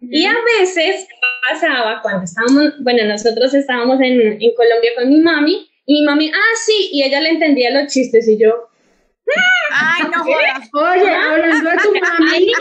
Y 0.00 0.26
a 0.26 0.34
veces 0.58 1.06
pasaba 1.48 2.00
cuando 2.02 2.24
estábamos, 2.24 2.74
bueno, 2.80 3.04
nosotros 3.04 3.54
estábamos 3.54 4.00
en, 4.00 4.20
en 4.40 4.54
Colombia 4.54 4.90
con 4.96 5.08
mi 5.08 5.18
mami, 5.20 5.68
y 5.86 6.00
mi 6.00 6.02
mami, 6.04 6.30
ah, 6.30 6.56
sí, 6.64 6.90
y 6.92 7.02
ella 7.02 7.20
le 7.20 7.30
entendía 7.30 7.70
los 7.70 7.92
chistes, 7.92 8.28
y 8.28 8.38
yo, 8.38 8.68
Ay, 9.72 10.04
no 10.12 10.24
jodas. 10.24 10.68
Oye, 10.72 11.14
hablando 11.14 11.70
de 11.70 11.76
tu 11.76 11.92
mami. 12.00 12.52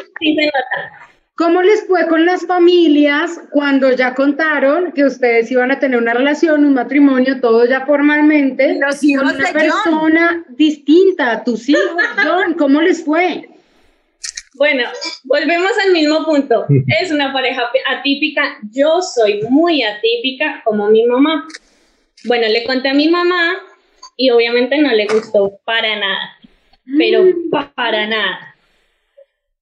¿cómo 1.36 1.62
les 1.62 1.86
fue 1.88 2.08
con 2.08 2.26
las 2.26 2.46
familias 2.46 3.40
cuando 3.52 3.92
ya 3.92 4.14
contaron 4.14 4.92
que 4.92 5.04
ustedes 5.04 5.52
iban 5.52 5.72
a 5.72 5.80
tener 5.80 6.00
una 6.00 6.14
relación, 6.14 6.64
un 6.64 6.74
matrimonio, 6.74 7.42
todo 7.42 7.66
ya 7.66 7.86
formalmente? 7.86 8.78
Los 8.80 9.04
hijos 9.04 9.32
con 9.32 9.36
una 9.36 9.52
de 9.52 9.54
John. 9.54 9.82
persona 9.84 10.46
distinta 10.50 11.32
a 11.32 11.44
tus 11.44 11.68
hijos, 11.70 12.02
John, 12.24 12.54
¿cómo 12.54 12.82
les 12.82 13.04
fue? 13.04 13.50
Bueno, 14.56 14.84
volvemos 15.24 15.72
al 15.86 15.94
mismo 15.94 16.24
punto. 16.26 16.66
Es 17.02 17.12
una 17.12 17.34
pareja 17.34 17.64
atípica. 17.90 18.44
Yo 18.72 19.02
soy 19.02 19.42
muy 19.50 19.84
atípica 19.84 20.62
como 20.64 20.90
mi 20.90 21.06
mamá. 21.06 21.48
Bueno, 22.26 22.48
le 22.48 22.64
conté 22.64 22.90
a 22.90 22.94
mi 22.94 23.10
mamá 23.10 23.56
y 24.16 24.30
obviamente 24.30 24.78
no 24.78 24.92
le 24.92 25.08
gustó 25.08 25.60
para 25.66 25.96
nada, 25.98 26.38
pero 26.98 27.24
pa- 27.52 27.72
para 27.76 28.08
nada. 28.08 28.56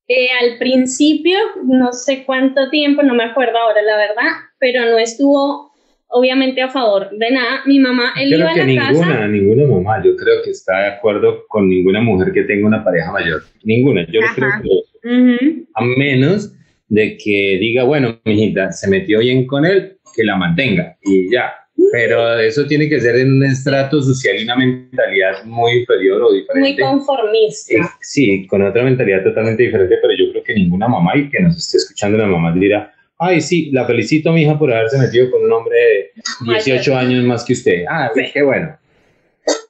Eh, 0.08 0.28
al 0.42 0.58
principio, 0.58 1.38
no 1.64 1.94
sé 1.94 2.24
cuánto 2.26 2.70
tiempo, 2.70 3.02
no 3.02 3.14
me 3.14 3.24
acuerdo 3.24 3.58
ahora 3.58 3.82
la 3.82 3.96
verdad, 3.98 4.32
pero 4.60 4.86
no 4.86 4.98
estuvo 4.98 5.72
obviamente 6.08 6.62
a 6.62 6.70
favor 6.70 7.10
de 7.12 7.32
nada. 7.32 7.62
Mi 7.66 7.80
mamá, 7.80 8.14
él 8.20 8.34
iba 8.34 8.38
Creo 8.38 8.50
a 8.50 8.54
que 8.54 8.60
la 8.60 8.66
ninguna, 8.66 9.08
casa. 9.16 9.28
ninguna 9.28 9.64
mamá, 9.68 10.04
yo 10.04 10.16
creo 10.18 10.42
que 10.44 10.50
está 10.52 10.80
de 10.82 10.88
acuerdo 10.90 11.46
con 11.48 11.70
ninguna 11.70 12.02
mujer 12.02 12.34
que 12.34 12.44
tenga 12.44 12.68
una 12.68 12.84
pareja 12.84 13.12
mayor. 13.12 13.42
Ninguna, 13.64 14.06
yo 14.12 14.20
Ajá. 14.22 14.34
creo 14.36 14.50
que 14.62 15.64
a 15.74 15.82
menos 15.98 16.54
de 16.90 17.16
que 17.18 17.58
diga, 17.62 17.84
bueno, 17.86 18.20
mijita, 18.26 18.72
se 18.74 18.90
metió 18.90 19.20
bien 19.20 19.48
con 19.48 19.66
él, 19.66 19.98
que 20.14 20.24
la 20.26 20.36
mantenga 20.36 20.98
y 21.04 21.32
ya. 21.32 21.54
Pero 21.92 22.40
eso 22.40 22.66
tiene 22.68 22.88
que 22.88 23.00
ser 23.02 23.16
en 23.18 23.34
un 23.34 23.44
estrato 23.46 24.02
social 24.02 24.38
y 24.40 24.44
una 24.44 24.56
mentalidad 24.56 25.44
muy 25.46 25.80
inferior 25.80 26.22
o 26.22 26.30
Muy 26.30 26.40
diferente. 26.42 26.82
conformista. 26.82 27.74
Eh, 27.74 27.82
sí, 28.02 28.48
con 28.48 28.62
otra 28.62 28.84
mentalidad 28.84 29.24
totalmente 29.24 29.64
diferente, 29.64 29.98
pero 30.02 30.14
yo 30.18 30.32
creo 30.32 30.44
que 30.44 30.54
ninguna 30.54 30.88
mamá 30.88 31.16
y 31.18 31.30
que 31.30 31.40
nos 31.42 31.58
esté 31.58 31.78
escuchando 31.78 32.18
la 32.18 32.28
mamá 32.28 32.54
dirá, 32.54 32.94
ay, 33.18 33.42
sí, 33.42 33.72
la 33.72 33.86
felicito, 33.86 34.32
mija, 34.32 34.58
por 34.58 34.74
haberse 34.74 34.98
metido 34.98 35.30
con 35.32 35.44
un 35.44 35.52
hombre 35.52 35.76
de 35.78 36.12
18 36.54 36.96
años 36.96 37.24
más 37.26 37.44
que 37.44 37.54
usted. 37.54 37.84
Ah, 37.90 38.10
qué 38.34 38.42
bueno. 38.42 38.78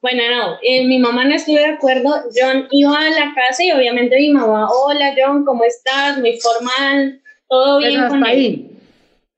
Bueno, 0.02 0.22
no, 0.30 0.58
eh, 0.64 0.86
mi 0.86 1.00
mamá 1.00 1.26
no 1.26 1.34
estuvo 1.36 1.56
de 1.58 1.66
acuerdo. 1.66 2.10
John 2.36 2.68
iba 2.72 2.98
a 3.00 3.10
la 3.10 3.34
casa 3.34 3.64
y 3.64 3.72
obviamente 3.72 4.16
mi 4.18 4.32
mamá, 4.32 4.68
hola 4.70 5.14
John, 5.18 5.46
¿cómo 5.46 5.64
estás? 5.64 6.18
Muy 6.20 6.38
formal, 6.40 7.22
todo 7.48 7.80
bien 7.80 7.94
Pero 7.96 8.10
con 8.10 8.18
hasta 8.24 8.32
él. 8.34 8.40
ahí. 8.40 8.72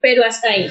Pero 0.00 0.24
hasta 0.24 0.48
ahí. 0.50 0.66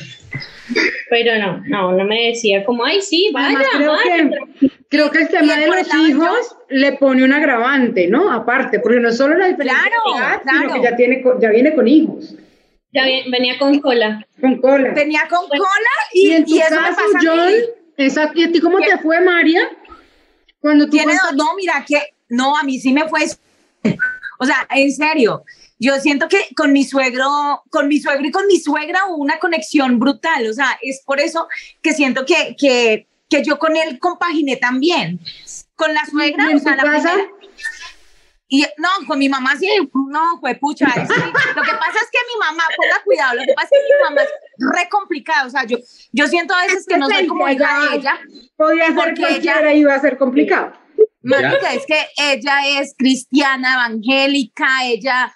Pero 1.09 1.37
no, 1.39 1.61
no, 1.67 1.91
no 1.91 2.05
me 2.05 2.27
decía 2.27 2.63
como, 2.63 2.85
ay, 2.85 3.01
sí, 3.01 3.29
vaya, 3.33 3.47
Además, 3.47 3.67
creo 3.75 3.91
vaya. 3.91 4.29
que, 4.59 4.69
creo 4.89 5.11
que 5.11 5.17
el 5.19 5.27
tema 5.29 5.57
de 5.57 5.67
los 5.67 5.93
hijos 5.95 6.55
le 6.69 6.93
pone 6.93 7.23
un 7.23 7.33
agravante, 7.33 8.07
¿no? 8.07 8.31
Aparte, 8.31 8.79
porque 8.79 8.99
no 8.99 9.11
solo 9.11 9.37
la 9.37 9.47
diferencia 9.47 9.81
Claro, 9.81 9.95
de 10.13 10.19
edad, 10.19 10.41
sino 10.45 10.67
claro. 10.67 10.73
que 10.81 10.89
ya, 10.89 10.95
tiene, 10.95 11.23
ya 11.41 11.49
viene 11.49 11.75
con 11.75 11.87
hijos, 11.87 12.35
Ya 12.93 13.03
venía 13.29 13.57
con 13.59 13.79
cola. 13.79 14.25
con 14.39 14.59
cola. 14.61 14.91
Venía 14.93 15.21
con 15.29 15.47
Bueno, 15.49 15.63
cola 15.65 15.89
Y, 16.13 16.29
y, 16.29 16.31
en 16.33 16.45
tu 16.45 16.55
y 16.55 16.59
eso 16.59 16.71
me 16.75 16.77
caso, 16.77 16.95
pasa 16.95 17.17
a 17.17 17.21
John, 17.35 17.47
mí. 17.47 17.53
exacto. 17.97 18.39
¿Y 18.39 18.43
a 18.45 18.51
ti 18.51 18.59
cómo 18.61 18.77
¿Qué? 18.77 18.85
te 18.85 18.97
fue, 18.99 19.19
María? 19.21 19.69
Cuando 20.59 20.85
tú 20.85 20.91
Tiene 20.91 21.13
contaste- 21.13 21.35
dos, 21.35 21.45
no, 21.45 21.55
mira 21.55 21.83
que, 21.85 21.99
no, 22.29 22.57
a 22.57 22.63
mí 22.63 22.79
sí 22.79 22.93
me 22.93 23.07
fue, 23.09 23.21
o 24.39 24.45
sea, 24.45 24.65
en 24.73 24.91
serio, 24.91 25.43
yo 25.83 25.99
siento 25.99 26.27
que 26.29 26.39
con 26.55 26.71
mi 26.71 26.83
suegro, 26.85 27.63
con 27.69 27.87
mi 27.87 27.99
suegro 27.99 28.25
y 28.25 28.31
con 28.31 28.47
mi 28.47 28.59
suegra 28.59 29.05
hubo 29.07 29.17
una 29.17 29.37
conexión 29.39 29.99
brutal, 29.99 30.47
o 30.49 30.53
sea, 30.53 30.79
es 30.81 31.01
por 31.05 31.19
eso 31.19 31.47
que 31.81 31.93
siento 31.93 32.25
que, 32.25 32.55
que, 32.57 33.07
que 33.29 33.43
yo 33.43 33.59
con 33.59 33.75
él 33.75 33.99
compaginé 33.99 34.55
también. 34.55 35.19
Con 35.75 35.93
la 35.93 36.05
suegra, 36.05 36.45
¿Y 36.47 36.51
en 36.51 36.57
o 36.57 36.59
sea, 36.59 36.75
la 36.75 36.83
casa? 36.83 37.09
primera- 37.13 37.29
y 38.47 38.61
no, 38.77 38.89
con 39.07 39.17
mi 39.17 39.29
mamá 39.29 39.55
sí, 39.57 39.67
no, 40.09 40.39
fue 40.39 40.53
pucha. 40.55 40.85
es 40.85 40.93
que 40.93 40.99
lo 40.99 41.63
que 41.63 41.71
pasa 41.71 41.97
es 42.03 42.09
que 42.11 42.19
mi 42.31 42.39
mamá, 42.39 42.63
ponga 42.77 43.03
cuidado, 43.03 43.33
lo 43.35 43.41
que 43.43 43.53
pasa 43.55 43.69
es 43.71 43.81
que 43.81 43.93
mi 43.97 44.03
mamá 44.09 44.21
es 44.21 44.29
re 44.77 44.89
complicada, 44.89 45.47
o 45.47 45.49
sea, 45.49 45.63
yo, 45.65 45.77
yo 46.11 46.27
siento 46.27 46.53
a 46.53 46.61
veces 46.61 46.85
que 46.87 46.97
no 46.97 47.07
soy 47.09 47.25
como 47.25 47.49
hija 47.49 47.89
de 47.89 47.95
ella, 47.97 48.19
Podía 48.55 48.85
ser 48.87 48.95
porque 48.95 49.25
ella- 49.37 49.73
iba 49.73 49.95
a 49.95 49.99
ser 49.99 50.17
complicado. 50.19 50.71
Marica, 51.23 51.73
es 51.73 51.85
que 51.87 52.05
ella 52.17 52.67
es 52.79 52.93
cristiana, 52.97 53.73
evangélica, 53.73 54.67
ella, 54.85 55.33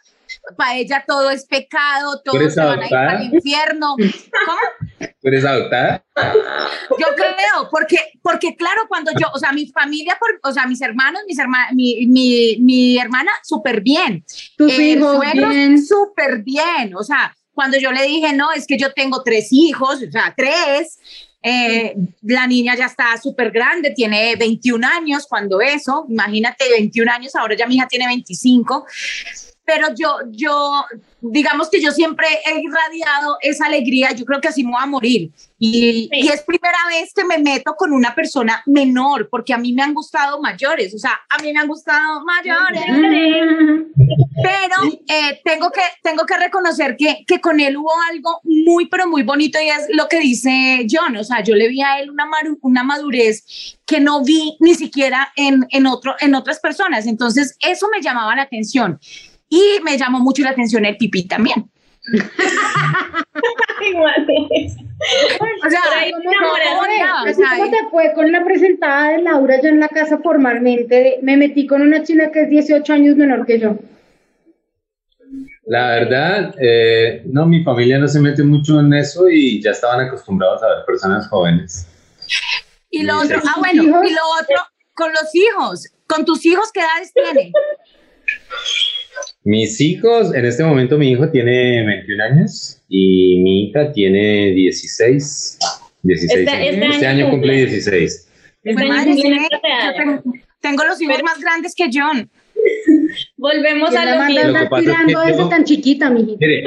para 0.56 0.78
ella 0.78 1.04
todo 1.08 1.30
es 1.30 1.46
pecado, 1.46 2.22
todos 2.24 2.54
se 2.54 2.62
van 2.62 2.82
a 2.82 2.88
ir 2.88 2.96
al 2.96 3.34
infierno. 3.34 3.96
¿Cómo? 3.98 5.10
¿Tú 5.22 5.28
eres 5.28 5.46
adoptada? 5.46 6.04
Yo 7.00 7.08
creo, 7.16 7.70
porque, 7.70 7.98
porque 8.22 8.56
claro, 8.56 8.84
cuando 8.88 9.12
yo, 9.20 9.28
o 9.34 9.40
sea, 9.40 9.52
mi 9.52 9.68
familia, 9.68 10.18
por, 10.20 10.40
o 10.44 10.54
sea, 10.54 10.66
mis 10.66 10.82
hermanos, 10.82 11.22
mis 11.28 11.40
hermanas, 11.40 11.74
mi, 11.74 12.06
mi, 12.08 12.58
mi 12.60 12.98
hermana, 12.98 13.32
súper 13.44 13.82
bien. 13.82 14.24
Tus 14.58 14.74
El 14.74 14.82
hijos, 14.82 15.20
bien. 15.34 15.84
súper 15.84 16.44
bien. 16.44 16.96
O 16.96 17.04
sea, 17.04 17.36
cuando 17.52 17.78
yo 17.78 17.92
le 17.92 18.04
dije, 18.04 18.34
no, 18.34 18.52
es 18.52 18.68
que 18.68 18.78
yo 18.78 18.94
tengo 18.94 19.24
tres 19.24 19.50
hijos, 19.52 20.02
o 20.08 20.12
sea, 20.12 20.34
tres, 20.36 21.00
eh, 21.42 21.96
la 22.24 22.46
niña 22.46 22.76
ya 22.76 22.86
está 22.86 23.16
súper 23.18 23.52
grande, 23.52 23.92
tiene 23.96 24.36
21 24.36 24.86
años, 24.86 25.28
cuando 25.28 25.62
eso, 25.62 26.06
imagínate, 26.10 26.70
21 26.70 27.12
años, 27.12 27.36
ahora 27.36 27.56
ya 27.56 27.68
mi 27.68 27.76
hija 27.76 27.88
tiene 27.88 28.08
25. 28.08 28.86
Pero 29.68 29.88
yo, 29.94 30.20
yo, 30.32 30.86
digamos 31.20 31.70
que 31.70 31.82
yo 31.82 31.92
siempre 31.92 32.26
he 32.46 32.62
irradiado 32.62 33.36
esa 33.42 33.66
alegría, 33.66 34.14
yo 34.14 34.24
creo 34.24 34.40
que 34.40 34.48
así 34.48 34.64
me 34.64 34.72
voy 34.72 34.82
a 34.82 34.86
morir. 34.86 35.32
Y, 35.60 36.08
Sí. 36.10 36.10
y 36.14 36.28
es 36.30 36.42
primera 36.44 36.78
vez 36.90 37.14
que 37.14 37.26
me 37.26 37.38
meto 37.38 37.76
con 37.76 37.92
una 37.92 38.16
persona 38.16 38.64
menor, 38.66 39.28
porque 39.30 39.54
a 39.54 39.58
mí 39.58 39.74
me 39.74 39.82
han 39.84 39.94
gustado 39.94 40.40
mayores, 40.40 40.96
o 40.96 40.98
sea, 40.98 41.20
a 41.30 41.42
mí 41.42 41.52
me 41.52 41.60
han 41.60 41.68
gustado 41.68 42.24
mayores 42.24 42.86
pero 44.44 44.76
eh, 45.08 45.42
tengo, 45.44 45.72
que, 45.72 45.82
tengo 46.04 46.26
que 46.26 46.38
reconocer 46.38 46.96
que, 46.96 47.24
que 47.26 47.42
con 47.42 47.60
él 47.60 47.78
hubo 47.78 47.92
algo 48.12 48.40
muy, 48.44 48.88
pero 48.88 49.08
muy 49.08 49.24
bonito 49.24 49.60
y 49.60 49.70
es 49.70 49.88
lo 49.94 50.08
que 50.08 50.20
dice 50.20 50.86
John, 50.90 51.18
o 51.18 51.24
sea, 51.24 51.42
yo 51.44 51.56
le 51.56 51.68
vi 51.68 51.82
a 51.82 52.00
él 52.00 52.12
una, 52.12 52.26
una 52.62 52.84
madurez 52.84 53.78
que 53.86 54.00
no 54.00 54.24
vi 54.24 54.56
ni 54.60 54.76
siquiera 54.76 55.32
en, 55.36 55.66
en, 55.72 55.88
otro, 55.88 56.16
en 56.20 56.36
otras 56.36 56.60
personas, 56.60 57.08
entonces 57.08 57.58
eso 57.62 57.88
me 57.92 58.02
llamaba 58.02 58.36
la 58.36 58.44
atención 58.44 59.00
y 59.50 59.80
me 59.84 59.98
llamó 59.98 60.20
mucho 60.20 60.44
la 60.44 60.52
atención 60.52 60.86
el 60.86 60.98
pipí 60.98 61.28
también. 61.28 61.70
Igual 63.90 64.28
es. 64.52 64.76
O 65.66 65.70
sea, 65.70 65.82
¿Cómo 67.36 67.70
te 67.70 67.78
fue? 67.92 68.14
con 68.14 68.32
la 68.32 68.44
presentada 68.44 69.12
de 69.12 69.22
Laura 69.22 69.62
ya 69.62 69.70
en 69.70 69.80
la 69.80 69.88
casa 69.88 70.18
formalmente, 70.20 70.96
de, 70.96 71.20
me 71.22 71.38
metí 71.38 71.68
con 71.68 71.82
una 71.82 72.04
china 72.04 72.32
que 72.32 72.44
es 72.44 72.50
18 72.50 72.94
años 72.94 73.16
menor 73.16 73.46
que 73.46 73.60
yo. 73.60 73.78
La 75.66 75.90
verdad, 75.90 76.56
eh, 76.60 77.24
no, 77.26 77.46
mi 77.46 77.64
familia 77.64 78.00
no 78.00 78.08
se 78.08 78.20
mete 78.22 78.42
mucho 78.42 78.80
en 78.80 78.94
eso 78.94 79.30
y 79.30 79.62
ya 79.62 79.72
estaban 79.72 80.08
acostumbrados 80.08 80.64
a 80.64 80.68
ver 80.68 80.86
personas 80.86 81.28
jóvenes. 81.28 81.88
Y 82.90 83.04
lo 83.04 83.20
otro, 83.20 83.38
ah, 83.38 83.42
¿Tus 83.42 83.60
bueno, 83.60 83.84
hijos? 83.84 84.06
y 84.10 84.14
lo 84.14 84.22
otro, 84.42 84.56
con 84.94 85.12
los 85.12 85.36
hijos, 85.36 85.92
con 86.08 86.26
tus 86.26 86.46
hijos, 86.46 86.72
¿qué 86.72 86.80
edades 86.80 87.14
tienen? 87.14 87.52
Mis 89.44 89.80
hijos, 89.82 90.34
en 90.36 90.46
este 90.46 90.64
momento 90.64 90.98
mi 90.98 91.12
hijo 91.12 91.30
tiene 91.30 91.86
21 91.86 92.24
años 92.24 92.82
y 92.90 93.40
mi 93.44 93.64
hija 93.70 93.92
tiene 93.94 94.52
16. 94.52 95.58
16 96.04 96.40
Este- 96.40 96.52
años. 96.52 96.68
este 96.74 96.86
Este, 96.88 97.06
año 97.08 97.18
año 97.24 97.30
cumple 97.32 97.54
cumple. 97.54 97.66
16. 97.72 98.28
Este 98.64 98.82
año 98.82 98.90
madre, 98.94 99.12
cumple 99.12 99.30
sí, 99.30 99.48
esta 99.52 99.68
edad. 99.68 99.92
yo 99.92 99.98
tengo, 100.22 100.24
tengo 100.62 100.84
los 100.86 101.02
hijos 101.02 101.16
Pero- 101.16 101.26
más 101.26 101.40
grandes 101.40 101.74
que 101.76 101.86
John. 101.94 102.30
Volvemos 103.38 103.90
¿Quién 103.90 104.02
a 104.02 104.06
la 104.06 104.16
lo 104.16 104.22
a 104.22 104.30
Lo 104.30 104.34
mismo. 104.34 104.70
que 104.70 104.76
es 104.76 104.82
tirando 104.82 105.24
que 105.24 105.30
esa 105.32 105.40
yo- 105.44 105.50
tan 105.50 105.64
chiquita? 105.64 106.10
Mire, 106.10 106.64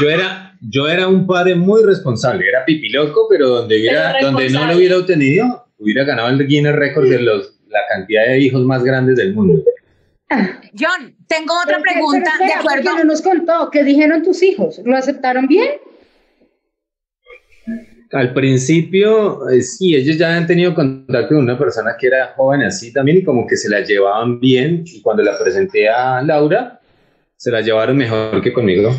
yo 0.00 0.08
era, 0.10 0.56
yo 0.60 0.88
era 0.88 1.08
un 1.08 1.26
padre 1.26 1.54
muy 1.54 1.82
responsable, 1.84 2.46
era 2.48 2.64
pipiloco, 2.64 3.26
pero 3.28 3.48
donde, 3.48 3.78
hubiera, 3.78 4.12
Pero 4.14 4.30
donde 4.30 4.50
no 4.50 4.66
lo 4.66 4.76
hubiera 4.76 4.96
obtenido, 4.98 5.66
hubiera 5.78 6.04
ganado 6.04 6.28
el 6.30 6.46
Guinness 6.46 6.74
Record 6.76 7.08
de 7.10 7.20
los, 7.20 7.58
la 7.68 7.80
cantidad 7.88 8.26
de 8.26 8.38
hijos 8.38 8.62
más 8.64 8.82
grandes 8.84 9.16
del 9.16 9.34
mundo. 9.34 9.62
John, 10.78 11.14
tengo 11.32 11.54
otra 11.54 11.78
Pero, 11.78 11.82
pero, 11.82 11.94
pregunta, 11.94 12.30
espera, 12.30 12.46
¿de 12.46 12.54
acuerdo? 12.54 12.98
no 12.98 13.04
nos 13.04 13.22
contó, 13.22 13.70
¿qué 13.70 13.84
dijeron 13.84 14.22
tus 14.22 14.42
hijos? 14.42 14.80
¿Lo 14.84 14.96
aceptaron 14.96 15.46
bien? 15.46 15.70
Al 18.12 18.34
principio, 18.34 19.48
eh, 19.48 19.62
sí, 19.62 19.94
ellos 19.94 20.18
ya 20.18 20.36
han 20.36 20.46
tenido 20.46 20.74
contacto 20.74 21.34
con 21.34 21.44
una 21.44 21.58
persona 21.58 21.96
que 21.98 22.08
era 22.08 22.34
joven 22.36 22.62
así 22.62 22.92
también 22.92 23.18
y 23.18 23.24
como 23.24 23.46
que 23.46 23.56
se 23.56 23.70
la 23.70 23.80
llevaban 23.80 24.38
bien 24.38 24.82
y 24.84 25.00
cuando 25.00 25.22
la 25.22 25.38
presenté 25.38 25.88
a 25.88 26.20
Laura, 26.20 26.78
se 27.36 27.50
la 27.50 27.62
llevaron 27.62 27.96
mejor 27.96 28.42
que 28.42 28.52
conmigo. 28.52 28.94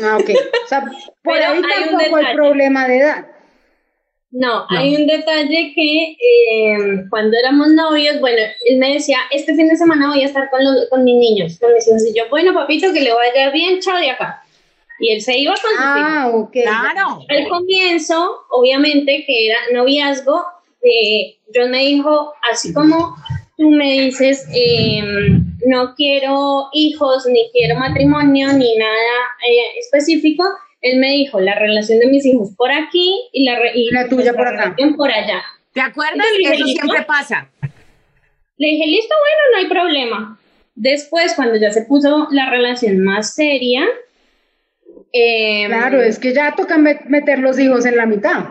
Ah, 0.00 0.18
ok. 0.20 0.30
O 0.64 0.68
sea, 0.68 0.82
por 0.82 1.34
Pero 1.34 1.44
ahí 1.44 1.52
hay 1.52 1.58
un 1.58 1.98
tampoco 1.98 2.16
hay 2.16 2.34
problema 2.36 2.86
de 2.86 2.98
edad. 2.98 3.26
No, 4.30 4.66
hay 4.68 4.96
un 4.96 5.06
detalle 5.06 5.72
que 5.74 6.16
eh, 6.20 7.04
cuando 7.10 7.36
éramos 7.38 7.68
novios, 7.68 8.20
bueno, 8.20 8.38
él 8.66 8.78
me 8.78 8.94
decía, 8.94 9.18
este 9.30 9.54
fin 9.54 9.68
de 9.68 9.76
semana 9.76 10.08
voy 10.08 10.22
a 10.22 10.26
estar 10.26 10.50
con, 10.50 10.62
los, 10.62 10.88
con 10.90 11.04
mis 11.04 11.16
niños, 11.16 11.58
con 11.58 11.72
mis 11.72 11.86
hijos. 11.88 12.04
Y 12.06 12.14
yo, 12.16 12.24
bueno, 12.28 12.52
papito, 12.52 12.92
que 12.92 13.00
le 13.00 13.14
vaya 13.14 13.50
bien, 13.50 13.80
chao 13.80 13.98
de 13.98 14.10
acá. 14.10 14.42
Y 14.98 15.12
él 15.12 15.22
se 15.22 15.38
iba 15.38 15.52
con 15.52 15.70
sus 15.70 15.80
hijos. 15.80 15.86
Ah, 15.86 16.30
ok. 16.34 16.52
Claro. 16.52 17.20
Al 17.28 17.48
comienzo, 17.48 18.40
obviamente, 18.50 19.24
que 19.26 19.46
era 19.46 19.58
noviazgo, 19.72 20.44
eh, 20.82 21.38
John 21.54 21.70
me 21.70 21.84
dijo, 21.84 22.32
así 22.50 22.72
como 22.72 23.16
tú 23.56 23.70
me 23.70 24.00
dices, 24.02 24.46
eh, 24.54 25.02
no 25.66 25.94
quiero 25.94 26.68
hijos, 26.72 27.26
ni 27.26 27.50
quiero 27.52 27.78
matrimonio, 27.78 28.52
ni 28.52 28.76
nada 28.76 28.92
eh, 29.48 29.78
específico, 29.78 30.44
él 30.80 30.98
me 30.98 31.08
dijo, 31.12 31.40
la 31.40 31.54
relación 31.58 31.98
de 32.00 32.06
mis 32.06 32.24
hijos 32.26 32.50
por 32.56 32.70
aquí 32.70 33.18
y 33.32 33.44
la, 33.44 33.58
re- 33.58 33.72
y 33.74 33.90
La 33.92 34.04
tuya 34.08 34.32
nuestra 34.32 34.34
por 34.36 34.48
acá. 34.48 34.76
por 34.96 35.10
allá. 35.10 35.42
¿Te 35.72 35.80
acuerdas? 35.80 36.26
Entonces, 36.38 36.60
Eso 36.60 36.66
siempre 36.68 37.02
pasa. 37.04 37.50
Le 38.58 38.68
dije, 38.68 38.86
listo, 38.86 39.14
bueno, 39.20 39.42
no 39.52 39.58
hay 39.58 39.66
problema. 39.68 40.38
Después, 40.74 41.34
cuando 41.34 41.56
ya 41.56 41.70
se 41.72 41.82
puso 41.82 42.28
la 42.30 42.48
relación 42.50 43.00
más 43.02 43.34
seria, 43.34 43.84
eh, 45.12 45.64
Claro, 45.66 46.02
es 46.02 46.18
que 46.18 46.32
ya 46.34 46.54
toca 46.56 46.76
met- 46.76 47.04
meter 47.06 47.38
los 47.38 47.58
hijos 47.58 47.84
en 47.86 47.96
la 47.96 48.06
mitad. 48.06 48.44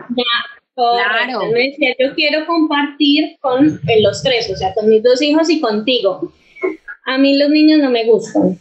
Correcto. 0.76 1.38
Claro. 1.38 1.52
Me 1.52 1.70
decía, 1.70 1.96
yo 2.00 2.14
quiero 2.16 2.46
compartir 2.46 3.38
con 3.40 3.80
eh, 3.88 4.02
los 4.02 4.22
tres, 4.24 4.50
o 4.52 4.56
sea, 4.56 4.74
con 4.74 4.90
mis 4.90 5.02
dos 5.04 5.22
hijos 5.22 5.50
y 5.50 5.62
contigo. 5.62 6.32
A 7.06 7.18
mí 7.18 7.38
los 7.38 7.50
niños 7.50 7.80
no 7.80 7.90
me 7.92 8.06
gustan. 8.06 8.60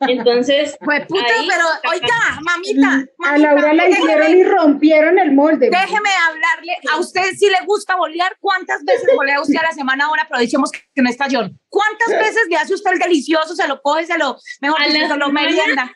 Entonces, 0.00 0.76
Pues 0.84 1.06
puta, 1.06 1.24
ahí- 1.24 1.48
pero 1.48 1.64
oiga, 1.92 2.40
mamita, 2.42 2.88
A 2.88 3.30
mamita, 3.32 3.38
Laura 3.38 3.72
la 3.72 3.84
déjeme- 3.84 3.98
hicieron 4.04 4.30
y 4.36 4.44
rompieron 4.44 5.18
el 5.18 5.32
molde. 5.32 5.70
Déjeme 5.70 6.10
hablarle, 6.28 6.72
a 6.92 6.98
usted 6.98 7.22
si 7.36 7.46
le 7.48 7.56
gusta 7.66 7.96
bolear, 7.96 8.36
¿cuántas 8.40 8.84
veces 8.84 9.08
bolea 9.14 9.40
usted 9.40 9.56
a 9.56 9.62
la 9.62 9.72
semana 9.72 10.04
ahora? 10.06 10.22
Aprovechemos 10.22 10.70
que 10.70 11.02
no 11.02 11.08
está 11.08 11.26
John. 11.30 11.58
¿Cuántas 11.70 12.08
veces 12.10 12.42
le 12.50 12.56
hace 12.56 12.74
usted 12.74 12.92
el 12.92 12.98
delicioso, 12.98 13.54
se 13.56 13.66
lo 13.66 13.80
coge, 13.80 14.04
se 14.06 14.18
lo, 14.18 14.36
mejor 14.60 14.80
A 14.82 14.84
dicho, 14.86 14.98
se 15.08 15.16
lo 15.16 15.26
semana, 15.26 15.32
merienda? 15.48 15.92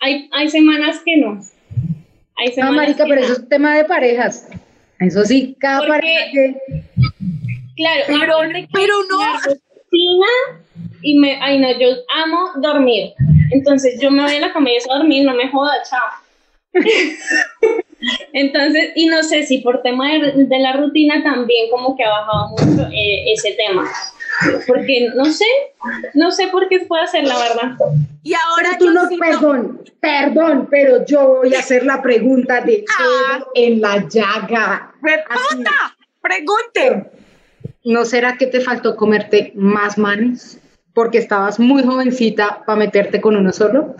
hay, 0.00 0.28
hay 0.32 0.48
semanas 0.48 1.00
que 1.04 1.16
no. 1.18 1.40
Hay 2.36 2.48
No, 2.48 2.54
semanas 2.54 2.76
marica, 2.76 3.04
que 3.04 3.10
pero 3.10 3.20
no. 3.20 3.26
eso 3.26 3.42
es 3.42 3.48
tema 3.48 3.76
de 3.76 3.84
parejas. 3.84 4.48
Eso 4.98 5.24
sí, 5.24 5.56
cada 5.60 5.78
Porque- 5.80 5.92
pareja 5.92 6.24
que... 6.32 6.54
Claro, 7.76 8.04
Pero- 8.06 8.36
pero 8.72 8.94
no. 9.10 9.18
la 9.18 9.40
rutina 9.40 10.26
y 11.04 11.18
me, 11.18 11.38
ay 11.40 11.58
no, 11.58 11.70
yo 11.78 11.88
amo 12.16 12.50
dormir. 12.56 13.12
Entonces 13.52 14.00
yo 14.00 14.10
me 14.10 14.22
voy 14.22 14.36
a 14.36 14.40
la 14.40 14.52
cama 14.52 14.70
y 14.70 14.76
eso 14.76 14.92
a 14.92 14.98
dormir, 14.98 15.24
no 15.24 15.34
me 15.34 15.48
joda, 15.50 15.74
chao. 15.88 16.82
Entonces, 18.32 18.90
y 18.96 19.06
no 19.06 19.22
sé 19.22 19.44
si 19.44 19.58
por 19.58 19.82
tema 19.82 20.12
de, 20.12 20.44
de 20.44 20.58
la 20.58 20.72
rutina 20.74 21.22
también 21.22 21.70
como 21.70 21.96
que 21.96 22.04
ha 22.04 22.10
bajado 22.10 22.48
mucho 22.50 22.88
eh, 22.92 23.32
ese 23.32 23.52
tema. 23.52 23.88
Porque 24.66 25.08
no 25.14 25.26
sé, 25.26 25.44
no 26.14 26.32
sé 26.32 26.48
por 26.48 26.68
qué 26.68 26.80
puede 26.80 27.06
ser 27.06 27.24
la 27.24 27.38
verdad. 27.38 27.76
Y 28.24 28.34
ahora 28.34 28.76
tú 28.78 28.90
no, 28.90 29.02
perdón, 29.18 29.80
perdón, 30.00 30.68
pero 30.70 31.04
yo 31.06 31.36
voy 31.36 31.54
a 31.54 31.60
hacer 31.60 31.86
la 31.86 32.02
pregunta 32.02 32.60
de 32.60 32.84
Ah. 32.98 33.44
en 33.54 33.80
la 33.80 34.06
llaga. 34.08 34.92
puta, 35.00 35.96
pregunte. 36.20 37.10
¿No 37.84 38.04
será 38.04 38.36
que 38.36 38.46
te 38.46 38.60
faltó 38.60 38.96
comerte 38.96 39.52
más 39.54 39.98
manes? 39.98 40.58
Porque 40.94 41.18
estabas 41.18 41.58
muy 41.58 41.82
jovencita 41.82 42.64
para 42.64 42.78
meterte 42.78 43.20
con 43.20 43.36
uno 43.36 43.52
solo. 43.52 43.94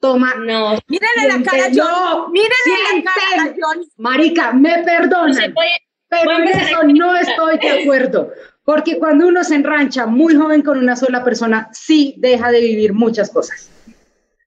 Toma. 0.00 0.34
No, 0.36 0.78
Mírenle 0.86 1.28
la 1.28 1.42
cara 1.42 1.68
John. 1.74 2.32
Mírenle 2.32 3.04
la 3.04 3.12
cara. 3.12 3.54
John. 3.60 3.84
Marica, 3.96 4.52
me 4.52 4.78
no 4.78 4.84
puede. 5.54 5.70
Pero 6.08 6.38
en 6.38 6.48
eso 6.48 6.82
no 6.84 7.16
estoy 7.16 7.58
de 7.58 7.82
acuerdo. 7.82 8.32
Porque 8.64 8.98
cuando 8.98 9.26
uno 9.26 9.44
se 9.44 9.54
enrancha 9.54 10.06
muy 10.06 10.34
joven 10.36 10.62
con 10.62 10.78
una 10.78 10.94
sola 10.94 11.24
persona, 11.24 11.68
sí 11.72 12.14
deja 12.18 12.50
de 12.50 12.60
vivir 12.60 12.92
muchas 12.92 13.30
cosas. 13.30 13.70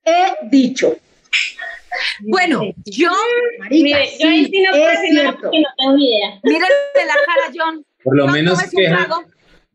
He 0.06 0.48
dicho, 0.50 0.96
Bueno, 2.22 2.62
John, 2.86 3.12
marica, 3.60 3.84
Mire, 3.84 4.10
yo 4.20 4.28
ahí 4.30 4.46
sí, 4.46 4.52
sí 4.52 4.62
no 4.62 4.72
puedo 4.72 4.90
es 4.90 5.02
decir 5.02 5.14
nada 5.16 5.30
cierto. 5.30 5.42
porque 5.42 5.60
no 5.60 5.68
tengo 5.78 5.94
ni 5.98 6.08
idea. 6.10 6.40
mírenle 6.44 7.06
la 7.08 7.14
cara 7.14 7.52
John. 7.56 7.86
Por 8.04 8.16
lo 8.16 8.28
menos 8.28 8.58
tómese 8.60 8.78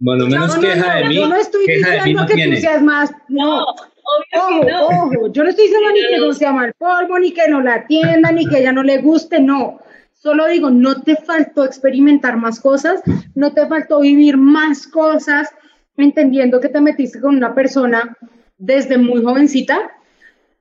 lo 0.01 0.27
menos 0.27 0.49
No, 0.49 0.55
no, 0.57 0.61
queja 0.61 0.89
no, 0.89 0.95
de 1.01 1.09
mí, 1.09 1.15
yo 1.17 1.29
no 1.29 1.37
estoy 1.37 1.67
queja 1.67 1.91
de 1.91 1.97
mí 1.97 1.99
diciendo 1.99 2.23
no 2.23 2.29
que 2.29 2.35
tiene. 2.35 2.57
tú 2.57 2.61
seas 2.63 2.83
más, 2.83 3.13
No, 3.29 3.63
obvio 3.63 4.77
Ojo, 4.79 5.05
ojo, 5.05 5.33
yo 5.33 5.43
no 5.43 5.51
estoy 5.51 5.67
diciendo 5.67 5.91
ni 5.93 6.01
que 6.07 6.19
no 6.19 6.33
sea 6.33 6.53
mal 6.53 6.73
polvo, 6.75 7.19
ni 7.19 7.33
que 7.33 7.49
no 7.49 7.61
la 7.61 7.75
atienda, 7.75 8.31
ni 8.31 8.47
que 8.47 8.59
ella 8.59 8.73
no 8.73 8.83
le 8.83 8.99
guste, 8.99 9.41
no. 9.41 9.81
Solo 10.13 10.47
digo, 10.47 10.71
no 10.71 11.03
te 11.03 11.17
faltó 11.17 11.65
experimentar 11.65 12.37
más 12.37 12.61
cosas, 12.61 13.03
no 13.35 13.53
te 13.53 13.67
faltó 13.67 14.01
vivir 14.01 14.37
más 14.37 14.87
cosas, 14.87 15.49
entendiendo 15.97 16.61
que 16.61 16.69
te 16.69 16.81
metiste 16.81 17.21
con 17.21 17.37
una 17.37 17.55
persona 17.55 18.17
desde 18.59 18.99
muy 18.99 19.23
jovencita. 19.23 19.93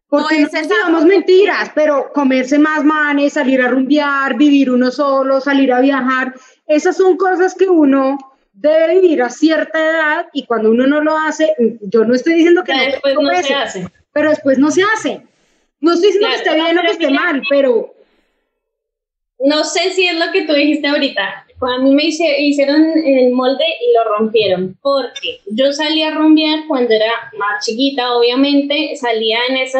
Porque 0.07 0.43
No 0.43 0.61
digamos 0.61 1.05
mentiras, 1.05 1.71
pero 1.73 2.11
comerse 2.13 2.59
más 2.59 2.83
manes, 2.83 3.33
salir 3.33 3.61
a 3.61 3.67
rumbear, 3.67 4.37
vivir 4.37 4.71
uno 4.71 4.91
solo, 4.91 5.41
salir 5.41 5.73
a 5.73 5.81
viajar, 5.81 6.35
esas 6.67 6.95
son 6.97 7.17
cosas 7.17 7.55
que 7.55 7.67
uno 7.67 8.17
debe 8.55 8.99
vivir 9.01 9.21
a 9.21 9.29
cierta 9.29 9.77
edad 9.79 10.27
y 10.33 10.45
cuando 10.45 10.71
uno 10.71 10.87
no 10.87 11.01
lo 11.01 11.15
hace, 11.17 11.53
yo 11.81 12.05
no 12.05 12.15
estoy 12.15 12.33
diciendo 12.35 12.63
que 12.63 12.71
Ya 12.71 12.99
no 13.13 13.21
no 13.21 13.43
se 13.43 13.53
hace. 13.53 13.87
pero 14.11 14.29
después 14.29 14.57
no 14.57 14.71
se 14.71 14.81
hace. 14.83 15.21
No 15.81 15.93
estoy 15.93 16.13
diciendo 16.13 16.29
Claro, 16.29 16.43
que 16.43 16.49
esté 16.49 16.55
bien 16.63 16.77
o 16.77 16.81
que 16.81 16.91
esté 16.91 17.09
mal, 17.11 17.41
pero 17.49 17.93
No 19.39 19.63
sé 19.65 19.91
si 19.91 20.07
es 20.07 20.17
lo 20.17 20.31
que 20.31 20.43
tú 20.45 20.53
dijiste 20.53 20.87
ahorita. 20.87 21.45
Cuando 21.59 21.81
a 21.81 21.83
mí 21.83 21.93
me 21.93 22.05
hice- 22.05 22.41
hicieron 22.41 22.81
el 22.97 23.31
molde 23.31 23.65
y 23.81 23.93
lo 23.93 24.17
rompieron. 24.17 24.77
Porque 24.81 25.41
yo 25.47 25.73
salía 25.73 26.07
a 26.07 26.15
rumbear 26.15 26.61
cuando 26.67 26.93
era 26.93 27.11
más 27.37 27.65
chiquita, 27.65 28.15
obviamente. 28.15 28.95
Salía 28.95 29.39
en 29.49 29.57
eso 29.57 29.77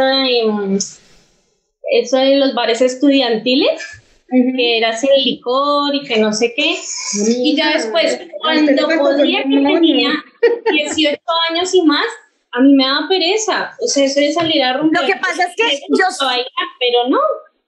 de 2.18 2.36
los 2.36 2.54
bares 2.54 2.82
estudiantiles, 2.82 4.02
que 4.30 4.78
era 4.78 4.98
sin 4.98 5.12
licor 5.24 5.94
y 5.96 6.04
que 6.04 6.18
no 6.18 6.34
sé 6.34 6.54
qué. 6.56 6.76
Y 7.44 7.56
ya 7.56 7.74
después, 7.74 8.20
cuando 8.40 8.88
podía 8.98 9.44
que 9.44 9.50
tenía 9.50 10.12
18 10.72 11.18
años 11.50 11.74
y 11.74 11.82
más, 11.84 12.06
a 12.52 12.60
mí 12.62 12.74
me 12.74 12.86
daba 12.86 13.08
pereza. 13.08 13.76
O 13.82 13.88
sea, 13.88 14.06
eso 14.06 14.20
de 14.20 14.34
salir 14.34 14.64
a 14.64 14.78
rumbear. 14.78 15.04
Lo 15.04 15.08
que 15.14 15.20
pasa 15.20 15.44
es 15.44 15.56
que 15.56 15.80
yo- 15.90 16.26
bailar, 16.26 16.48
pero 16.80 17.10
no. 17.10 17.20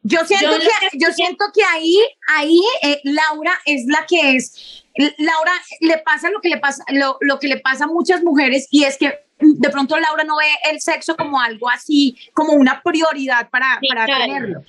Yo 0.03 0.19
siento 0.25 0.45
Yo 0.45 0.51
lo 0.53 0.59
que, 0.59 0.69
que- 0.91 0.97
yo 0.99 1.11
siento 1.11 1.45
que 1.53 1.61
ahí, 1.63 1.97
ahí 2.29 2.61
eh, 2.81 3.01
Laura 3.03 3.59
es 3.65 3.85
la 3.87 4.05
que 4.07 4.35
es. 4.37 4.83
Laura 5.17 5.51
le 5.81 5.97
pasa 5.99 6.29
lo 6.31 6.39
que 6.39 6.49
le 6.49 6.57
pasa, 6.57 6.83
lo, 6.89 7.17
lo 7.21 7.39
que 7.39 7.47
le 7.49 7.59
pasa 7.59 7.83
a 7.83 7.87
muchas 7.87 8.23
mujeres 8.23 8.67
y 8.71 8.85
es 8.85 8.97
que 8.97 9.13
de 9.55 9.69
pronto 9.69 9.97
Laura 9.97 10.23
no 10.23 10.37
ve 10.37 10.45
el 10.71 10.81
sexo 10.81 11.15
como 11.15 11.39
algo 11.39 11.69
así, 11.69 12.15
como 12.33 12.53
una 12.53 12.81
prioridad 12.81 13.49
para, 13.49 13.77
Sí, 13.81 13.87
para 13.87 14.05
claro. 14.05 14.23
tenerlo. 14.25 14.61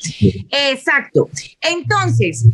Exacto. 0.50 1.28
Entonces, 1.60 2.46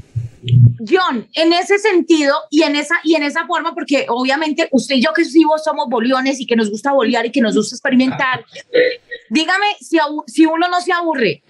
John, 0.89 1.27
en 1.35 1.53
ese 1.53 1.79
sentido 1.79 2.35
y 2.51 2.63
en 2.63 2.77
esa, 2.77 2.97
y 3.03 3.15
en 3.15 3.23
esa 3.23 3.47
forma, 3.47 3.75
porque 3.75 4.07
obviamente 4.09 4.69
usted 4.73 4.97
y 4.97 5.03
yo 5.03 5.13
que 5.15 5.25
sí 5.25 5.45
vos 5.45 5.65
somos 5.65 5.89
boliones 5.89 6.41
y 6.41 6.47
que 6.47 6.57
nos 6.57 6.71
gusta 6.71 6.93
bolear 6.93 7.25
y 7.27 7.31
que 7.31 7.41
nos 7.41 7.57
gusta 7.57 7.75
experimentar, 7.77 8.45
dígame 9.31 9.67
si, 9.81 9.99
si 10.27 10.45
uno 10.47 10.69
no 10.69 10.81
se 10.81 10.93
aburre, 10.93 11.43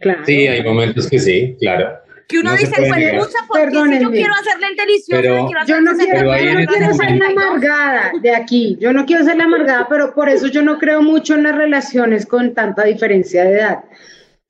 claro. 0.00 0.24
Sí, 0.26 0.46
hay 0.48 0.62
momentos 0.64 1.08
que 1.08 1.18
sí, 1.18 1.56
claro. 1.60 1.98
Que 2.28 2.38
uno 2.38 2.50
No 2.50 2.56
dice, 2.56 2.72
pues 2.76 2.88
pucha, 2.88 3.38
porque 3.48 3.70
si 3.70 4.02
yo 4.02 4.10
quiero 4.10 4.32
hacerle 4.34 4.66
el 4.70 4.76
delicioso, 4.76 5.22
Pero- 5.22 5.46
quiero 5.46 5.60
hacer 5.60 5.74
Yo 5.76 5.80
no 5.80 5.96
quiero, 5.96 6.20
yo 6.36 6.54
no 6.60 6.66
quiero 6.66 6.94
ser 6.94 7.10
la 7.16 7.26
62. 7.26 7.36
amargada 7.36 8.12
de 8.20 8.34
aquí, 8.34 8.76
yo 8.80 8.92
no 8.92 9.06
quiero 9.06 9.24
ser 9.24 9.36
la 9.36 9.44
amargada, 9.44 9.86
pero 9.88 10.12
por 10.14 10.28
eso 10.28 10.48
yo 10.48 10.62
no 10.62 10.78
creo 10.78 11.02
mucho 11.02 11.34
en 11.34 11.44
las 11.44 11.54
relaciones 11.56 12.26
con 12.26 12.52
tanta 12.54 12.84
diferencia 12.84 13.44
de 13.44 13.52
edad. 13.52 13.84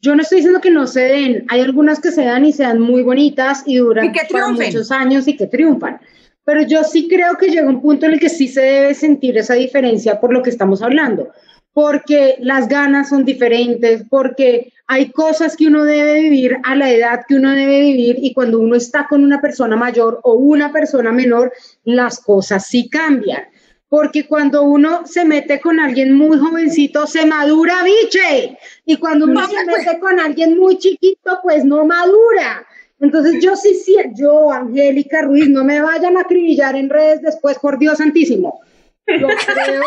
Yo 0.00 0.14
no 0.14 0.22
estoy 0.22 0.36
diciendo 0.38 0.60
que 0.60 0.70
no 0.70 0.86
se 0.86 1.00
den, 1.00 1.44
hay 1.48 1.60
algunas 1.60 2.00
que 2.00 2.12
se 2.12 2.24
dan 2.24 2.44
y 2.44 2.52
se 2.52 2.62
dan 2.62 2.80
muy 2.80 3.02
bonitas 3.02 3.62
y 3.66 3.76
duran 3.76 4.06
Y 4.06 4.12
que 4.12 4.20
muchos 4.52 4.90
años 4.90 5.26
y 5.28 5.36
que 5.36 5.46
triunfan. 5.46 6.00
pero 6.44 6.62
yo 6.62 6.84
sí 6.84 7.08
creo 7.08 7.36
que 7.36 7.48
llega 7.48 7.66
un 7.68 7.82
punto 7.82 8.06
en 8.06 8.12
el 8.12 8.20
que 8.20 8.28
sí 8.28 8.46
se 8.48 8.60
debe 8.60 8.94
sentir 8.94 9.36
esa 9.36 9.54
diferencia 9.54 10.20
por 10.20 10.32
lo 10.32 10.42
que 10.42 10.50
estamos 10.50 10.80
hablando, 10.80 11.30
porque 11.76 12.36
las 12.40 12.68
ganas 12.68 13.10
son 13.10 13.26
diferentes, 13.26 14.02
porque 14.08 14.72
hay 14.86 15.10
cosas 15.10 15.54
que 15.54 15.66
uno 15.66 15.84
debe 15.84 16.20
vivir 16.20 16.56
a 16.64 16.74
la 16.74 16.90
edad 16.90 17.26
que 17.28 17.34
uno 17.34 17.50
debe 17.50 17.80
vivir 17.80 18.16
y 18.18 18.32
cuando 18.32 18.60
uno 18.60 18.76
está 18.76 19.06
con 19.06 19.22
una 19.22 19.42
persona 19.42 19.76
mayor 19.76 20.18
o 20.22 20.36
una 20.36 20.72
persona 20.72 21.12
menor, 21.12 21.52
las 21.84 22.20
cosas 22.20 22.66
sí 22.66 22.88
cambian. 22.88 23.42
Porque 23.90 24.26
cuando 24.26 24.62
uno 24.62 25.06
se 25.06 25.26
mete 25.26 25.60
con 25.60 25.78
alguien 25.78 26.14
muy 26.14 26.38
jovencito, 26.38 27.06
se 27.06 27.26
madura, 27.26 27.82
biche. 27.82 28.56
Y 28.86 28.96
cuando 28.96 29.26
uno 29.26 29.46
se 29.46 29.62
mete 29.66 30.00
con 30.00 30.18
alguien 30.18 30.58
muy 30.58 30.78
chiquito, 30.78 31.40
pues 31.42 31.62
no 31.62 31.84
madura. 31.84 32.66
Entonces 33.00 33.44
yo 33.44 33.54
sí, 33.54 33.74
sí, 33.74 33.98
yo, 34.14 34.50
Angélica 34.50 35.20
Ruiz, 35.20 35.50
no 35.50 35.62
me 35.62 35.82
vayan 35.82 36.16
a 36.16 36.22
acribillar 36.22 36.74
en 36.74 36.88
redes 36.88 37.20
después, 37.20 37.58
por 37.58 37.78
Dios 37.78 37.98
santísimo. 37.98 38.60
Yo 39.06 39.26
creo 39.26 39.82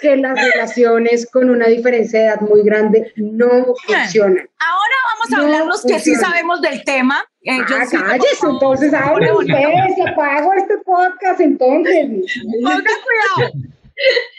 que 0.00 0.16
las 0.16 0.34
relaciones 0.40 1.26
con 1.30 1.50
una 1.50 1.66
diferencia 1.66 2.20
de 2.20 2.26
edad 2.26 2.40
muy 2.40 2.62
grande 2.62 3.12
no 3.16 3.74
funcionan. 3.86 4.48
Ahora 4.58 4.94
vamos 5.12 5.32
a 5.32 5.36
No 5.36 5.42
hablar 5.44 5.66
los 5.66 5.82
que 5.84 5.98
sí 5.98 6.14
sabemos 6.14 6.60
del 6.60 6.82
tema. 6.84 7.24
Eh, 7.44 7.58
Ah, 7.68 7.84
sí- 7.88 7.96
cállese, 7.96 8.46
entonces 8.48 8.92
hablen 8.94 9.32
ustedes, 9.34 9.94
se 9.94 10.02
apago 10.10 10.52
este 10.54 10.78
podcast, 10.78 11.40
entonces. 11.40 12.06
Pongan 12.62 12.82
cuidado. 12.84 13.52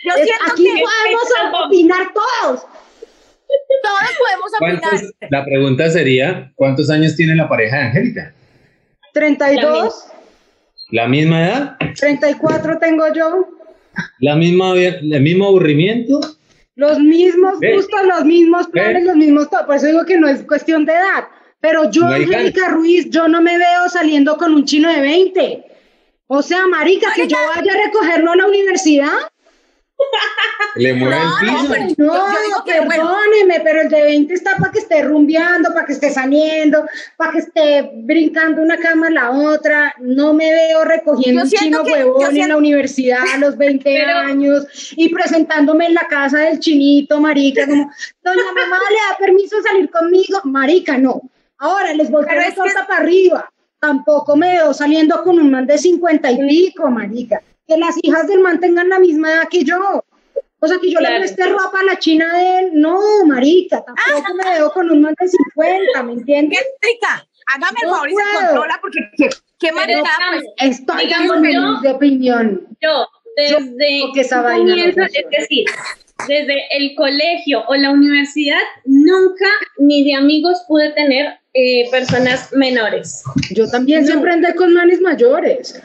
Yo 0.05 0.13
Es- 0.15 0.23
siento 0.23 0.51
aquí 0.51 0.63
que 0.63 0.81
podemos 0.81 1.65
opinar 1.65 2.07
todos. 2.13 2.61
todos 2.61 4.17
podemos 4.17 4.51
¿Cuántos- 4.59 4.93
opinar. 4.93 5.29
la 5.31 5.45
pregunta 5.45 5.89
sería, 5.89 6.51
¿cuántos 6.55 6.89
años 6.89 7.15
tiene 7.15 7.35
la 7.35 7.49
pareja 7.49 7.77
de 7.77 7.83
Angélica? 7.83 8.33
32, 9.13 10.05
¿La 10.91 11.07
misma 11.07 11.45
edad? 11.45 11.77
34 11.99 12.79
tengo 12.79 13.11
yo. 13.13 13.47
¿La 14.19 14.35
misma, 14.35 14.75
¿El 14.75 15.21
mismo 15.21 15.47
aburrimiento? 15.47 16.19
Los 16.75 16.99
mismos 16.99 17.59
Ve. 17.59 17.75
gustos, 17.75 17.99
los 18.05 18.25
mismos 18.25 18.67
planes, 18.67 19.03
los 19.03 19.15
mismos 19.15 19.49
todo. 19.49 19.65
Por 19.65 19.75
eso 19.75 19.87
digo 19.87 20.05
que 20.05 20.17
no 20.17 20.27
es 20.27 20.43
cuestión 20.43 20.85
de 20.85 20.93
edad. 20.93 21.27
Pero 21.59 21.91
yo, 21.91 22.05
Angélica 22.05 22.69
Ruiz, 22.69 23.09
yo 23.09 23.27
no 23.27 23.41
me 23.41 23.57
veo 23.57 23.89
saliendo 23.89 24.37
con 24.37 24.53
un 24.53 24.63
chino 24.63 24.89
de 24.89 25.01
20. 25.01 25.65
O 26.27 26.41
sea, 26.41 26.67
marica, 26.67 27.11
que 27.15 27.27
yo 27.27 27.37
vaya 27.55 27.73
a 27.73 27.85
recogerlo 27.85 28.31
a 28.31 28.35
la 28.35 28.47
universidad. 28.47 29.17
¿Le 30.75 30.93
mueve 30.93 31.15
No, 31.15 31.23
el 31.23 31.45
piso? 31.45 31.67
pero- 31.69 31.85
No, 31.97 32.27
Yo- 32.27 32.63
que, 32.63 32.79
bueno. 32.79 32.89
perdóneme, 32.89 33.59
pero 33.63 33.81
el 33.81 33.89
de 33.89 34.01
20 34.03 34.33
está 34.33 34.55
para 34.57 34.71
que 34.71 34.79
esté 34.79 35.01
rumbeando, 35.03 35.73
para 35.73 35.85
que 35.85 35.93
esté 35.93 36.09
saliendo, 36.11 36.85
para 37.17 37.31
que 37.31 37.39
esté 37.39 37.89
brincando 37.95 38.61
una 38.61 38.77
cama 38.77 39.07
a 39.07 39.11
la 39.11 39.31
otra. 39.31 39.93
No 39.99 40.33
me 40.33 40.49
veo 40.51 40.83
recogiendo 40.85 41.43
un 41.43 41.49
chino 41.49 41.83
que- 41.83 41.91
huevón 41.91 42.37
en 42.37 42.49
la 42.49 42.57
universidad 42.57 43.19
a 43.33 43.37
los 43.39 43.57
20 43.57 43.83
Pero- 44.05 44.17
años 44.19 44.65
y 44.95 45.09
presentándome 45.09 45.87
en 45.87 45.95
la 45.95 46.07
casa 46.07 46.39
del 46.39 46.59
chinito, 46.59 47.19
marica, 47.19 47.65
como, 47.67 47.91
doña 48.23 48.43
mamá, 48.55 48.77
¿le 48.89 48.95
da 48.95 49.17
permiso 49.19 49.57
salir 49.61 49.89
conmigo? 49.89 50.39
Marica, 50.45 50.97
no. 50.97 51.21
Ahora 51.57 51.93
les 51.93 52.09
volteo 52.09 52.29
Pero 52.29 52.41
la 52.41 52.47
que- 52.49 52.55
torta 52.55 52.87
para 52.87 53.01
arriba. 53.01 53.51
Tampoco 53.81 54.35
me 54.35 54.49
veo 54.57 54.73
saliendo 54.73 55.23
con 55.23 55.39
un 55.39 55.49
man 55.51 55.65
de 55.65 55.77
50 55.77 56.29
y 56.31 56.37
pico, 56.47 56.89
marica. 56.89 57.41
Que 57.69 57.77
las 57.77 57.95
hijas 58.01 58.27
del 58.27 58.39
man 58.39 58.59
tengan 58.59 58.89
la 58.89 58.97
misma 58.99 59.31
edad 59.31 59.47
que 59.49 59.63
yo. 59.63 60.03
O 60.61 60.67
sea, 60.67 60.77
que 60.81 60.91
yo 60.91 60.99
le 60.99 61.05
Claro. 61.05 61.19
preste 61.21 61.45
ropa 61.47 61.79
a 61.79 61.83
la 61.83 61.99
china 61.99 62.35
de 62.35 62.59
él. 62.59 62.69
No, 62.73 62.99
marica, 63.27 63.81
tampoco 63.85 64.33
me 64.33 64.49
veo 64.55 64.71
con 64.71 64.89
un 64.89 65.01
man 65.03 65.15
de 65.19 65.27
50, 65.27 66.03
¿me 66.03 66.13
entiendes? 66.13 66.59
Angélica, 66.59 67.27
hágame 67.47 67.77
el 67.83 67.87
No 67.87 67.93
favor 67.93 68.09
y 68.09 68.13
se 68.15 68.45
controla 68.45 68.79
porque 68.81 68.99
qué, 69.15 69.29
qué 69.59 69.67
digamos, 69.71 70.09
pues, 70.57 70.71
Estoy 70.71 71.05
Digamos, 71.05 71.37
yo- 71.53 71.81
de 71.81 71.89
opinión. 71.95 72.67
Yo, 72.81 73.07
desde 73.37 74.19
esa 74.19 74.41
no 74.41 74.57
comienzo, 74.57 75.01
es 75.03 75.13
decir, 75.29 75.65
desde 76.27 76.55
el 76.75 76.95
colegio 76.95 77.63
o 77.67 77.75
la 77.75 77.91
universidad, 77.91 78.59
nunca 78.85 79.45
ni 79.77 80.03
de 80.03 80.15
amigos 80.15 80.57
pude 80.67 80.89
tener 80.93 81.37
eh, 81.53 81.89
personas 81.89 82.51
menores. 82.53 83.23
Yo 83.51 83.69
también 83.69 84.01
No. 84.01 84.07
siempre 84.07 84.31
andé 84.33 84.53
con 84.55 84.73
manes 84.73 84.99
mayores. 85.01 85.81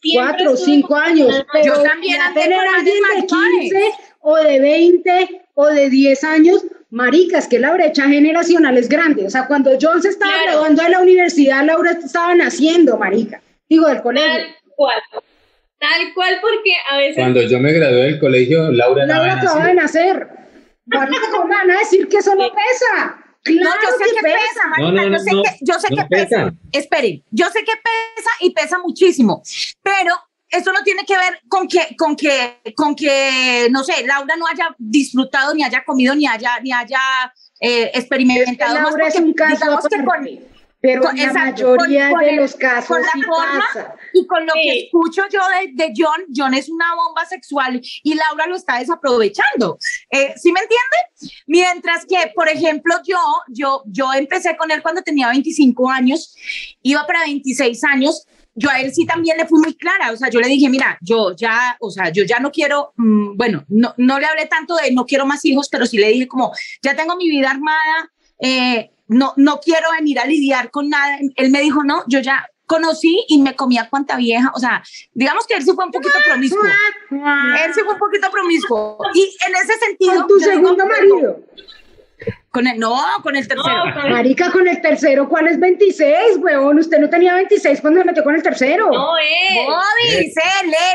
Siempre 0.00 0.30
cuatro 0.32 0.52
o 0.52 0.56
cinco 0.56 0.96
años, 0.96 1.44
pero 1.52 1.64
Yo 1.76 1.82
también 1.82 2.20
andé 2.20 2.40
tener 2.42 2.58
alguien 2.58 2.94
de 2.96 3.00
manes 3.00 3.24
15 3.60 3.92
o 4.20 4.36
de 4.36 4.60
20 4.60 5.42
o 5.54 5.66
de 5.66 5.90
10 5.90 6.24
años, 6.24 6.64
maricas, 6.90 7.48
que 7.48 7.58
la 7.58 7.72
brecha 7.72 8.04
generacional 8.04 8.78
es 8.78 8.88
grande. 8.88 9.26
O 9.26 9.30
sea, 9.30 9.46
cuando 9.46 9.76
John 9.80 10.00
se 10.00 10.08
estaba 10.10 10.32
Claro. 10.32 10.50
graduando 10.52 10.82
de 10.84 10.88
la 10.90 11.00
universidad, 11.00 11.64
Laura 11.64 11.92
estaba 11.92 12.34
naciendo, 12.34 12.96
marica. 12.96 13.42
Digo, 13.68 13.88
del 13.88 14.00
colegio. 14.02 14.30
Tal 14.30 14.54
cual. 14.76 15.02
Tal 15.80 16.14
cual, 16.14 16.38
porque 16.40 16.72
a 16.90 16.96
veces 16.98 17.16
Cuando 17.16 17.42
yo 17.42 17.58
me 17.60 17.72
gradué 17.72 18.02
del 18.04 18.18
colegio, 18.20 18.70
Laura 18.70 19.04
Laura 19.06 19.26
nada 19.34 19.40
acaba 19.40 19.66
de 19.66 19.74
nacer. 19.74 20.28
Marica, 20.86 21.20
¿cómo 21.32 21.44
me 21.46 21.54
van 21.54 21.70
a 21.72 21.78
decir 21.78 22.08
que 22.08 22.18
eso 22.18 22.34
no 22.34 22.48
pesa? 22.50 23.24
Claro 23.56 23.80
no, 23.82 23.90
yo 23.90 23.96
sé 23.98 24.04
que 24.04 24.16
que 24.16 24.22
pesa, 24.22 24.68
marica, 24.68 24.92
No, 24.92 24.92
no, 24.92 25.10
no, 25.10 25.16
yo 25.16 25.18
sé 25.24 25.32
no, 25.32 25.42
que, 25.42 25.56
yo 25.60 25.80
sé 25.80 25.86
no 25.90 25.96
que 25.96 26.04
pesa. 26.08 26.24
pesa. 26.44 26.54
Esperen, 26.72 27.24
yo 27.30 27.46
sé 27.50 27.64
que 27.64 27.72
pesa 27.72 28.30
y 28.40 28.50
pesa 28.50 28.78
muchísimo, 28.78 29.42
pero 29.82 30.14
eso 30.50 30.72
no 30.72 30.82
tiene 30.82 31.04
que 31.04 31.16
ver 31.16 31.40
con 31.48 31.68
que, 31.68 31.94
con 31.96 32.16
que, 32.16 32.60
con 32.76 32.94
que, 32.94 33.68
no 33.70 33.84
sé, 33.84 34.06
Laura 34.06 34.36
no 34.36 34.46
haya 34.46 34.74
disfrutado, 34.78 35.54
ni 35.54 35.62
haya 35.62 35.84
comido, 35.84 36.14
ni 36.14 36.26
haya, 36.26 36.58
ni 36.60 36.72
haya 36.72 37.00
eh, 37.60 37.90
experimentado 37.94 38.74
más, 38.74 38.90
Laura 38.90 39.08
es 39.08 39.14
porque 39.14 39.26
un 39.26 39.34
caso 39.34 39.64
digamos 39.64 39.86
que. 39.88 40.57
Pero 40.80 41.02
con- 41.02 41.10
en 41.18 41.24
la 41.26 41.32
exacto, 41.32 41.74
mayoría 41.76 42.04
con- 42.10 42.18
con 42.18 42.24
de 42.24 42.30
el- 42.30 42.36
los 42.36 42.54
casos 42.54 42.86
con 42.88 43.02
la 43.02 43.10
sí 43.12 43.22
forma 43.22 43.64
pasa. 43.72 43.94
y 44.12 44.26
con 44.26 44.46
lo 44.46 44.52
que 44.54 44.62
Sí. 44.62 44.78
escucho 44.84 45.22
yo 45.30 45.40
de, 45.48 45.72
de 45.84 45.92
John, 45.96 46.24
John 46.34 46.54
es 46.54 46.68
una 46.68 46.94
bomba 46.94 47.24
sexual 47.26 47.80
y 48.02 48.14
Laura 48.14 48.46
lo 48.46 48.54
está 48.56 48.78
desaprovechando. 48.78 49.78
Eh, 50.10 50.34
¿Sí 50.36 50.52
me 50.52 50.60
entiende? 50.60 51.34
Mientras 51.46 52.06
que, 52.06 52.32
por 52.34 52.48
ejemplo, 52.48 52.94
yo, 53.06 53.18
yo, 53.48 53.82
yo 53.86 54.12
empecé 54.14 54.56
con 54.56 54.70
él 54.70 54.82
cuando 54.82 55.02
tenía 55.02 55.28
25 55.30 55.90
años, 55.90 56.36
iba 56.82 57.06
para 57.06 57.22
26 57.22 57.82
años. 57.84 58.24
Yo 58.54 58.70
a 58.70 58.80
él 58.80 58.92
sí 58.92 59.06
también 59.06 59.36
le 59.36 59.46
fui 59.46 59.60
muy 59.60 59.74
clara, 59.76 60.10
o 60.12 60.16
sea, 60.16 60.30
yo 60.30 60.40
le 60.40 60.48
dije, 60.48 60.68
mira, 60.68 60.98
yo 61.00 61.34
ya, 61.36 61.76
o 61.80 61.90
sea, 61.90 62.08
yo 62.10 62.24
ya 62.24 62.40
no 62.40 62.50
quiero, 62.50 62.92
mm, 62.96 63.36
bueno, 63.36 63.64
no, 63.68 63.94
no 63.98 64.18
le 64.18 64.26
hablé 64.26 64.46
tanto 64.46 64.74
de 64.76 64.90
no 64.90 65.06
quiero 65.06 65.26
más 65.26 65.44
hijos, 65.44 65.68
pero 65.70 65.86
sí 65.86 65.96
le 65.96 66.08
dije 66.08 66.26
como, 66.26 66.50
ya 66.82 66.96
tengo 66.96 67.14
mi 67.16 67.28
vida 67.30 67.50
armada, 67.52 68.10
eh, 68.40 68.90
no, 69.08 69.32
no 69.36 69.60
quiero 69.60 69.90
venir 69.98 70.18
a 70.18 70.26
lidiar 70.26 70.70
con 70.70 70.88
nada. 70.88 71.18
Él 71.36 71.50
me 71.50 71.60
dijo, 71.60 71.82
no, 71.84 72.04
yo 72.06 72.20
ya 72.20 72.46
conocí 72.68 73.24
y 73.28 73.40
me 73.40 73.56
comía 73.56 73.88
cuanta 73.88 74.16
vieja, 74.16 74.52
o 74.54 74.60
sea, 74.60 74.84
digamos 75.12 75.46
que 75.46 75.54
él 75.54 75.64
sí 75.64 75.72
fue 75.74 75.86
un 75.86 75.90
poquito 75.90 76.18
promiscuo, 76.24 76.60
él 77.10 77.74
sí 77.74 77.80
fue 77.82 77.94
un 77.94 77.98
poquito 77.98 78.30
promiscuo, 78.30 78.98
y 79.14 79.22
en 79.48 79.56
ese 79.56 79.78
sentido... 79.78 80.14
Con 80.14 80.26
tu 80.28 80.36
digo, 80.36 80.50
segundo 80.52 80.86
marido. 80.86 81.40
Con 82.58 82.66
el, 82.66 82.76
no, 82.80 82.96
con 83.22 83.36
el 83.36 83.46
tercero. 83.46 83.84
No, 83.86 83.94
con- 83.94 84.10
Marica, 84.10 84.50
con 84.50 84.66
el 84.66 84.80
tercero, 84.80 85.28
¿cuál 85.28 85.46
es 85.46 85.60
26, 85.60 86.38
weón? 86.38 86.76
Usted 86.80 86.98
no 86.98 87.08
tenía 87.08 87.34
26 87.34 87.80
cuando 87.80 88.00
se 88.00 88.06
metió 88.06 88.24
con 88.24 88.34
el 88.34 88.42
tercero. 88.42 88.90
no 88.90 89.16
es. 89.16 89.64
Bobby, 89.64 90.16
él, 90.16 90.32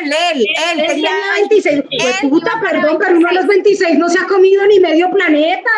él, 0.02 0.14
él, 0.34 0.42
él 0.42 0.46
Él 0.82 0.88
tenía 0.88 0.88
tenía 0.88 1.12
26. 1.38 1.84
Pues, 1.84 2.22
él 2.24 2.30
puta, 2.30 2.60
perdón, 2.62 2.98
pero 3.00 3.16
uno 3.18 3.30
a 3.30 3.34
los 3.34 3.48
26 3.48 3.98
no 3.98 4.10
se 4.10 4.20
ha 4.20 4.28
comido 4.28 4.66
ni 4.68 4.82
medio 4.82 5.10
planeta. 5.10 5.70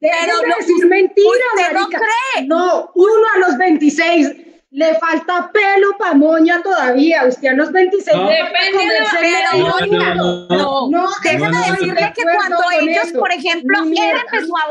Pero 0.00 0.40
de 0.40 0.48
lo- 0.48 0.54
decir 0.60 0.86
mentiras, 0.86 1.32
usted 1.56 1.72
no 1.74 1.80
marica. 1.80 1.98
cree. 1.98 2.46
No, 2.46 2.90
uno 2.94 3.22
a 3.34 3.38
los 3.40 3.58
26 3.58 4.32
le 4.70 4.94
falta 4.94 5.50
pelo 5.52 5.88
pa' 5.98 6.14
moña 6.14 6.62
todavía. 6.62 7.26
Usted 7.26 7.48
a 7.48 7.52
los 7.52 7.70
26 7.70 8.16
No. 8.16 8.28
Depende 8.30 8.78
de 8.94 9.00
la- 9.00 9.20
medio 9.52 9.66
no, 9.68 10.46
no, 10.46 10.46
No, 10.48 10.88
No, 10.90 11.08
déjeme 11.22 11.48
no, 11.48 11.58
no, 11.58 11.72
decirle 11.72 12.00
no. 12.00 12.12
que 12.14 12.22
cuando 12.22 12.56
ellos, 12.80 13.04
eso. 13.08 13.18
por 13.18 13.30
ejemplo, 13.32 13.78
él 13.84 13.92
empezó 14.24 14.54
a 14.56 14.68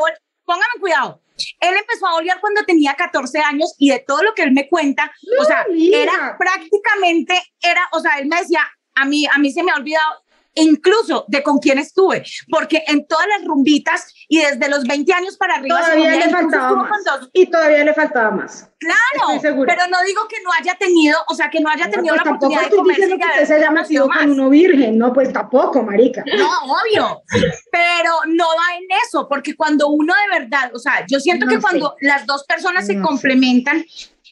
póngame 0.47 0.79
cuidado, 0.79 1.21
él 1.59 1.75
empezó 1.77 2.07
a 2.07 2.13
volar 2.13 2.39
cuando 2.39 2.63
tenía 2.63 2.95
14 2.95 3.39
años 3.39 3.75
y 3.77 3.91
de 3.91 3.99
todo 3.99 4.23
lo 4.23 4.33
que 4.33 4.43
él 4.43 4.53
me 4.53 4.67
cuenta, 4.67 5.11
o 5.39 5.43
sea, 5.43 5.65
mira. 5.69 5.99
era 5.99 6.37
prácticamente, 6.39 7.39
era, 7.61 7.81
o 7.91 7.99
sea, 7.99 8.17
él 8.17 8.27
me 8.27 8.37
decía, 8.37 8.61
a 8.95 9.05
mí, 9.05 9.25
a 9.27 9.37
mí 9.37 9.51
se 9.51 9.61
me 9.61 9.71
ha 9.71 9.75
olvidado 9.75 10.23
incluso 10.63 11.25
de 11.27 11.41
con 11.43 11.59
quién 11.59 11.77
estuve, 11.79 12.23
porque 12.49 12.83
en 12.87 13.07
todas 13.07 13.25
las 13.27 13.45
rumbitas 13.45 14.13
y 14.27 14.39
desde 14.39 14.69
los 14.69 14.83
20 14.83 15.13
años 15.13 15.37
para 15.37 15.55
arriba 15.55 15.79
Todavía 15.79 16.15
le 16.15 16.29
faltaba 16.29 16.71
más. 16.73 16.89
con 16.91 17.03
dos- 17.03 17.29
Y 17.33 17.45
todavía 17.47 17.83
le 17.83 17.93
faltaba 17.93 18.31
más. 18.31 18.69
Claro, 18.79 19.41
pero 19.65 19.87
no 19.89 19.97
digo 20.05 20.21
que 20.29 20.35
no 20.43 20.51
haya 20.59 20.75
tenido, 20.77 21.17
o 21.29 21.33
sea, 21.33 21.49
que 21.49 21.59
no 21.59 21.69
haya 21.69 21.89
tenido 21.89 22.13
pues 22.13 22.25
la 22.25 22.31
oportunidad 22.31 22.61
de 22.61 22.67
y 23.15 23.17
que 23.39 23.45
se 23.47 23.55
haya 23.55 23.67
haber 23.69 23.81
metido 23.81 24.05
conocido 24.05 24.09
con 24.09 24.31
uno 24.31 24.49
virgen. 24.51 24.97
No, 24.99 25.13
pues 25.13 25.33
tampoco, 25.33 25.81
marica. 25.81 26.23
No, 26.37 26.49
obvio, 26.73 27.23
pero 27.71 28.11
no 28.27 28.45
va 28.45 28.77
en 28.77 28.85
eso, 29.07 29.27
porque 29.27 29.55
cuando 29.55 29.87
uno 29.87 30.13
de 30.13 30.39
verdad, 30.39 30.71
o 30.75 30.79
sea, 30.79 31.05
yo 31.07 31.19
siento 31.19 31.45
No 31.45 31.49
que 31.51 31.55
sé. 31.55 31.61
cuando 31.61 31.95
las 32.01 32.25
dos 32.27 32.43
personas 32.45 32.85
se 32.85 32.93
sé. 32.93 32.99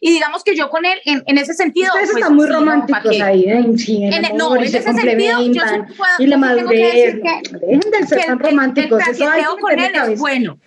Y 0.01 0.11
digamos 0.11 0.43
que 0.43 0.55
yo 0.55 0.69
con 0.69 0.85
él, 0.85 0.97
en, 1.05 1.23
en 1.25 1.37
ese 1.37 1.53
sentido, 1.53 1.87
Ustedes 1.87 2.11
pues, 2.11 2.21
están 2.23 2.35
muy 2.35 2.47
sí, 2.47 2.53
románticos 2.53 3.21
ahí, 3.21 3.43
¿eh? 3.45 3.65
Sí, 3.77 4.03
el 4.03 4.13
En 4.13 4.25
el- 4.25 4.37
no, 4.37 4.55
en 4.55 4.69
se 4.69 4.77
ese 4.79 4.93
sentido, 4.93 5.41
yo 5.51 5.61
puedo- 5.95 6.11
y 6.19 6.27
la 6.27 6.37
madurez. 6.37 6.93
decir 6.93 7.21
que- 7.21 7.57
Dejen 7.65 7.79
de 7.91 8.07
ser 8.07 8.19
que 8.19 8.25
tan 8.25 8.39
el- 8.39 8.45
el- 8.45 8.51
románticos. 8.51 9.01
El 9.07 9.13
Eso 9.13 9.23
hay 9.23 9.41
traqueteo 9.41 9.55
que 9.55 9.61
con 9.61 9.79
él 9.79 9.91
es 10.13 10.19
bueno. 10.19 10.57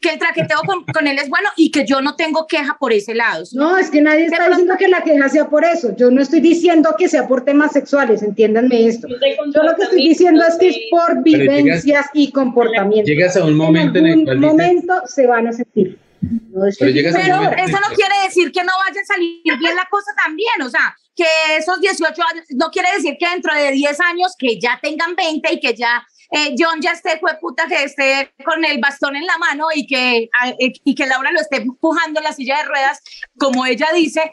que 0.00 0.10
el 0.10 0.18
traqueteo 0.20 0.58
con, 0.64 0.84
con 0.84 1.08
él 1.08 1.18
es 1.18 1.28
bueno 1.28 1.48
y 1.56 1.72
que 1.72 1.84
yo 1.84 2.00
no 2.00 2.14
tengo 2.14 2.46
queja 2.46 2.76
por 2.78 2.92
ese 2.92 3.16
lado. 3.16 3.42
No, 3.54 3.76
es 3.76 3.90
que 3.90 4.00
nadie 4.00 4.26
está 4.26 4.48
diciendo 4.48 4.74
que 4.78 4.86
la 4.86 5.02
queja 5.02 5.28
sea 5.28 5.48
por 5.48 5.64
eso. 5.64 5.96
Yo 5.96 6.08
no 6.12 6.22
estoy 6.22 6.38
diciendo 6.38 6.94
que 6.96 7.08
sea 7.08 7.26
por 7.26 7.44
temas 7.44 7.72
sexuales, 7.72 8.22
entiéndanme 8.22 8.86
esto. 8.86 9.08
Yo 9.08 9.62
lo 9.64 9.74
que 9.74 9.82
estoy 9.82 10.08
diciendo 10.08 10.44
es 10.48 10.54
que 10.54 10.68
es 10.68 10.78
por 10.92 11.20
vivencias 11.24 12.06
y 12.12 12.30
comportamientos. 12.30 13.08
Llegas 13.08 13.36
a 13.36 13.44
un 13.44 13.56
momento 13.56 13.98
en, 13.98 14.06
en 14.06 14.18
el 14.20 14.24
cual 14.24 14.36
dices, 14.40 14.52
momento 14.52 14.94
se 15.06 15.26
van 15.26 15.48
a 15.48 15.52
sentir. 15.52 15.98
No 16.20 16.66
estoy 16.66 16.92
Pero 16.92 17.40
un 17.40 17.50
Pero 17.50 17.62
eso 17.64 17.78
no 17.80 17.94
quiere 17.94 18.14
decir 18.24 18.50
que 18.52 18.64
no 18.64 18.72
vaya 18.86 19.00
a 19.00 19.04
salir 19.04 19.40
bien 19.44 19.76
la 19.76 19.86
cosa 19.90 20.12
también, 20.16 20.60
o 20.62 20.68
sea, 20.70 20.94
que 21.14 21.24
esos 21.56 21.80
18 21.80 22.22
años, 22.32 22.44
no 22.50 22.70
quiere 22.70 22.88
decir 22.96 23.16
que 23.18 23.28
dentro 23.28 23.54
de 23.54 23.72
10 23.72 24.00
años 24.00 24.34
que 24.38 24.58
ya 24.60 24.78
tengan 24.82 25.14
20 25.16 25.52
y 25.52 25.60
que 25.60 25.74
ya 25.74 26.04
eh, 26.30 26.54
John 26.58 26.80
ya 26.80 26.92
esté, 26.92 27.18
fue 27.18 27.38
puta, 27.40 27.66
que 27.66 27.84
esté 27.84 28.32
con 28.44 28.62
el 28.64 28.78
bastón 28.80 29.16
en 29.16 29.24
la 29.26 29.38
mano 29.38 29.68
y 29.74 29.86
que, 29.86 30.28
a- 30.38 30.50
eh, 30.50 30.72
y 30.84 30.94
que 30.94 31.06
Laura 31.06 31.32
lo 31.32 31.40
esté 31.40 31.56
empujando 31.56 32.20
en 32.20 32.24
la 32.24 32.32
silla 32.34 32.58
de 32.58 32.64
ruedas, 32.64 33.00
como 33.38 33.64
ella 33.64 33.86
dice. 33.94 34.32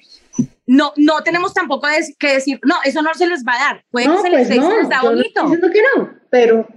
No, 0.68 0.92
no 0.98 1.22
tenemos 1.24 1.54
tampoco 1.54 1.88
que 2.20 2.34
decir, 2.34 2.60
no, 2.64 2.76
eso 2.84 3.02
no 3.02 3.14
se 3.14 3.28
les 3.28 3.44
va 3.46 3.54
a 3.54 3.60
dar. 3.60 3.86
Puede 3.92 4.08
No, 4.08 4.16
que 4.16 4.22
se 4.24 4.30
pues 4.30 4.40
les 4.42 4.50
dé 4.50 4.56
y 4.56 4.60
no, 4.60 4.70
se 4.72 4.78
les 4.78 4.90
da 4.90 4.96
yo 4.98 5.04
no 5.04 5.10
bonito. 5.12 5.28
estoy 5.30 5.44
diciendo 5.46 5.70
que 5.72 5.82
no, 6.00 6.14
pero 6.32 6.68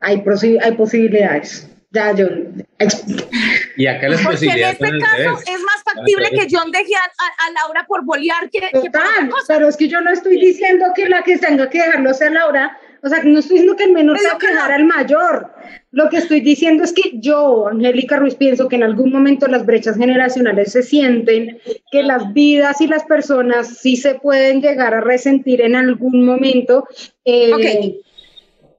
hay, 0.00 0.16
posi- 0.18 0.58
hay 0.62 0.72
posibilidades. 0.72 1.70
Ya, 1.96 2.12
yo. 2.14 2.26
Y 3.76 3.86
acá 3.86 4.08
las 4.08 4.20
Porque 4.22 4.46
en 4.46 4.50
este 4.64 4.88
caso 4.98 5.16
revés. 5.16 5.44
es 5.48 5.60
más 5.62 5.82
factible 5.84 6.28
que 6.30 6.46
John 6.50 6.70
deje 6.70 6.94
a, 6.94 7.04
a- 7.04 7.46
a 7.46 7.52
Laura 7.52 7.84
por 7.88 8.04
bolear 8.04 8.50
que, 8.50 8.60
que 8.60 8.70
por 8.70 8.88
otra 8.88 9.02
cosa. 9.30 9.44
pero 9.54 9.68
es 9.68 9.76
que 9.76 9.88
yo 9.88 10.00
no 10.02 10.10
estoy 10.10 10.38
diciendo 10.38 10.84
que 10.94 11.08
la 11.08 11.22
que 11.22 11.38
tenga 11.38 11.70
que 11.70 11.78
dejarlo 11.78 12.12
sea 12.12 12.30
Laura, 12.30 12.78
o 13.02 13.08
sea, 13.08 13.22
no 13.22 13.38
estoy 13.38 13.56
diciendo 13.58 13.76
que 13.76 13.84
el 13.84 13.92
menor 13.92 14.16
tenga 14.18 14.32
lo 14.34 14.38
que 14.38 14.46
dejar 14.48 14.72
al 14.72 14.84
mayor. 14.84 15.52
Lo 15.92 16.08
que 16.10 16.18
estoy 16.18 16.40
diciendo 16.40 16.84
es 16.84 16.92
que 16.92 17.12
yo, 17.14 17.68
Angélica 17.68 18.16
Ruiz, 18.16 18.34
pienso 18.34 18.68
que 18.68 18.76
en 18.76 18.82
algún 18.82 19.10
momento 19.12 19.46
las 19.46 19.64
brechas 19.64 19.96
generacionales 19.96 20.72
se 20.72 20.82
sienten, 20.82 21.58
que 21.90 22.02
las 22.02 22.32
vidas 22.34 22.80
y 22.82 22.86
las 22.88 23.04
personas 23.04 23.78
sí 23.78 23.96
se 23.96 24.16
pueden 24.16 24.60
llegar 24.60 24.92
a 24.94 25.00
resentir 25.00 25.60
en 25.62 25.76
algún 25.76 26.24
momento. 26.26 26.86
eh, 27.24 27.52
Ok. 27.54 28.02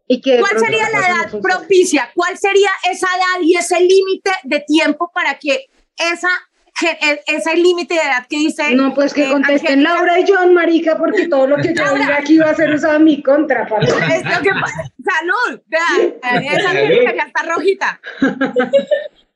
Y 0.07 0.21
que 0.21 0.33
de 0.33 0.39
¿Cuál 0.39 0.59
sería 0.59 0.89
la 0.89 0.99
no 0.99 1.05
edad 1.05 1.29
funcionen. 1.29 1.41
propicia? 1.41 2.09
¿Cuál 2.15 2.37
sería 2.37 2.69
esa 2.91 3.07
edad 3.07 3.41
y 3.41 3.55
ese 3.55 3.79
límite 3.79 4.31
de 4.43 4.59
tiempo 4.61 5.11
para 5.13 5.35
que 5.35 5.65
esa 5.97 6.29
e- 7.01 7.21
ese 7.27 7.55
límite 7.55 7.95
de 7.95 8.01
edad 8.01 8.25
que 8.29 8.37
dice 8.37 8.75
No, 8.75 8.93
pues 8.93 9.11
que 9.13 9.25
eh, 9.25 9.31
contesten 9.31 9.81
Laura 9.83 10.19
y 10.19 10.25
John, 10.27 10.53
marica, 10.53 10.95
porque 10.97 11.27
todo 11.27 11.47
lo 11.47 11.55
que 11.57 11.73
yo 11.73 11.95
diga 11.95 12.17
aquí 12.19 12.37
va 12.37 12.51
a 12.51 12.55
ser 12.55 12.71
usado 12.73 12.97
en 12.97 13.03
mi 13.03 13.21
contra, 13.23 13.63
es 13.63 14.23
lo 14.23 14.41
que 14.41 14.51
pasa. 14.51 14.91
salud 15.03 15.59
vea, 15.65 16.51
esa 16.53 16.69
Angélica 16.69 17.15
ya 17.15 17.23
está 17.23 17.43
rojita 17.43 17.99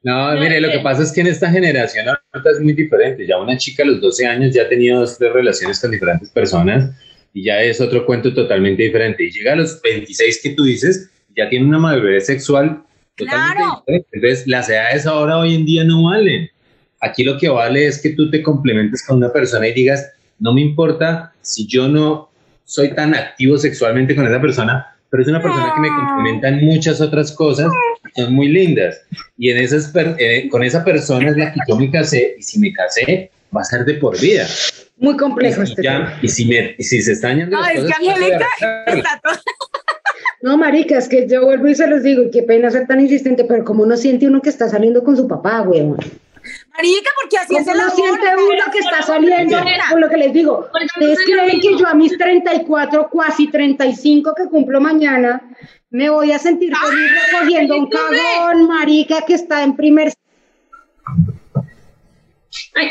No, 0.04 0.34
mire, 0.34 0.60
lo 0.60 0.72
que 0.72 0.80
pasa 0.80 1.04
es 1.04 1.12
que 1.12 1.22
en 1.22 1.28
esta 1.28 1.50
generación 1.52 2.08
ahorita 2.10 2.50
es 2.52 2.60
muy 2.60 2.74
diferente. 2.74 3.28
Ya 3.28 3.38
una 3.38 3.56
chica 3.56 3.84
a 3.84 3.86
los 3.86 4.02
12 4.02 4.26
años 4.26 4.52
ya 4.54 4.64
ha 4.64 4.68
tenido 4.70 5.00
dos, 5.00 5.16
tres 5.18 5.32
relaciones 5.32 5.80
con 5.80 5.92
diferentes 5.92 6.30
personas 6.32 6.90
y 7.34 7.44
ya 7.44 7.62
es 7.62 7.80
otro 7.82 8.06
cuento 8.06 8.34
totalmente 8.34 8.84
diferente. 8.84 9.24
Y 9.24 9.32
llega 9.32 9.54
a 9.54 9.56
los 9.56 9.82
26 9.82 10.40
que 10.44 10.50
tú 10.52 10.64
dices, 10.64 11.10
ya 11.36 11.50
tiene 11.50 11.66
una 11.66 11.80
madurez 11.80 12.26
sexual 12.26 12.84
totalmente 13.16 13.56
Claro. 13.56 13.84
diferente. 13.86 14.08
Entonces, 14.14 14.48
las 14.48 14.70
edades 14.70 15.06
ahora 15.06 15.38
hoy 15.38 15.56
en 15.56 15.66
día 15.66 15.84
no 15.84 16.04
valen. 16.04 16.50
Aquí 17.00 17.24
lo 17.24 17.38
que 17.38 17.50
vale 17.50 17.88
es 17.88 18.02
que 18.02 18.12
tú 18.12 18.30
te 18.30 18.44
complementes 18.44 19.06
con 19.06 19.18
una 19.18 19.32
persona 19.32 19.68
y 19.68 19.74
digas, 19.74 20.12
no 20.40 20.54
me 20.54 20.62
importa 20.62 21.34
si 21.42 21.66
yo 21.68 21.88
no 21.88 22.30
soy 22.64 22.94
tan 22.94 23.16
activo 23.16 23.58
sexualmente 23.58 24.16
con 24.16 24.26
esa 24.28 24.40
persona, 24.40 24.88
pero 25.10 25.24
es 25.24 25.30
una 25.30 25.42
persona 25.42 25.74
que 25.76 25.82
me 25.82 25.90
complementa 25.90 26.48
en 26.48 26.64
muchas 26.66 27.02
otras 27.02 27.32
cosas, 27.34 27.72
que 28.16 28.22
son 28.22 28.34
muy 28.34 28.48
lindas. 28.48 29.02
Y 29.38 29.50
en 29.50 29.58
esas 29.58 29.92
eh, 29.96 30.48
con 30.50 30.64
esa 30.64 30.84
persona 30.86 31.30
es 31.30 31.38
la 31.38 31.52
que 31.52 31.60
yo 31.68 31.76
me 31.76 31.90
casé, 31.92 32.36
y 32.40 32.42
si 32.44 32.60
me 32.60 32.72
casé, 32.72 33.30
va 33.56 33.62
a 33.62 33.64
ser 33.66 33.86
de 33.86 33.96
por 33.96 34.20
vida. 34.20 34.46
Muy 34.98 35.18
complejo 35.18 35.62
Y, 35.62 35.64
este 35.66 35.84
ya- 35.84 35.92
tema. 35.98 36.20
y 36.22 36.28
si, 36.28 36.46
me, 36.46 36.76
y 36.78 36.84
si 36.84 37.02
se 37.02 37.14
están 37.14 37.38
yendo 37.38 37.56
no 37.58 37.62
las 37.62 37.72
es 37.72 37.76
que 37.80 37.88
cosas, 37.88 37.98
Angélica 38.00 38.48
arreglarlas. 38.62 38.98
está 38.98 39.20
todo- 39.24 39.34
No, 40.44 40.58
marica, 40.58 40.98
es 40.98 41.08
que 41.08 41.28
yo 41.28 41.46
vuelvo 41.46 41.68
y 41.68 41.76
se 41.76 41.86
los 41.88 42.02
digo, 42.02 42.24
y 42.24 42.32
qué 42.32 42.42
pena 42.42 42.72
ser 42.72 42.88
tan 42.88 43.00
insistente, 43.00 43.44
pero 43.44 43.64
como 43.64 43.86
no 43.86 43.96
siente 43.96 44.26
uno 44.28 44.42
que 44.42 44.50
está 44.50 44.68
saliendo 44.70 45.04
con 45.04 45.16
su 45.16 45.28
papá, 45.28 45.62
weón. 45.62 45.98
marica 46.76 47.10
porque 47.22 47.38
así 47.38 47.56
es 47.56 47.66
¿Cómo 47.66 47.72
el 47.74 47.78
no 47.78 47.84
amor, 47.84 47.96
siente 47.96 48.28
uno 48.36 48.64
que 48.72 48.80
está 48.80 49.02
saliendo? 49.04 49.58
Por 49.92 50.00
lo 50.00 50.10
que 50.10 50.18
les 50.18 50.34
digo, 50.34 50.68
ustedes 50.96 51.20
creen 51.26 51.60
que 51.62 51.78
yo 51.78 51.88
a 51.88 51.94
mis 51.94 52.18
34, 52.18 53.10
casi 53.16 53.48
35 53.52 54.34
que 54.36 54.46
cumplo 54.46 54.82
mañana, 54.82 55.44
me 55.92 56.10
voy 56.10 56.32
a 56.32 56.40
sentir 56.40 56.74
feliz 56.76 57.12
recogiendo 57.32 57.78
un 57.78 57.88
cagón, 57.90 58.68
marica, 58.68 59.22
que 59.28 59.36
está 59.36 59.62
en 59.64 59.76
primer 59.76 60.12
Ay, 62.76 62.88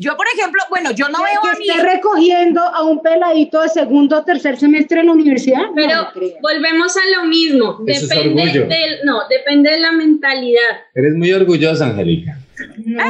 yo 0.00 0.16
por 0.16 0.26
ejemplo 0.32 0.62
bueno 0.70 0.92
yo 0.92 1.08
no 1.08 1.18
veo 1.18 1.40
que 1.42 1.48
a 1.48 1.58
mí 1.58 1.66
esté 1.68 1.82
recogiendo 1.82 2.60
a 2.60 2.84
un 2.84 3.02
peladito 3.02 3.60
de 3.60 3.68
segundo 3.68 4.18
o 4.18 4.24
tercer 4.24 4.56
semestre 4.56 5.00
en 5.00 5.06
la 5.06 5.12
universidad. 5.12 5.62
Pero 5.74 6.08
volvemos 6.40 6.96
a 6.96 7.20
lo 7.20 7.26
mismo. 7.26 7.80
Eso 7.86 8.04
es 8.04 8.08
Depende 8.08 8.42
orgullo. 8.42 8.66
del, 8.66 8.98
no, 9.04 9.28
depende 9.28 9.70
de 9.70 9.80
la 9.80 9.92
mentalidad. 9.92 10.62
Eres 10.94 11.14
muy 11.14 11.32
orgullosa, 11.32 11.86
Angélica. 11.86 12.37
No, 12.84 13.04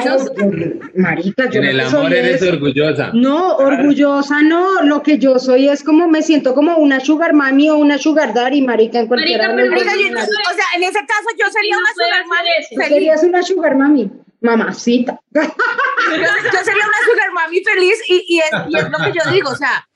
marica, 0.94 1.48
yo 1.50 1.60
En 1.60 1.66
el 1.66 1.76
no 1.78 1.86
amor 1.88 2.12
eres 2.14 2.42
eso. 2.42 2.52
orgullosa. 2.52 3.10
No, 3.14 3.56
orgullosa 3.56 4.42
no, 4.42 4.82
lo 4.82 5.02
que 5.02 5.18
yo 5.18 5.38
soy 5.38 5.68
es 5.68 5.82
como 5.82 6.08
me 6.08 6.22
siento 6.22 6.54
como 6.54 6.76
una 6.76 7.00
sugar 7.00 7.32
mami 7.32 7.70
o 7.70 7.76
una 7.76 7.98
sugar 7.98 8.34
daddy, 8.34 8.62
marica, 8.62 9.00
en 9.00 9.06
cualquiera 9.06 9.48
Marica, 9.48 9.74
pero 9.76 9.84
yo- 9.84 9.90
escenarios. 9.92 10.28
o 10.28 10.54
sea 10.54 10.64
en 10.76 10.82
ese 10.84 10.98
caso 11.00 11.28
yo 11.38 11.46
sería 11.50 11.74
no 11.74 11.80
una 11.80 11.92
sugar 11.92 12.26
mami 12.26 12.48
serías 12.88 13.22
una 13.22 13.42
sugar 13.42 13.76
mami, 13.76 14.10
mamacita. 14.40 15.20
yo, 15.34 15.40
yo 16.52 16.58
sería 16.64 16.84
una 16.84 17.12
sugar 17.12 17.32
mami 17.32 17.62
feliz 17.64 17.94
y, 18.08 18.24
y, 18.28 18.38
es, 18.38 18.50
y 18.68 18.76
es 18.78 18.84
lo 18.90 18.98
que 18.98 19.12
yo 19.18 19.30
digo, 19.32 19.50
o 19.50 19.56
sea, 19.56 19.86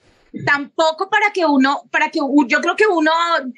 tampoco 0.47 1.11
para 1.11 1.31
que 1.33 1.45
uno, 1.45 1.83
para 1.91 2.09
que 2.09 2.19
yo 2.47 2.61
creo 2.61 2.75
que 2.77 2.87
uno 2.87 3.11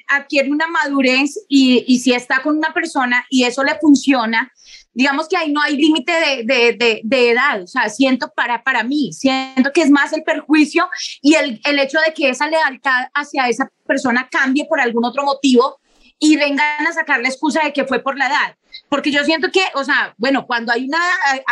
adquiere 0.09 0.49
una 0.51 0.67
madurez 0.67 1.39
y, 1.47 1.83
y 1.87 1.99
si 1.99 2.13
está 2.13 2.41
con 2.41 2.57
una 2.57 2.73
persona 2.73 3.25
y 3.29 3.43
eso 3.45 3.63
le 3.63 3.75
funciona, 3.79 4.51
digamos 4.95 5.27
que 5.27 5.37
ahí 5.37 5.51
no 5.51 5.61
hay 5.61 5.77
límite 5.77 6.11
de, 6.11 6.43
de, 6.43 6.73
de, 6.73 7.01
de 7.03 7.29
edad, 7.29 7.61
o 7.61 7.67
sea, 7.67 7.89
siento 7.89 8.31
para, 8.35 8.63
para 8.63 8.83
mí, 8.83 9.13
siento 9.13 9.71
que 9.71 9.81
es 9.81 9.91
más 9.91 10.13
el 10.13 10.23
perjuicio 10.23 10.89
y 11.21 11.35
el, 11.35 11.61
el 11.65 11.79
hecho 11.79 11.99
de 11.99 12.13
que 12.13 12.29
esa 12.29 12.49
lealtad 12.49 13.09
hacia 13.13 13.47
esa 13.49 13.69
persona 13.85 14.27
cambie 14.31 14.65
por 14.65 14.79
algún 14.79 15.05
otro 15.05 15.23
motivo 15.23 15.79
y 16.17 16.37
vengan 16.37 16.87
a 16.87 16.93
sacar 16.93 17.21
la 17.21 17.27
excusa 17.27 17.61
de 17.63 17.73
que 17.73 17.85
fue 17.85 17.99
por 17.99 18.17
la 18.17 18.27
edad. 18.27 18.55
Porque 18.89 19.11
yo 19.11 19.23
siento 19.23 19.51
que, 19.51 19.63
o 19.73 19.83
sea, 19.83 20.13
bueno, 20.17 20.45
cuando 20.47 20.71
hay 20.71 20.85
una, 20.85 20.99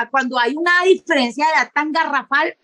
cuando 0.10 0.40
hay 0.40 0.56
una 0.56 0.84
diferencia 0.84 1.46
de 1.46 1.52
edad 1.54 1.72
tan 1.74 1.92
garrafal, 1.92 2.56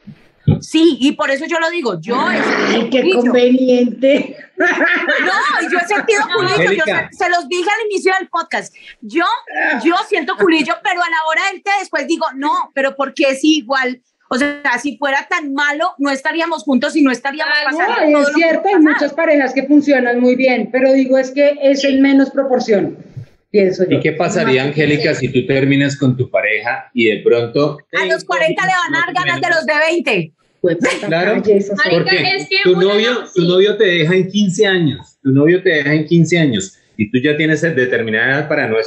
sí, 0.62 0.98
y 1.00 1.14
por 1.14 1.32
eso 1.32 1.46
yo 1.46 1.60
lo 1.60 1.70
digo, 1.70 2.00
yo 2.02 2.16
he 2.32 2.38
sentido 2.38 2.82
Ay, 2.82 2.90
qué 2.90 3.00
culillo. 3.02 3.20
conveniente. 3.22 4.36
No, 4.58 5.70
yo 5.72 5.78
he 5.78 5.88
sentido 5.88 6.22
culillo, 6.36 6.72
yo 6.74 6.84
se, 6.86 7.24
se 7.24 7.30
los 7.30 7.48
dije 7.48 7.70
al 7.70 7.92
inicio 7.92 8.14
del 8.20 8.28
podcast. 8.30 8.74
Yo, 9.02 9.26
yo 9.84 9.96
siento 10.08 10.36
culillo, 10.38 10.76
pero 10.84 11.02
a 11.02 11.10
la 11.10 11.18
hora 11.30 11.42
del 11.52 11.64
té 11.64 11.72
después 11.80 12.08
digo, 12.08 12.26
no, 12.36 12.72
pero 12.74 12.96
¿por 12.96 13.14
qué 13.14 13.36
si 13.36 13.58
igual? 13.58 14.02
O 14.32 14.38
sea, 14.38 14.62
si 14.80 14.96
fuera 14.98 15.26
tan 15.28 15.54
malo, 15.54 15.94
no 15.98 16.12
estaríamos 16.12 16.64
juntos 16.64 16.96
y 16.96 17.02
no 17.02 17.10
estaríamos 17.12 17.54
Ah, 17.66 17.72
no, 17.72 17.78
pasando 17.78 18.10
No, 18.12 18.28
es 18.28 18.34
cierto, 18.36 18.68
hay 18.68 18.76
muchas 18.80 19.14
parejas 19.14 19.54
que 19.54 19.64
funcionan 19.64 20.20
muy 20.20 20.36
bien, 20.36 20.70
pero 20.72 20.94
digo 20.94 21.18
es 21.18 21.32
que 21.32 21.58
es 21.64 21.84
en 21.84 22.00
menos 22.00 22.30
proporción, 22.30 22.96
pienso 23.50 23.86
yo. 23.90 23.98
¿Y 23.98 24.02
qué 24.02 24.12
pasaría, 24.12 24.62
Angélica, 24.64 25.16
si 25.16 25.30
tú 25.30 25.48
terminas 25.48 25.98
con 25.98 26.16
tu 26.16 26.30
pareja 26.30 26.92
y 26.94 27.06
de 27.06 27.24
pronto... 27.24 27.80
A 28.00 28.06
los 28.06 28.24
40 28.24 28.66
le 28.68 28.72
van 28.72 28.96
a 28.96 29.06
dar 29.08 29.14
ganas 29.16 29.42
de 29.42 29.50
los 29.50 29.66
de 29.66 29.74
20. 29.74 30.34
Pues, 30.62 30.78
Claro. 31.06 31.42
calle, 31.42 31.58
eso 31.58 31.74
sí. 31.76 31.82
Marica, 31.90 32.12
Porque 32.12 32.36
es 32.36 32.50
que 32.50 32.58
tu 32.64 32.76
novio, 32.76 33.14
no- 33.14 33.28
tu 33.34 33.42
novio 33.44 33.78
te 33.78 33.86
deja 33.86 34.16
en 34.16 34.28
15 34.28 34.66
años, 34.68 35.18
tu 35.24 35.32
novio 35.32 35.62
te 35.64 35.70
deja 35.70 35.94
en 35.94 36.06
15 36.06 36.38
años 36.38 36.76
y 36.98 37.10
tú 37.12 37.18
ya 37.24 37.38
tienes 37.38 37.62
determinada 37.62 38.40
edad 38.40 38.50
para 38.50 38.68
no... 38.68 38.76
Voy 38.76 38.84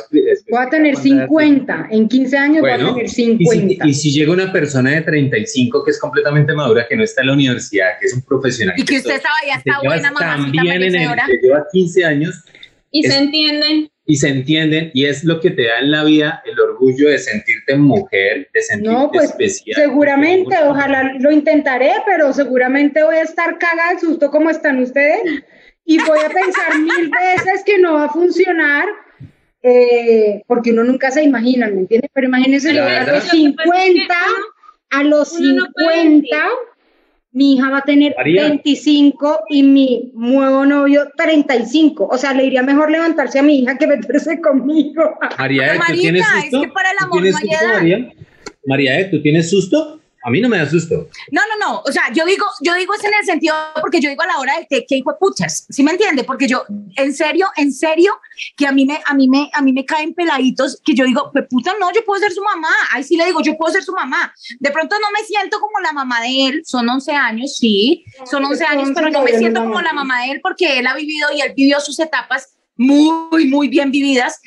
a 0.61 0.69
tener 0.69 0.93
especificar 0.93 1.29
cuánta 1.29 1.73
edad 1.75 1.89
50, 1.89 1.89
en 1.97 2.09
15 2.09 2.37
años 2.37 2.61
voy 2.61 2.71
a 2.71 2.75
Bueno, 2.75 2.91
tener 2.95 3.07
Y 3.07 3.09
si, 3.09 3.25
50. 3.39 3.89
y 3.89 3.95
si 3.95 4.13
llega 4.13 4.33
una 4.33 4.53
persona 4.53 4.91
de 4.91 5.01
35 5.01 5.83
que 5.83 5.91
es 5.93 5.99
completamente 5.99 6.53
madura, 6.53 6.87
que 6.87 6.95
no 6.95 7.05
está 7.05 7.23
en 7.23 7.29
la 7.29 7.33
universidad, 7.33 7.99
que 7.99 8.07
es 8.07 8.13
un 8.15 8.21
profesional, 8.23 8.75
Y 8.79 8.85
que 8.85 8.99
usted 8.99 9.15
estaba 9.15 9.35
ya 9.47 9.55
está 9.55 9.79
buena, 9.83 10.11
mamacita 10.13 10.45
también 10.57 10.83
en 10.83 10.95
el, 10.95 11.09
te 11.27 11.39
lleva 11.43 11.67
15 11.73 12.05
años 12.05 12.45
Y 12.93 13.05
Es- 13.07 13.13
se 13.13 13.19
entienden. 13.21 13.89
y 14.05 14.17
se 14.17 14.29
entienden 14.29 14.91
y 14.95 15.07
es 15.07 15.25
lo 15.25 15.41
que 15.41 15.51
te 15.51 15.65
da 15.65 15.79
en 15.81 15.91
la 15.91 16.05
vida 16.05 16.43
el 16.45 16.59
orgullo 16.61 17.09
de 17.09 17.19
sentirte 17.19 17.77
mujer, 17.77 18.49
de 18.53 18.63
sentirte 18.63 18.93
No, 18.93 19.11
pues 19.11 19.31
especial. 19.31 19.81
seguramente, 19.81 20.55
ojalá 20.67 21.15
lo 21.19 21.31
intentaré, 21.33 21.93
pero 22.07 22.33
seguramente 22.33 23.03
voy 23.03 23.17
a 23.17 23.23
estar 23.23 23.59
cagada 23.59 23.95
de 23.95 24.01
susto 24.01 24.31
como 24.31 24.51
están 24.51 24.81
ustedes 24.81 25.21
y 25.85 25.99
voy 25.99 26.19
a 26.19 26.29
pensar 26.31 26.79
mil 26.81 27.11
veces 27.21 27.63
que 27.65 27.79
no 27.79 27.95
va 27.95 28.05
a 28.05 28.09
funcionar. 28.13 28.85
eh, 29.65 30.43
porque 30.49 30.73
uno 30.73 30.83
nunca 30.83 31.13
se 31.13 31.23
imagina, 31.23 31.69
¿me 31.69 31.81
entiendes? 31.83 32.11
Pero 32.13 32.27
imagínense 32.27 32.77
a 32.79 33.07
los 33.13 33.23
50, 33.29 34.15
a 34.91 35.03
los 35.05 35.33
Uno 35.35 35.55
no 35.55 35.67
puede 35.73 36.03
50, 36.03 36.37
mi 37.33 37.55
hija 37.55 37.71
va 37.71 37.79
a 37.79 37.83
tener 37.83 38.15
María. 38.17 38.43
25 38.49 39.45
y 39.49 39.63
mi 39.63 40.13
nuevo 40.15 40.67
novio 40.67 41.09
35. 41.17 42.09
O 42.11 42.19
sea, 42.19 42.35
le 42.35 42.45
iría 42.45 42.63
mejor 42.63 42.91
levantarse 42.91 43.39
a 43.39 43.43
mi 43.43 43.61
hija 43.61 43.79
que 43.79 43.87
meterse 43.87 44.41
conmigo. 44.41 45.19
María, 45.39 45.79
¿tú 45.87 45.93
tienes 45.95 46.23
es 46.27 46.43
susto? 46.43 46.61
que 46.63 46.69
para 46.69 46.91
el 46.91 46.97
¿Tú 46.99 47.05
amor 47.05 47.23
tienes 47.23 47.33
no 47.33 47.39
hay 47.39 47.49
susto, 47.49 47.65
edad. 47.65 47.75
María? 47.75 48.13
María, 48.67 49.11
¿tú 49.11 49.23
tienes 49.23 49.51
susto? 49.51 50.02
A 50.25 50.31
mí 50.31 50.41
no 50.41 50.49
me 50.49 50.59
da 50.59 50.69
susto. 50.69 51.09
No, 51.31 51.43
no, 51.49 51.67
no. 51.67 51.83
O 51.85 51.93
sea, 51.93 52.13
yo 52.13 52.25
digo, 52.25 52.47
yo 52.61 52.75
digo 52.75 52.95
es 52.95 53.05
en 53.05 53.13
el 53.19 53.25
sentido 53.25 53.55
porque 53.81 54.01
yo 54.01 54.09
digo 54.09 54.23
a 54.23 54.27
la 54.27 54.39
hora 54.39 54.59
de 54.59 54.67
que, 54.69 54.87
que 54.87 54.97
hijo 54.97 55.13
de 55.13 55.19
puchas, 55.19 55.67
¿sí 55.69 55.83
me 55.83 55.93
entiende? 55.93 56.25
Porque 56.25 56.47
yo, 56.47 56.65
en 56.97 57.13
serio, 57.13 57.49
en 57.57 57.73
serio, 57.73 58.13
que 58.57 58.67
a 58.67 58.73
mí 58.73 58.87
me, 58.87 59.01
a 59.05 59.15
mí 59.15 59.29
me, 59.29 59.51
a 59.53 59.63
mí 59.63 59.73
me 59.73 59.85
caen 59.85 60.15
peladitos 60.15 60.81
que 60.85 60.95
yo 60.95 61.05
digo, 61.05 61.31
pues 61.33 61.47
puta, 61.49 61.73
no, 61.81 61.93
yo 61.93 62.05
puedo 62.05 62.21
ser 62.21 62.33
su 62.33 62.43
mamá. 62.43 62.71
Ahí 62.93 63.03
sí 63.03 63.17
le 63.17 63.27
digo, 63.27 63.41
yo 63.43 63.57
puedo 63.57 63.73
ser 63.73 63.83
su 63.83 63.93
mamá. 63.93 64.33
De 64.61 64.71
pronto 64.71 64.97
no 65.01 65.11
me 65.11 65.25
siento 65.25 65.61
como 65.61 65.81
la 65.81 65.93
mamá 65.93 66.21
de 66.21 66.47
él. 66.47 66.63
Son 66.65 66.89
11 66.89 67.13
años, 67.13 67.57
sí, 67.57 68.05
son 68.31 68.45
11 68.45 68.65
años, 68.65 68.91
pero 68.95 69.11
no 69.11 69.23
me 69.23 69.37
siento 69.37 69.61
como 69.61 69.81
la 69.81 69.93
mamá 69.93 70.23
de 70.23 70.33
él 70.33 70.41
porque 70.43 70.79
él 70.79 70.87
ha 70.87 70.95
vivido 70.95 71.29
y 71.35 71.41
él 71.41 71.53
vivió 71.57 71.81
sus 71.81 71.99
etapas 71.99 72.55
muy, 72.83 73.47
muy 73.47 73.69
bien 73.69 73.91
vividas. 73.91 74.41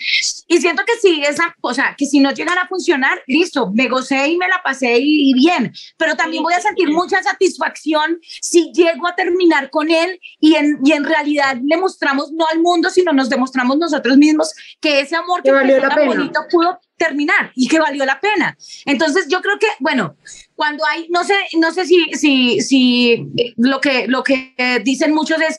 Y 0.47 0.57
siento 0.59 0.83
que 0.85 0.97
si 1.01 1.21
esa, 1.23 1.55
o 1.61 1.73
sea, 1.73 1.95
que 1.97 2.05
si 2.05 2.19
no 2.19 2.31
llegara 2.31 2.63
a 2.63 2.67
funcionar, 2.67 3.21
listo, 3.27 3.71
me 3.73 3.87
gocé 3.87 4.27
y 4.27 4.37
me 4.37 4.47
la 4.47 4.61
pasé 4.63 4.97
y, 4.99 5.31
y 5.31 5.33
bien, 5.33 5.73
pero 5.97 6.15
también 6.15 6.43
voy 6.43 6.53
a 6.53 6.61
sentir 6.61 6.89
mucha 6.89 7.21
satisfacción 7.23 8.19
si 8.41 8.71
llego 8.73 9.07
a 9.07 9.15
terminar 9.15 9.69
con 9.69 9.89
él 9.89 10.19
y 10.39 10.55
en, 10.55 10.79
y 10.83 10.91
en 10.91 11.03
realidad 11.03 11.57
le 11.63 11.77
mostramos 11.77 12.31
no 12.31 12.45
al 12.47 12.59
mundo, 12.61 12.89
sino 12.89 13.13
nos 13.13 13.29
demostramos 13.29 13.77
nosotros 13.77 14.17
mismos 14.17 14.53
que 14.79 14.99
ese 14.99 15.15
amor 15.15 15.41
que 15.41 15.49
Que 15.49 15.55
valió 15.55 15.79
la 15.79 15.89
tan 15.89 15.97
pena. 15.97 16.07
bonito 16.15 16.39
pudo 16.49 16.79
terminar 16.97 17.51
y 17.55 17.67
que 17.67 17.79
valió 17.79 18.05
la 18.05 18.19
pena. 18.19 18.57
Entonces 18.85 19.27
yo 19.29 19.41
creo 19.41 19.59
que, 19.59 19.67
bueno, 19.79 20.15
cuando 20.55 20.85
hay, 20.85 21.07
no 21.09 21.23
sé, 21.23 21.35
no 21.57 21.71
sé 21.73 21.85
si, 21.85 22.05
si, 22.13 22.61
si 22.61 23.11
eh, 23.37 23.53
lo 23.57 23.81
que, 23.81 24.07
lo 24.07 24.23
que 24.23 24.53
eh, 24.57 24.79
dicen 24.83 25.13
muchos 25.13 25.37
es 25.41 25.57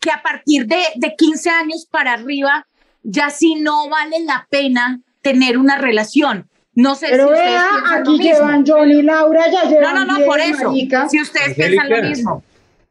que 0.00 0.10
a 0.10 0.22
partir 0.22 0.66
de, 0.66 0.80
de 0.96 1.14
15 1.16 1.50
años 1.50 1.86
para 1.90 2.14
arriba 2.14 2.66
ya 3.02 3.30
sí 3.30 3.54
no 3.56 3.88
vale 3.88 4.20
la 4.24 4.46
pena 4.50 5.00
tener 5.22 5.58
una 5.58 5.76
relación. 5.78 6.48
No 6.74 6.94
sé 6.94 7.08
Pero 7.10 7.26
si 7.26 7.32
ustedes 7.32 7.50
vea, 7.50 7.62
piensan 7.70 7.82
lo 7.82 7.96
aquí 8.00 8.10
mismo. 8.18 8.32
llevan 8.34 8.64
John 8.66 8.90
y 8.90 9.02
Laura, 9.02 9.44
ya 9.50 9.64
No, 9.64 9.70
llevan 9.70 9.94
no, 9.94 10.04
no, 10.06 10.16
10, 10.16 10.26
por 10.26 10.40
eso. 10.40 10.70
marica. 10.70 11.08
Si 11.08 11.20
ustedes 11.20 11.48
Angélica. 11.48 11.82
piensan 11.82 12.02
lo 12.02 12.08
mismo. 12.08 12.44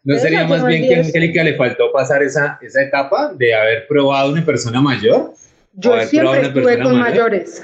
¿No 0.03 0.17
sería 0.19 0.47
más 0.47 0.65
bien 0.65 0.81
que 0.83 0.93
a 0.93 0.97
10. 0.97 1.07
Angélica 1.07 1.43
le 1.43 1.55
faltó 1.55 1.91
pasar 1.91 2.23
esa, 2.23 2.57
esa 2.61 2.81
etapa 2.81 3.33
de 3.35 3.53
haber 3.55 3.87
probado 3.87 4.31
una 4.31 4.45
persona 4.45 4.81
mayor? 4.81 5.33
Yo 5.73 5.93
haber 5.93 6.07
siempre 6.07 6.29
probado 6.29 6.39
una 6.39 6.47
estuve 6.59 6.83
con 6.83 6.99
mayor? 6.99 7.09
mayores. 7.31 7.63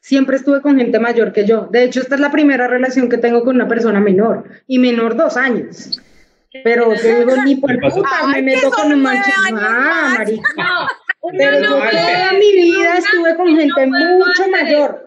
Siempre 0.00 0.36
estuve 0.36 0.60
con 0.60 0.76
gente 0.78 0.98
mayor 1.00 1.32
que 1.32 1.46
yo. 1.46 1.68
De 1.70 1.84
hecho, 1.84 2.00
esta 2.00 2.14
es 2.14 2.20
la 2.20 2.30
primera 2.30 2.66
relación 2.68 3.08
que 3.08 3.18
tengo 3.18 3.42
con 3.44 3.56
una 3.56 3.68
persona 3.68 4.00
menor. 4.00 4.44
Y 4.66 4.78
menor 4.78 5.16
dos 5.16 5.36
años. 5.36 6.00
Pero 6.62 6.92
te 6.94 7.18
digo, 7.18 7.36
ni 7.44 7.56
por 7.56 7.78
puta 7.80 8.26
me 8.32 8.42
meto 8.42 8.70
con 8.70 9.00
manchito. 9.02 9.36
años 9.46 9.60
Ah, 9.62 10.04
más. 10.08 10.18
marica. 10.18 10.48
No, 10.56 11.30
Pero 11.36 11.60
no 11.60 11.62
yo 11.62 11.90
toda 11.90 12.32
decir 12.32 12.38
mi 12.38 12.52
vida 12.62 12.98
estuve 12.98 13.36
con 13.36 13.56
gente 13.56 13.86
mucho 13.86 14.48
mayor. 14.50 15.06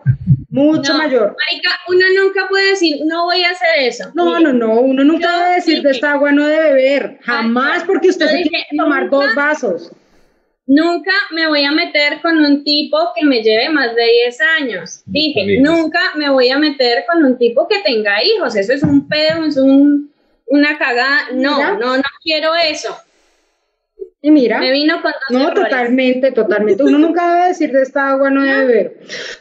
Mucho 0.50 0.94
No, 0.94 0.98
mayor. 1.00 1.36
Marica, 1.46 1.70
uno 1.88 2.06
nunca 2.24 2.48
puede 2.50 2.70
decir, 2.72 2.98
no 3.06 3.26
voy 3.26 3.44
a 3.44 3.52
hacer 3.52 3.68
eso. 3.80 4.12
No, 4.16 4.40
no, 4.40 4.52
no, 4.52 4.80
uno 4.82 5.04
nunca 5.04 5.38
debe 5.44 5.56
decir 5.56 5.82
de 5.84 5.92
esta 5.92 6.14
agua 6.14 6.32
no 6.32 6.46
debe 6.48 6.74
beber, 6.74 7.20
jamás 7.22 7.84
porque 7.84 8.10
usted 8.10 8.28
se 8.28 8.38
tiene 8.44 8.66
que 8.70 8.78
tomar 8.78 9.04
nunca- 9.04 9.16
dos 9.18 9.36
vasos. 9.36 9.92
Nunca 10.66 11.12
me 11.32 11.48
voy 11.48 11.64
a 11.64 11.72
meter 11.72 12.20
con 12.22 12.38
un 12.44 12.64
tipo 12.66 12.98
que 13.16 13.26
me 13.26 13.42
lleve 13.42 13.70
más 13.70 13.96
de 13.96 14.04
10 14.04 14.38
años. 14.60 15.02
Dije, 15.06 15.60
nunca 15.62 16.00
me 16.16 16.30
voy 16.30 16.50
a 16.50 16.58
meter 16.58 17.06
con 17.10 17.24
un 17.24 17.38
tipo 17.38 17.68
que 17.70 17.80
tenga 17.86 18.22
hijos. 18.22 18.54
Eso 18.56 18.74
es 18.74 18.84
un 18.84 19.08
pedo, 19.08 19.46
es 19.46 19.56
un, 19.56 20.12
una 20.48 20.78
cagada. 20.78 21.30
No, 21.34 21.58
Mira. 21.58 21.74
no, 21.74 21.98
no 21.98 22.04
quiero 22.24 22.54
eso. 22.56 22.98
Y 24.20 24.32
mira, 24.32 24.60
Me 24.60 24.72
vino 24.72 25.00
con 25.02 25.12
no, 25.30 25.42
errores. 25.42 25.64
totalmente, 25.66 26.32
totalmente. 26.32 26.84
Uno 26.84 26.98
nunca 26.98 27.36
debe 27.36 27.48
decir 27.50 27.72
de 27.72 27.84
esta 27.84 28.10
agua 28.10 28.30
no 28.32 28.42
debe 28.42 28.66
beber. 28.66 29.00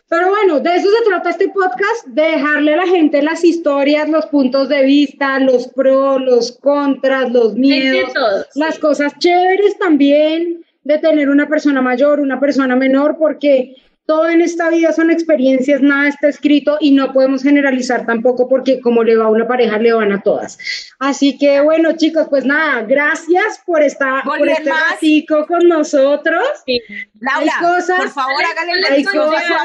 Pero 0.09 0.29
bueno, 0.29 0.61
de 0.61 0.77
eso 0.77 0.89
se 0.91 1.05
trata 1.09 1.31
este 1.31 1.49
podcast, 1.49 2.07
de 2.09 2.23
dejarle 2.23 2.75
a 2.75 2.77
la 2.77 2.87
gente 2.87 3.23
las 3.23 3.43
historias, 3.43 4.09
los 4.11 4.27
puntos 4.27 4.69
de 4.69 4.85
vista, 4.85 5.39
los 5.41 5.69
pros, 5.69 6.21
los 6.21 6.53
contras, 6.59 7.33
los 7.33 7.55
miedos, 7.55 8.13
todo, 8.13 8.43
sí. 8.51 8.61
las 8.61 8.79
cosas 8.79 9.19
chéveres 9.19 9.79
también 9.79 10.63
de 10.85 10.99
tener 10.99 11.31
una 11.31 11.49
persona 11.49 11.81
mayor, 11.81 12.21
una 12.21 12.39
persona 12.39 12.77
menor, 12.77 13.17
porque 13.19 13.75
todo 14.07 14.29
en 14.29 14.41
esta 14.41 14.71
vida 14.71 14.93
son 14.93 15.11
experiencias, 15.11 15.83
nada 15.83 16.09
está 16.09 16.29
escrito 16.29 16.79
y 16.81 16.93
no 16.93 17.13
podemos 17.13 17.43
generalizar 17.43 18.07
tampoco 18.07 18.49
porque 18.49 18.81
como 18.81 19.03
le 19.03 19.17
va 19.17 19.25
a 19.25 19.31
una 19.31 19.49
pareja, 19.49 19.79
le 19.79 19.93
van 19.93 20.13
a 20.13 20.23
todas. 20.23 20.59
Así 21.01 21.37
que 21.39 21.61
bueno, 21.61 21.93
chicos, 21.97 22.29
pues 22.31 22.45
nada, 22.45 22.83
gracias 22.83 23.61
por 23.67 23.83
estar 23.83 24.23
por 24.25 24.49
este 24.49 24.71
ratico 24.71 25.45
con 25.47 25.67
nosotros. 25.69 26.45
Sí. 26.65 26.81
Laura, 27.21 27.53
Hay 27.61 27.65
cosas- 27.67 27.99
por 27.99 28.11
favor, 28.11 28.43
hágale 28.45 28.73
el 29.01 29.07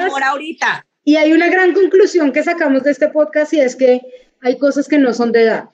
amor 0.07 0.23
ahorita. 0.23 0.85
Y 1.03 1.15
hay 1.15 1.33
una 1.33 1.47
gran 1.49 1.73
conclusión 1.73 2.31
que 2.31 2.43
sacamos 2.43 2.83
de 2.83 2.91
este 2.91 3.09
podcast 3.09 3.53
y 3.53 3.59
es 3.59 3.75
que 3.75 4.01
hay 4.41 4.57
cosas 4.57 4.87
que 4.87 4.97
no 4.97 5.13
son 5.13 5.31
de 5.31 5.43
edad. 5.43 5.65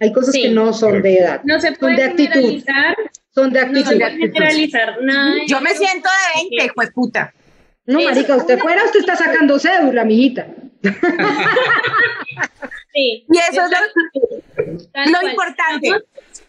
Hay 0.00 0.12
cosas 0.12 0.32
Sí. 0.34 0.42
que 0.42 0.48
no 0.50 0.72
son 0.72 1.02
de 1.02 1.18
edad. 1.18 1.40
No 1.44 1.60
se 1.60 1.68
son 1.68 1.76
puede 1.76 1.96
de 1.96 2.02
actitud. 2.04 2.32
generalizar. 2.32 2.96
Son 3.34 3.52
de 3.52 3.60
No 3.60 3.66
actitud. 3.66 3.88
se 3.90 3.96
puede 3.96 4.10
generalizar 4.16 5.02
nada. 5.02 5.34
Yo 5.46 5.60
me 5.60 5.70
siento 5.70 6.08
de 6.08 6.42
20, 6.48 6.64
hijo 6.64 6.92
puta. 6.94 7.32
No, 7.90 7.98
Es 8.00 8.04
marica, 8.06 8.36
usted 8.36 8.54
una- 8.54 8.62
fuera, 8.62 8.84
usted 8.84 9.00
está 9.00 9.16
sacando 9.16 9.58
cédula, 9.58 10.04
mijita. 10.04 10.46
Sí. 12.92 13.24
Y 13.32 13.38
eso 13.38 13.62
es 13.64 13.70
lo- 13.70 15.20
lo 15.22 15.28
importante. 15.30 15.88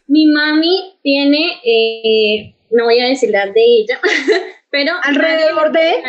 Mi 0.07 0.25
mami 0.25 0.93
tiene, 1.03 1.59
eh, 1.63 2.55
no 2.71 2.85
voy 2.85 2.99
a 2.99 3.07
decir 3.09 3.29
la 3.29 3.45
de 3.45 3.61
ella, 3.63 3.99
pero 4.71 4.93
Alrededor 5.03 5.71
de 5.71 6.03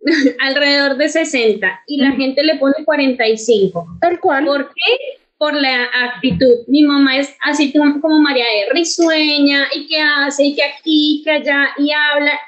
alrededor 0.40 0.96
de 0.98 1.08
60 1.08 1.80
y 1.86 1.96
la 2.02 2.12
gente 2.12 2.42
le 2.44 2.56
pone 2.56 2.74
45. 2.84 3.86
tal 4.00 4.20
cual. 4.20 4.44
¿Por 4.44 4.68
qué? 4.74 4.98
Por 5.38 5.54
la 5.54 5.84
actitud. 6.04 6.58
Mi 6.68 6.82
mamá 6.82 7.16
es 7.18 7.34
así 7.42 7.72
como, 7.72 8.00
como 8.02 8.18
María 8.20 8.44
de 8.44 8.72
risueña 8.74 9.68
y 9.74 9.86
que 9.88 10.00
hace 10.00 10.44
y 10.44 10.54
que 10.54 10.62
aquí, 10.64 11.22
que 11.24 11.30
allá 11.30 11.68
y 11.78 11.90
habla. 11.92 12.38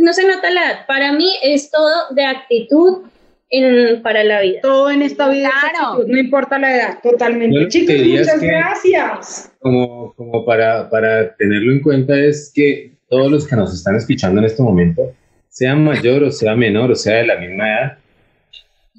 No 0.00 0.12
se 0.12 0.26
nota 0.26 0.50
la 0.50 0.64
edad. 0.64 0.86
Para 0.86 1.12
mí 1.12 1.30
es 1.42 1.70
todo 1.70 1.90
de 2.14 2.24
actitud 2.24 3.02
en, 3.50 4.00
para 4.02 4.24
la 4.24 4.40
vida. 4.40 4.60
Todo 4.62 4.90
en 4.90 5.02
esta 5.02 5.28
vida 5.28 5.48
es 5.48 5.70
Claro. 5.70 5.92
actitud, 5.94 6.10
no 6.12 6.18
importa 6.18 6.58
la 6.58 6.74
edad, 6.76 6.98
totalmente. 7.02 7.68
Chicos, 7.68 7.94
es 7.94 8.06
muchas 8.06 8.40
que- 8.40 8.46
gracias. 8.46 9.52
Como, 9.58 10.14
como 10.14 10.44
para, 10.44 10.88
para 10.88 11.34
tenerlo 11.36 11.72
en 11.72 11.80
cuenta 11.80 12.18
es 12.18 12.50
que 12.54 12.92
todos 13.08 13.30
los 13.30 13.46
que 13.46 13.56
nos 13.56 13.74
están 13.74 13.96
escuchando 13.96 14.38
en 14.40 14.46
este 14.46 14.62
momento, 14.62 15.12
sea 15.48 15.74
mayor 15.74 16.22
o 16.22 16.30
sea 16.30 16.54
menor 16.54 16.92
o 16.92 16.94
sea 16.94 17.16
de 17.16 17.26
la 17.26 17.36
misma 17.36 17.68
edad, 17.68 17.98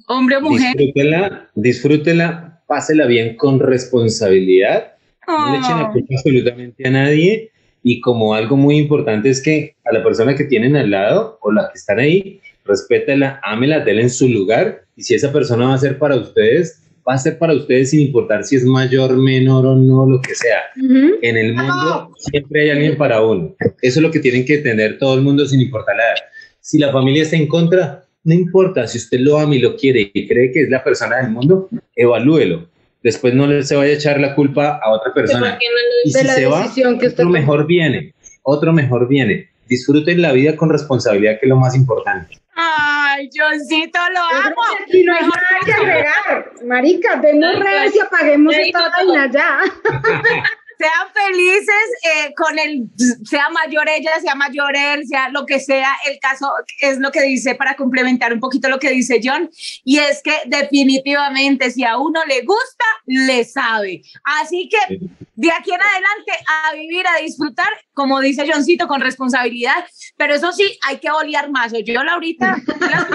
Hombre 0.06 0.36
o 0.36 0.40
mujer. 0.42 0.76
disfrútela, 0.76 1.48
disfrútela, 1.54 2.60
pásela 2.66 3.06
bien 3.06 3.36
con 3.36 3.58
responsabilidad, 3.58 4.92
no 5.26 5.52
le 5.52 5.58
echen 5.58 5.76
la 5.78 5.84
Oh. 5.88 5.92
culpa 5.92 6.14
absolutamente 6.14 6.86
a 6.86 6.90
nadie 6.90 7.51
y 7.82 8.00
como 8.00 8.34
algo 8.34 8.56
muy 8.56 8.76
importante 8.76 9.28
es 9.30 9.42
que 9.42 9.74
a 9.84 9.92
la 9.92 10.02
persona 10.02 10.34
que 10.34 10.44
tienen 10.44 10.76
al 10.76 10.90
lado 10.90 11.38
o 11.42 11.52
la 11.52 11.68
que 11.72 11.78
están 11.78 11.98
ahí, 11.98 12.40
respétela, 12.64 13.40
ámela, 13.42 13.80
déle 13.80 14.02
en 14.02 14.10
su 14.10 14.28
lugar 14.28 14.84
y 14.96 15.02
si 15.02 15.14
esa 15.14 15.32
persona 15.32 15.66
va 15.66 15.74
a 15.74 15.78
ser 15.78 15.98
para 15.98 16.16
ustedes, 16.16 16.82
va 17.08 17.14
a 17.14 17.18
ser 17.18 17.38
para 17.38 17.54
ustedes 17.54 17.90
sin 17.90 18.00
importar 18.00 18.44
si 18.44 18.56
es 18.56 18.64
mayor, 18.64 19.16
menor 19.16 19.66
o 19.66 19.74
no, 19.74 20.06
lo 20.06 20.20
que 20.20 20.34
sea. 20.34 20.60
Ujú. 20.76 21.16
En 21.22 21.36
el 21.36 21.54
mundo 21.54 22.12
siempre 22.16 22.62
hay 22.62 22.70
alguien 22.70 22.96
para 22.96 23.20
uno. 23.22 23.54
Eso 23.80 23.98
es 23.98 24.02
lo 24.02 24.10
que 24.10 24.20
tienen 24.20 24.44
que 24.44 24.58
tener 24.58 24.98
todo 24.98 25.14
el 25.14 25.22
mundo 25.22 25.44
sin 25.46 25.60
importar 25.60 25.96
la 25.96 26.04
edad. 26.04 26.16
Si 26.60 26.78
la 26.78 26.92
familia 26.92 27.24
está 27.24 27.36
en 27.36 27.48
contra, 27.48 28.04
no 28.24 28.34
importa. 28.34 28.86
Si 28.86 28.98
usted 28.98 29.18
lo 29.20 29.38
ama 29.38 29.56
y 29.56 29.58
lo 29.58 29.76
quiere 29.76 30.10
y 30.14 30.28
cree 30.28 30.52
que 30.52 30.62
es 30.62 30.70
la 30.70 30.84
persona 30.84 31.16
del 31.16 31.30
mundo, 31.30 31.68
evalúelo. 31.96 32.68
Después 33.02 33.34
no 33.34 33.46
le 33.46 33.62
se 33.64 33.76
vaya 33.76 33.92
a 33.92 33.96
echar 33.96 34.20
la 34.20 34.34
culpa 34.34 34.80
a 34.82 34.90
otra 34.90 35.12
persona. 35.12 35.50
¿Por 35.50 35.58
qué 35.58 35.66
no 35.66 35.74
lo 35.74 35.82
Y 36.04 36.12
si 36.12 36.28
se 36.28 36.46
va, 36.46 36.98
que 36.98 37.08
otro 37.08 37.28
mejor 37.28 37.66
viene. 37.66 38.14
Otro 38.42 38.72
mejor 38.72 39.08
viene. 39.08 39.48
Disfruten 39.68 40.20
la 40.20 40.32
vida 40.32 40.56
con 40.56 40.70
responsabilidad, 40.70 41.38
que 41.40 41.46
es 41.46 41.48
lo 41.48 41.56
más 41.56 41.74
importante. 41.74 42.38
Ay, 42.54 43.28
Johncito, 43.34 43.98
lo 44.08 44.14
Yo 44.14 44.46
amo. 44.46 44.62
Aquí 44.80 45.04
no 45.04 45.14
hay 45.14 45.20
nada 45.22 45.58
que 45.64 45.72
agregar. 45.72 46.52
Marica, 46.66 47.16
demos 47.16 47.58
redes 47.58 47.94
y 47.96 48.00
apaguemos 48.00 48.54
esta 48.54 48.88
vaina 48.90 49.30
ya. 49.32 49.60
sean 50.78 51.08
felices 51.12 51.84
eh, 52.02 52.34
con 52.34 52.58
el, 52.58 52.88
sea 53.24 53.48
mayor 53.50 53.88
ella, 53.88 54.20
sea 54.20 54.34
mayor 54.34 54.76
él, 54.76 55.06
sea 55.06 55.28
lo 55.28 55.46
que 55.46 55.60
sea, 55.60 55.90
el 56.08 56.18
caso 56.18 56.50
es 56.80 56.98
lo 56.98 57.10
que 57.10 57.22
dice 57.22 57.54
para 57.54 57.76
complementar 57.76 58.32
un 58.32 58.40
poquito 58.40 58.68
lo 58.68 58.78
que 58.78 58.90
dice 58.90 59.20
John, 59.22 59.50
y 59.84 59.98
es 59.98 60.22
que 60.22 60.34
definitivamente 60.46 61.70
si 61.70 61.84
a 61.84 61.98
uno 61.98 62.24
le 62.26 62.42
gusta, 62.42 62.84
le 63.06 63.44
sabe. 63.44 64.02
Así 64.40 64.68
que 64.68 64.98
de 65.34 65.50
aquí 65.50 65.70
en 65.72 65.80
adelante 65.80 66.32
a 66.46 66.74
vivir, 66.74 67.04
a 67.06 67.20
disfrutar, 67.20 67.68
como 67.94 68.20
dice 68.20 68.46
Johncito, 68.50 68.86
con 68.86 69.00
responsabilidad, 69.00 69.84
pero 70.16 70.34
eso 70.34 70.52
sí, 70.52 70.78
hay 70.86 70.98
que 70.98 71.10
olear 71.10 71.50
más. 71.50 71.72
Yo, 71.84 72.04
Laurita, 72.04 72.56
la 72.80 73.08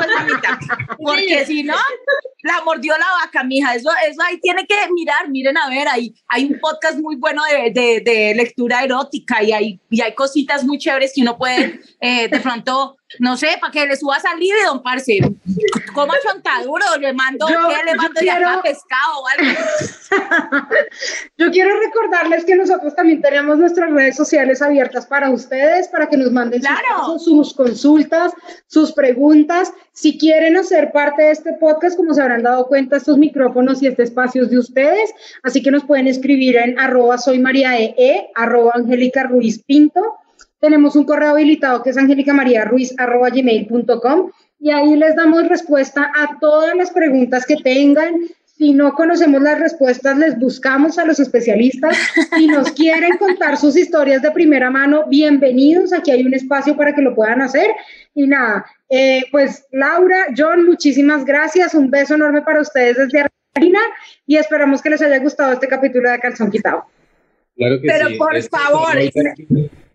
porque 0.98 1.46
si 1.46 1.64
no, 1.64 1.76
la 2.42 2.62
mordió 2.66 2.98
la 2.98 3.06
vaca, 3.24 3.44
mija. 3.44 3.76
Eso, 3.76 3.90
eso 4.08 4.22
ahí 4.24 4.40
tiene 4.40 4.66
que 4.66 4.76
mirar, 4.92 5.30
miren 5.30 5.58
a 5.58 5.70
ver, 5.70 5.88
ahí 5.88 6.14
hay 6.28 6.46
un 6.46 6.60
podcast 6.60 7.00
muy 7.00 7.16
bueno 7.16 7.44
de, 7.48 7.72
de, 7.72 8.02
de 8.02 8.36
lectura 8.36 8.84
erótica 8.84 9.44
y 9.44 9.52
hay, 9.52 9.80
y 9.90 10.02
hay 10.02 10.14
cositas 10.14 10.64
muy 10.64 10.78
chéveres 10.78 11.14
que 11.14 11.22
uno 11.22 11.38
puede 11.38 11.80
eh, 12.00 12.28
de 12.28 12.40
pronto 12.40 12.97
no 13.20 13.38
sé, 13.38 13.48
para 13.62 13.72
que 13.72 13.86
le 13.86 13.96
suba 13.96 14.20
salir 14.20 14.54
de 14.54 14.66
don 14.66 14.84
Parce. 14.84 15.20
Coma 15.94 16.14
chontaduro, 16.22 16.84
le 17.00 17.14
mando, 17.14 17.48
Yo- 17.50 17.68
¿qué? 17.70 17.86
le 17.86 17.96
mando 17.96 18.20
quiero- 18.20 18.50
acá 18.50 18.62
pescado 18.64 19.20
o 19.22 19.28
algo. 19.28 19.60
Yo 21.38 21.52
quiero 21.52 21.80
recordarles 21.80 22.46
que 22.46 22.56
nosotros 22.56 22.96
también 22.96 23.22
tenemos 23.22 23.58
nuestras 23.58 23.92
redes 23.92 24.16
sociales 24.16 24.62
abiertas 24.62 25.06
para 25.06 25.30
ustedes, 25.30 25.88
para 25.90 26.08
que 26.10 26.18
nos 26.18 26.32
manden 26.32 26.62
sus, 26.62 26.70
Claro. 26.70 26.84
casos, 26.98 27.24
sus 27.24 27.54
consultas, 27.54 28.34
sus 28.68 28.92
preguntas. 28.92 29.72
Si 29.94 30.18
quieren 30.18 30.58
hacer 30.58 30.92
parte 30.92 31.24
de 31.24 31.32
este 31.32 31.54
podcast, 31.54 31.96
como 31.98 32.14
se 32.14 32.22
habrán 32.22 32.44
dado 32.44 32.68
cuenta, 32.68 32.98
estos 32.98 33.18
micrófonos 33.18 33.82
y 33.82 33.88
este 33.88 34.04
espacio 34.04 34.44
es 34.44 34.50
de 34.50 34.60
ustedes, 34.60 35.12
así 35.44 35.62
que 35.64 35.72
nos 35.72 35.84
pueden 35.86 36.08
escribir 36.08 36.58
en 36.58 36.78
arroba 36.80 37.18
soy 37.18 37.40
María 37.40 37.78
EE, 37.78 38.30
arroba 38.36 38.72
Angélica 38.76 39.24
Ruiz 39.24 39.64
Pinto. 39.64 40.02
Tenemos 40.60 40.96
un 40.96 41.04
correo 41.06 41.30
habilitado 41.32 41.84
que 41.84 41.90
es 41.92 41.98
angelicamariaruiz.gmail.com 41.98 44.32
y 44.60 44.72
ahí 44.72 44.96
les 44.96 45.16
damos 45.16 45.48
respuesta 45.48 46.12
a 46.16 46.40
todas 46.40 46.76
las 46.76 46.90
preguntas 46.92 47.46
que 47.46 47.58
tengan. 47.58 48.16
Si 48.46 48.74
no 48.74 48.94
conocemos 48.94 49.42
las 49.44 49.60
respuestas, 49.60 50.18
les 50.18 50.40
buscamos 50.40 50.98
a 50.98 51.06
los 51.06 51.20
especialistas. 51.20 51.96
Si 52.36 52.48
nos 52.48 52.72
quieren 52.72 53.18
contar 53.18 53.58
sus 53.58 53.78
historias 53.78 54.24
de 54.24 54.32
primera 54.32 54.72
mano, 54.72 55.06
bienvenidos. 55.08 55.94
Aquí 55.94 56.10
hay 56.10 56.26
un 56.26 56.34
espacio 56.34 56.76
para 56.76 56.96
que 56.96 57.04
lo 57.04 57.14
puedan 57.14 57.40
hacer. 57.42 57.70
Y 58.16 58.26
nada, 58.26 58.66
eh, 58.90 59.26
pues 59.32 59.68
Laura, 59.72 60.26
John, 60.36 60.66
muchísimas 60.66 61.24
gracias. 61.24 61.76
Un 61.76 61.92
beso 61.92 62.16
enorme 62.16 62.42
para 62.42 62.62
ustedes 62.62 62.98
desde 62.98 63.28
Argentina 63.54 63.80
y 64.26 64.38
esperamos 64.38 64.82
que 64.82 64.90
les 64.90 65.04
haya 65.04 65.20
gustado 65.20 65.54
este 65.54 65.68
capítulo 65.68 66.10
de 66.10 66.18
Calzón 66.20 66.50
Quitado. 66.50 66.86
Claro 67.56 67.80
que 67.80 67.88
Pero 67.88 68.08
sí. 68.08 68.16
por 68.16 68.42
favor, 68.44 68.98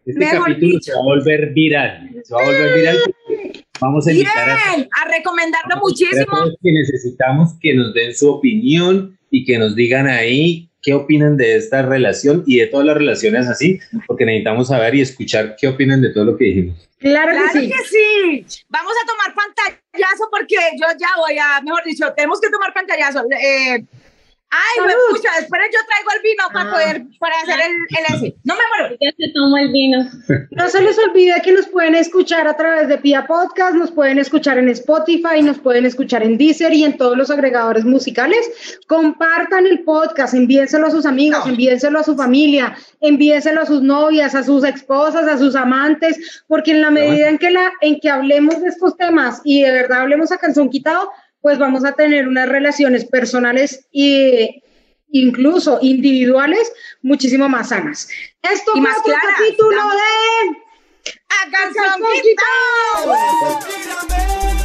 a 0.07 0.11
Este 0.11 0.19
mejor 0.19 0.49
capítulo 0.49 0.73
dicho. 0.73 0.83
se 0.83 0.93
va 0.93 0.99
a 0.99 1.03
volver 1.05 1.51
viral. 1.53 2.11
Se 2.25 2.35
va 2.35 2.41
a 2.43 2.45
volver 2.45 2.75
viral. 2.77 2.99
porque 3.27 3.65
Vamos 3.81 4.07
a 4.07 4.13
invitar 4.13 4.51
a 4.51 4.55
Bien, 4.75 4.89
a 4.91 5.09
recomendarlo 5.11 5.75
a 5.75 5.79
a 5.79 5.81
muchísimo. 5.81 6.25
todos 6.31 6.55
que 6.63 6.73
necesitamos 6.73 7.55
que 7.61 7.75
nos 7.75 7.93
den 7.95 8.15
su 8.15 8.31
opinión 8.31 9.19
y 9.31 9.45
que 9.45 9.59
nos 9.59 9.75
digan 9.75 10.07
ahí 10.09 10.69
qué 10.83 10.95
opinan 10.95 11.37
de 11.37 11.57
esta 11.57 11.83
relación 11.83 12.43
y 12.47 12.59
de 12.59 12.67
todas 12.67 12.85
las 12.87 12.97
relaciones 12.97 13.47
así, 13.49 13.79
porque 14.07 14.25
necesitamos 14.27 14.69
saber 14.69 14.95
y 14.97 15.01
escuchar 15.01 15.55
qué 15.59 15.69
opinan 15.69 16.01
de 16.03 16.11
todo 16.11 16.25
lo 16.25 16.37
que 16.37 16.45
dijimos. 16.47 16.89
Claro, 16.99 17.31
Claro 17.33 17.53
que 17.53 17.61
sí. 17.61 17.69
que 17.69 17.85
sí. 17.89 18.65
Vamos 18.69 18.93
a 19.03 19.07
tomar 19.07 19.35
pantallazo 19.35 20.29
porque 20.31 20.57
yo 20.81 20.87
ya 20.99 21.09
voy 21.19 21.39
a, 21.39 21.61
mejor 21.63 21.83
dicho, 21.85 22.13
tenemos 22.17 22.41
que 22.41 22.51
tomar 22.51 22.73
pantallazo. 22.75 23.23
Eh, 23.31 23.85
ay, 24.53 24.87
me 24.87 24.93
escucha, 24.93 25.31
esperen, 25.41 25.67
yo 25.73 25.79
traigo 25.87 26.11
el 26.17 26.23
vino 26.23 26.45
para 26.53 26.69
Ah. 26.69 26.73
poder, 26.73 27.03
para 27.19 27.35
hacer 27.41 27.59
el, 27.67 27.73
el 27.73 28.15
ese. 28.17 28.37
No 28.45 28.55
me 28.55 28.61
muero. 28.79 28.97
Ya 29.01 29.11
se 29.17 29.33
tomó 29.33 29.57
el 29.59 29.73
vino. 29.73 29.99
No 30.53 30.69
se 30.69 30.81
les 30.83 30.97
olvide 30.99 31.41
que 31.43 31.53
nos 31.53 31.67
pueden 31.67 31.95
escuchar 31.95 32.47
a 32.47 32.57
través 32.57 32.87
de 32.89 32.99
Pia 32.99 33.27
Podcast, 33.27 33.75
nos 33.75 33.91
pueden 33.91 34.19
escuchar 34.19 34.59
en 34.59 34.69
Spotify, 34.69 35.43
nos 35.43 35.59
pueden 35.59 35.87
escuchar 35.87 36.23
en 36.23 36.37
Deezer 36.39 36.73
y 36.75 36.85
en 36.85 36.97
todos 36.97 37.17
los 37.17 37.31
agregadores 37.31 37.85
musicales. 37.85 38.79
Compartan 38.87 39.67
el 39.67 39.81
podcast, 39.85 40.35
envíenselo 40.35 40.87
a 40.87 40.91
sus 40.91 41.07
amigos, 41.07 41.47
envíenselo 41.47 41.99
a 41.99 42.05
su 42.05 42.15
familia, 42.17 42.77
envíenselo 43.01 43.63
a 43.63 43.67
sus 43.67 43.81
novias, 43.83 44.35
a 44.35 44.43
sus 44.45 44.65
esposas, 44.65 45.27
a 45.27 45.39
sus 45.39 45.57
amantes, 45.57 46.43
porque 46.47 46.73
en 46.73 46.83
la 46.83 46.91
medida 46.91 47.29
en 47.31 47.39
que, 47.39 47.51
la, 47.51 47.73
en 47.81 47.99
que 48.01 48.11
hablemos 48.11 48.61
de 48.61 48.69
estos 48.69 48.97
temas 48.97 49.41
y 49.45 49.63
de 49.63 49.73
verdad 49.73 50.03
hablemos 50.03 50.31
a 50.33 50.37
calzón 50.39 50.69
quitado, 50.69 51.11
pues 51.43 51.59
vamos 51.59 51.85
a 51.85 51.93
tener 51.93 52.27
unas 52.29 52.49
relaciones 52.49 53.05
personales 53.05 53.87
y 53.93 54.63
incluso 55.11 55.79
individuales 55.83 56.73
muchísimo 57.03 57.49
más 57.49 57.69
sanas. 57.69 58.09
Esto 58.43 58.71
Y 58.75 58.81
fue 58.81 58.89
más 58.89 58.99
otro 58.99 59.13
claras. 59.13 59.37
capítulo 59.39 59.77
Damos- 59.77 59.95
de 59.95 60.63
¡A! 61.29 61.47
Mírame, 64.09 64.62